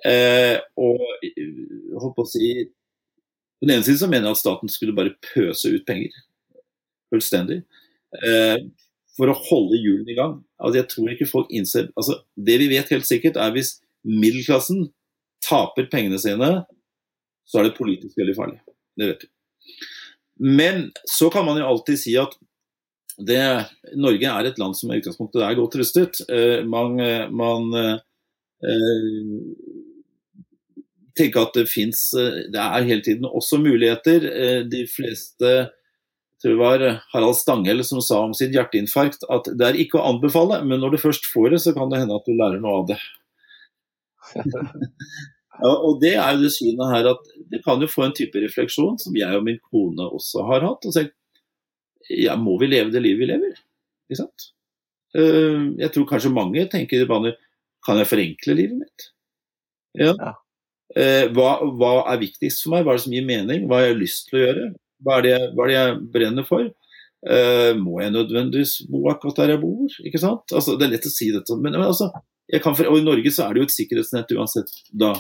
Eh, 0.06 0.56
og 0.78 1.02
holdt 1.98 2.14
på 2.14 2.22
å 2.22 2.30
si 2.30 2.48
På 3.58 3.66
den 3.66 3.72
ene 3.74 3.86
siden 3.88 3.98
så 3.98 4.08
mener 4.12 4.28
jeg 4.30 4.36
at 4.36 4.40
staten 4.44 4.70
skulle 4.70 4.94
bare 4.98 5.16
pøse 5.34 5.72
ut 5.74 5.86
penger. 5.90 6.14
Fullstendig. 7.10 7.64
Uh, 8.14 8.62
for 9.18 9.32
å 9.32 9.38
holde 9.50 9.80
hjulene 9.82 10.14
i 10.14 10.18
gang. 10.18 10.38
Altså, 10.62 10.80
jeg 10.82 10.90
tror 10.94 11.14
ikke 11.14 11.30
folk 11.30 11.54
innser 11.54 11.90
altså, 11.98 12.20
Det 12.38 12.58
vi 12.62 12.70
vet 12.72 12.92
helt 12.94 13.08
sikkert, 13.10 13.40
er 13.42 13.54
hvis 13.56 13.78
middelklassen 14.08 14.88
taper 15.44 15.90
pengene 15.92 16.20
sine, 16.22 16.52
så 17.48 17.60
er 17.60 17.68
det 17.68 17.78
politisk 17.78 18.18
veldig 18.20 18.36
farlig. 18.38 18.60
Det 18.98 19.12
vet 19.12 19.26
vi. 19.26 19.32
Men 20.38 20.90
så 21.10 21.32
kan 21.34 21.46
man 21.48 21.58
jo 21.60 21.66
alltid 21.68 22.00
si 22.00 22.14
at 22.20 22.36
det, 23.18 23.42
Norge 23.98 24.30
er 24.30 24.46
et 24.46 24.60
land 24.62 24.78
som 24.78 24.92
i 24.94 25.00
utgangspunktet 25.00 25.42
er 25.42 25.58
godt 25.58 25.80
rustet. 25.80 26.20
Eh, 26.30 26.62
man, 26.70 27.00
man 27.34 27.72
eh, 27.74 27.96
tenker 31.18 31.48
at 31.48 31.58
det 31.58 31.66
fins 31.72 32.12
Det 32.14 32.62
er 32.62 32.86
hele 32.86 33.02
tiden 33.06 33.26
også 33.26 33.58
muligheter. 33.64 34.28
Eh, 34.30 34.60
de 34.70 34.84
fleste 34.92 35.56
det 36.44 36.54
var 36.60 36.84
Harald 37.14 37.38
Stanghell 37.40 37.82
som 37.86 38.02
sa 38.06 38.20
om 38.26 38.34
sitt 38.38 38.54
hjerteinfarkt 38.54 39.26
at 39.34 39.50
det 39.58 39.66
er 39.66 39.80
ikke 39.82 39.98
å 39.98 40.06
anbefale, 40.12 40.60
men 40.68 40.84
når 40.84 40.94
du 40.94 41.00
først 41.02 41.26
får 41.32 41.56
det, 41.56 41.62
så 41.64 41.74
kan 41.74 41.90
det 41.90 42.04
hende 42.04 42.18
at 42.18 42.28
du 42.28 42.36
lærer 42.36 42.62
noe 42.62 42.84
av 42.84 42.92
det. 42.92 43.00
Ja, 45.58 45.72
og 45.74 46.02
Det 46.02 46.14
er 46.14 46.36
jo 46.36 46.44
det 46.44 46.54
synet 46.54 46.92
her 46.92 47.08
at 47.14 47.30
det 47.52 47.64
kan 47.66 47.82
jo 47.82 47.90
få 47.90 48.08
en 48.08 48.16
type 48.18 48.38
refleksjon 48.44 49.00
som 49.02 49.16
jeg 49.18 49.40
og 49.40 49.46
min 49.46 49.60
kone 49.72 50.06
også 50.06 50.46
har 50.52 50.66
hatt. 50.68 50.86
og 50.86 50.94
sagt, 50.94 51.16
ja, 52.14 52.36
Må 52.36 52.60
vi 52.62 52.70
leve 52.70 52.94
det 52.94 53.02
livet 53.02 53.26
vi 53.26 53.32
lever? 53.32 53.58
Ikke 54.08 54.22
sant? 54.22 54.50
Eh, 55.18 55.64
jeg 55.82 55.94
tror 55.94 56.10
kanskje 56.10 56.34
mange 56.34 56.68
tenker 56.70 57.02
i 57.02 57.08
baner 57.10 57.38
Kan 57.86 57.98
jeg 57.98 58.10
forenkle 58.10 58.54
livet 58.54 58.84
mitt? 58.84 59.08
Ja. 59.98 60.14
ja. 60.14 60.34
Eh, 60.94 61.26
hva, 61.34 61.58
hva, 61.74 61.94
er 62.12 62.22
viktigst 62.22 62.64
for 62.64 62.76
meg? 62.76 62.86
Hva 62.86 62.94
er 62.94 63.00
det 63.00 63.06
som 63.08 63.16
gir 63.16 63.26
mening? 63.26 63.66
Hva 63.68 63.82
har 63.82 63.90
jeg 63.90 64.02
lyst 64.04 64.30
til 64.30 64.40
å 64.40 64.44
gjøre? 64.46 64.68
Hva 65.06 65.20
er 65.20 65.26
det, 65.26 65.38
hva 65.54 65.66
er 65.66 65.72
det 65.72 65.78
jeg 65.78 65.98
brenner 66.14 66.48
for? 66.48 66.70
Uh, 67.28 67.74
må 67.82 67.98
jeg 68.04 68.14
nødvendigvis 68.14 68.80
bo 68.92 69.08
akkurat 69.12 69.42
der 69.42 69.56
jeg 69.56 69.62
bor? 69.64 70.00
Ikke 70.06 70.22
sant? 70.22 70.54
Altså, 70.54 70.78
det 70.78 70.88
er 70.88 70.96
lett 70.96 71.10
å 71.10 71.12
si 71.12 71.30
dette, 71.34 71.58
men, 71.58 71.76
men 71.76 71.90
altså, 71.90 72.12
for, 72.64 72.90
og 72.92 73.00
i 73.00 73.06
Norge 73.06 73.34
så 73.34 73.48
er 73.48 73.56
det 73.56 73.64
jo 73.64 73.68
et 73.68 73.76
sikkerhetsnett 73.76 74.34
uansett 74.38 74.72
da. 74.94 75.14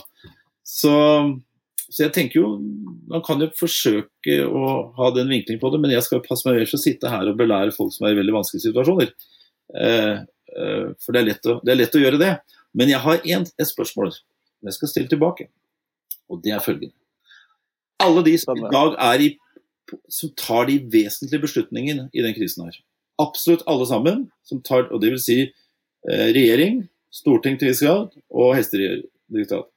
Så, 0.67 0.93
så, 1.87 2.01
jeg 2.03 2.11
tenker 2.11 2.41
jo 2.41 2.47
Man 3.07 3.21
kan 3.23 3.39
jo 3.39 3.47
forsøke 3.55 4.41
å 4.43 4.71
ha 4.97 5.09
den 5.15 5.31
vinkling 5.31 5.59
på 5.61 5.71
det, 5.73 5.81
men 5.83 5.93
jeg 5.95 6.05
skal 6.05 6.23
passe 6.25 6.47
meg 6.47 6.59
vel 6.59 6.69
for 6.69 6.79
å 6.79 6.83
sitte 6.83 7.11
her 7.11 7.31
og 7.31 7.39
belære 7.39 7.75
folk 7.75 7.93
som 7.95 8.07
er 8.07 8.15
i 8.15 8.19
veldig 8.19 8.35
vanskelige 8.35 8.67
situasjoner. 8.69 9.11
Uh, 9.73 10.23
uh, 10.53 10.85
for 11.03 11.15
det 11.15 11.23
er, 11.23 11.41
å, 11.49 11.59
det 11.63 11.73
er 11.73 11.81
lett 11.81 11.97
å 11.97 12.03
gjøre 12.03 12.21
det. 12.21 12.33
Men 12.77 12.93
jeg 12.93 13.01
har 13.03 13.23
en, 13.23 13.47
et 13.47 13.69
spørsmål 13.69 14.13
jeg 14.67 14.75
skal 14.75 14.91
stille 14.91 15.11
tilbake, 15.11 15.49
og 16.29 16.41
det 16.43 16.53
er 16.53 16.63
følgende. 16.63 16.95
Alle 18.03 18.23
de 18.25 18.33
som 18.41 18.57
i 18.57 18.69
dag 18.73 18.95
er 19.01 19.23
i 19.25 19.29
som 20.11 20.31
tar 20.39 20.67
de 20.69 20.77
vesentlige 20.91 21.43
beslutningene 21.43 22.07
i 22.13 22.23
den 22.25 22.35
krisen 22.37 22.67
her. 22.67 22.77
Absolutt 23.21 23.65
alle 23.67 23.87
sammen. 23.89 24.27
som 24.43 24.61
tar, 24.61 24.87
og 24.93 25.01
det 25.01 25.11
vil 25.11 25.19
si 25.19 25.39
eh, 25.43 26.27
regjering, 26.31 26.85
storting 27.11 27.57
til 27.59 27.71
viss 27.71 27.81
grad 27.83 28.13
og 28.31 28.53
hestedirektorat. 28.55 29.67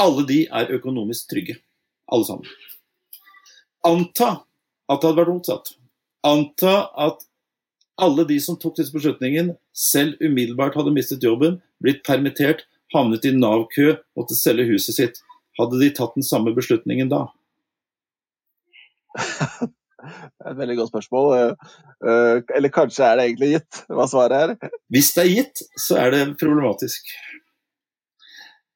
Alle 0.00 0.24
de 0.26 0.38
er 0.48 0.72
økonomisk 0.74 1.28
trygge. 1.30 1.58
Alle 2.10 2.26
sammen. 2.26 2.48
Anta 3.84 4.30
at 4.88 5.00
det 5.00 5.08
hadde 5.08 5.18
vært 5.18 5.32
motsatt. 5.34 5.74
Anta 6.24 6.74
at 6.96 7.24
alle 8.00 8.24
de 8.26 8.40
som 8.42 8.56
tok 8.58 8.78
disse 8.78 8.94
beslutningene, 8.94 9.54
selv 9.76 10.18
umiddelbart 10.24 10.74
hadde 10.78 10.94
mistet 10.94 11.22
jobben, 11.22 11.60
blitt 11.82 12.02
permittert, 12.06 12.64
havnet 12.94 13.26
i 13.28 13.34
Nav-kø, 13.36 13.94
måtte 14.18 14.36
selge 14.38 14.66
huset 14.72 14.98
sitt. 14.98 15.20
Hadde 15.58 15.78
de 15.78 15.92
tatt 15.94 16.16
den 16.16 16.26
samme 16.26 16.54
beslutningen 16.56 17.12
da? 17.12 17.28
Det 19.14 20.50
et 20.50 20.58
veldig 20.58 20.76
godt 20.80 20.92
spørsmål. 20.92 21.30
Eh, 22.04 22.42
eller 22.56 22.72
kanskje 22.74 23.06
er 23.06 23.16
det 23.18 23.26
egentlig 23.28 23.50
gitt, 23.54 23.80
hva 23.88 24.06
svaret 24.10 24.36
er? 24.58 24.74
Hvis 24.92 25.14
det 25.16 25.24
er 25.24 25.32
gitt, 25.32 25.64
så 25.80 25.98
er 26.02 26.14
det 26.14 26.22
problematisk. 26.40 27.14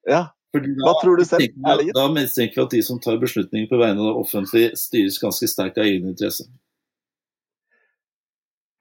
Ja. 0.09 0.28
Da, 0.57 0.62
hva 0.80 0.95
tror 1.03 1.20
du 1.20 1.26
selv? 1.28 1.45
Er 1.45 1.80
det 1.80 1.91
gitt? 1.91 1.99
Da 1.99 2.07
mistenker 2.14 2.62
vi 2.62 2.64
at 2.64 2.78
de 2.78 2.80
som 2.86 3.03
tar 3.05 3.20
beslutninger 3.20 3.68
på 3.68 3.80
vegne 3.80 4.01
av 4.01 4.09
det 4.09 4.22
offentlige, 4.22 4.72
styres 4.80 5.20
ganske 5.20 5.51
sterkt 5.51 5.80
av 5.80 5.91
egeninteresse. 5.91 6.49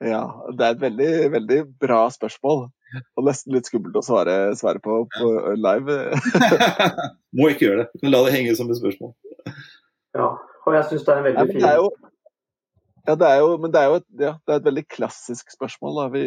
Ja, 0.05 0.23
det 0.53 0.61
er 0.63 0.75
et 0.75 0.81
veldig, 0.81 1.11
veldig 1.33 1.61
bra 1.81 2.03
spørsmål. 2.13 2.67
Og 3.17 3.25
nesten 3.27 3.55
litt 3.55 3.67
skummelt 3.67 3.97
å 3.99 4.03
svare, 4.05 4.35
svare 4.55 4.79
på, 4.83 5.01
på 5.11 5.31
live. 5.57 5.95
Må 7.37 7.49
ikke 7.51 7.65
gjøre 7.65 7.81
det. 7.83 8.01
Men 8.03 8.13
la 8.13 8.21
det 8.27 8.35
henge 8.37 8.53
som 8.55 8.69
et 8.71 8.79
spørsmål. 8.79 9.11
Ja, 10.15 10.29
og 10.67 10.75
jeg 10.75 10.87
syns 10.91 11.05
det 11.07 11.13
er 11.13 11.19
en 11.21 11.27
veldig 11.29 11.47
fin 11.53 11.67
Ja, 13.07 13.15
det 13.15 13.27
er 13.27 13.37
jo, 13.39 13.51
men 13.63 13.71
det 13.71 13.79
er 13.79 13.85
jo 13.87 13.99
et, 14.01 14.07
ja, 14.19 14.33
det 14.43 14.51
er 14.51 14.57
et 14.59 14.65
veldig 14.67 14.83
klassisk 14.91 15.53
spørsmål. 15.53 15.93
Da. 15.95 16.07
Vi, 16.11 16.23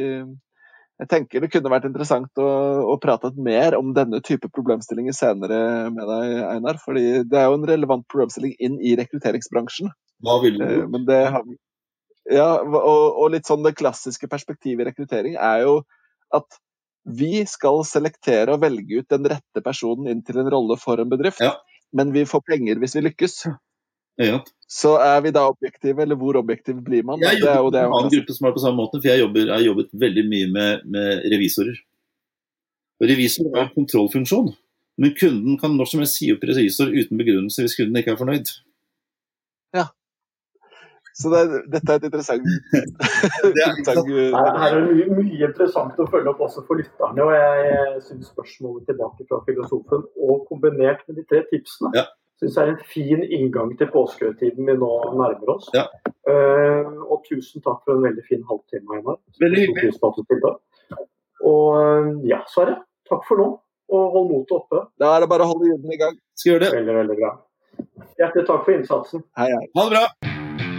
jeg 1.03 1.11
tenker 1.13 1.45
det 1.45 1.51
kunne 1.53 1.73
vært 1.73 1.89
interessant 1.89 2.41
å, 2.41 2.47
å 2.89 2.95
prate 3.03 3.35
mer 3.37 3.77
om 3.77 3.91
denne 3.97 4.23
type 4.25 4.49
problemstillinger 4.49 5.17
senere 5.17 5.61
med 5.93 6.09
deg, 6.09 6.33
Einar. 6.49 6.81
fordi 6.81 7.23
det 7.29 7.37
er 7.37 7.51
jo 7.51 7.59
en 7.59 7.69
relevant 7.69 8.07
problemstilling 8.09 8.57
inn 8.65 8.81
i 8.81 8.95
rekrutteringsbransjen. 9.01 9.93
Hva 10.25 10.39
vil 10.41 10.57
du? 10.61 10.65
Eh, 10.65 10.87
men 10.89 11.05
det 11.09 11.21
har 11.37 11.45
ja, 12.31 12.49
og, 12.63 12.77
og, 12.79 13.27
litt 13.33 13.49
sånn 13.49 13.65
det 13.65 13.75
klassiske 13.79 14.29
perspektivet 14.31 14.85
i 14.85 14.91
rekruttering 14.91 15.39
er 15.41 15.65
jo 15.65 15.81
at 16.37 16.61
vi 17.09 17.41
skal 17.49 17.81
selektere 17.89 18.55
og 18.55 18.63
velge 18.63 19.01
ut 19.01 19.09
den 19.11 19.27
rette 19.33 19.63
personen 19.65 20.11
inn 20.13 20.21
til 20.27 20.39
en 20.43 20.51
rolle 20.53 20.77
for 20.79 21.01
en 21.01 21.11
bedrift. 21.11 21.41
Ja. 21.43 21.57
Men 21.97 22.13
vi 22.15 22.27
får 22.29 22.45
penger 22.47 22.79
hvis 22.83 22.95
vi 22.99 23.07
lykkes. 23.09 23.37
Ja. 24.21 24.41
Så 24.71 24.95
er 25.03 25.21
vi 25.25 25.33
da 25.35 25.49
objektive, 25.51 26.03
eller 26.05 26.19
hvor 26.19 26.37
objektiv 26.39 26.79
blir 26.87 27.03
man? 27.07 27.19
Jeg 27.25 27.41
jobber 27.41 27.71
med 27.73 27.79
en 27.81 27.95
annen 27.97 28.13
gruppe 28.13 28.35
som 28.37 28.47
er 28.47 28.53
på 28.55 28.63
samme 28.63 28.79
måte, 28.79 29.01
for 29.01 29.11
jeg, 29.11 29.23
jobber, 29.25 29.47
jeg 29.49 29.57
har 29.57 29.65
jobbet 29.67 29.95
veldig 30.05 30.25
mye 30.31 30.51
med, 30.57 30.85
med 30.95 31.25
revisorer. 31.33 31.79
Og 33.01 33.09
revisor 33.11 33.49
er 33.51 33.65
en 33.65 33.73
kontrollfunksjon, 33.75 34.53
men 35.01 35.15
kunden 35.17 35.57
kan 35.59 35.75
når 35.75 35.89
som 35.91 36.03
helst 36.05 36.21
si 36.21 36.29
opp 36.35 36.45
revisor 36.47 36.93
uten 36.93 37.19
begrunnelse 37.19 37.65
hvis 37.65 37.79
kunden 37.81 37.97
ikke 37.99 38.13
er 38.15 38.21
fornøyd. 38.21 38.53
Ja. 39.75 39.89
Så 41.17 41.33
det, 41.33 41.65
dette 41.73 41.91
er 41.91 41.99
et 41.99 42.07
interessant, 42.07 42.47
det 43.57 43.65
er, 43.65 43.75
interessant 43.81 44.13
Her 44.13 44.69
er 44.69 44.79
det 44.79 44.87
mye, 44.93 45.11
mye, 45.17 45.43
interessant 45.49 45.99
å 45.99 46.09
følge 46.13 46.31
opp 46.31 46.45
også 46.47 46.63
for 46.69 46.79
lytterne. 46.79 47.27
og 47.27 47.35
Jeg 47.35 48.07
syns 48.07 48.31
spørsmålet 48.37 48.87
tilbake 48.93 49.27
fra 49.27 49.43
filosofen, 49.49 50.07
og 50.29 50.47
kombinert 50.53 51.03
med 51.09 51.19
de 51.19 51.27
tre 51.33 51.43
tipsene, 51.51 51.91
ja 51.97 52.07
syns 52.41 52.59
er 52.59 52.73
en 52.73 52.81
fin 52.89 53.23
inngang 53.23 53.73
til 53.79 53.91
påskehøytiden 53.93 54.69
vi 54.69 54.77
nå 54.81 54.91
nærmer 55.19 55.55
oss. 55.57 55.69
Ja. 55.77 55.87
Uh, 56.29 57.05
og 57.11 57.25
tusen 57.29 57.65
takk 57.65 57.83
for 57.85 57.97
en 57.97 58.07
veldig 58.07 58.25
fin 58.29 58.45
halvtime, 58.49 58.99
Einar. 58.99 59.21
Veldig 59.43 59.67
hyggelig. 59.67 60.55
Og 61.41 61.67
uh, 61.77 62.11
ja, 62.29 62.43
Sverre. 62.53 62.81
Takk 63.11 63.27
for 63.29 63.43
nå. 63.43 63.51
Og 63.91 64.13
hold 64.15 64.29
motet 64.31 64.57
oppe. 64.61 64.85
Da 65.03 65.17
er 65.17 65.25
det 65.25 65.31
bare 65.33 65.47
å 65.47 65.53
holde 65.53 65.73
hjulene 65.73 65.97
i 65.97 66.01
gang. 66.01 66.19
Skal 66.39 66.55
gjøre 66.55 66.67
det. 66.67 66.75
Veldig, 66.79 66.99
veldig 67.03 67.21
bra. 67.23 67.33
Hjertelig 68.21 68.49
takk 68.53 68.67
for 68.67 68.77
innsatsen. 68.77 69.27
Hei, 69.41 69.51
hei. 69.51 69.65
Ha 69.75 69.89
det 69.89 69.97
bra. 69.97 70.70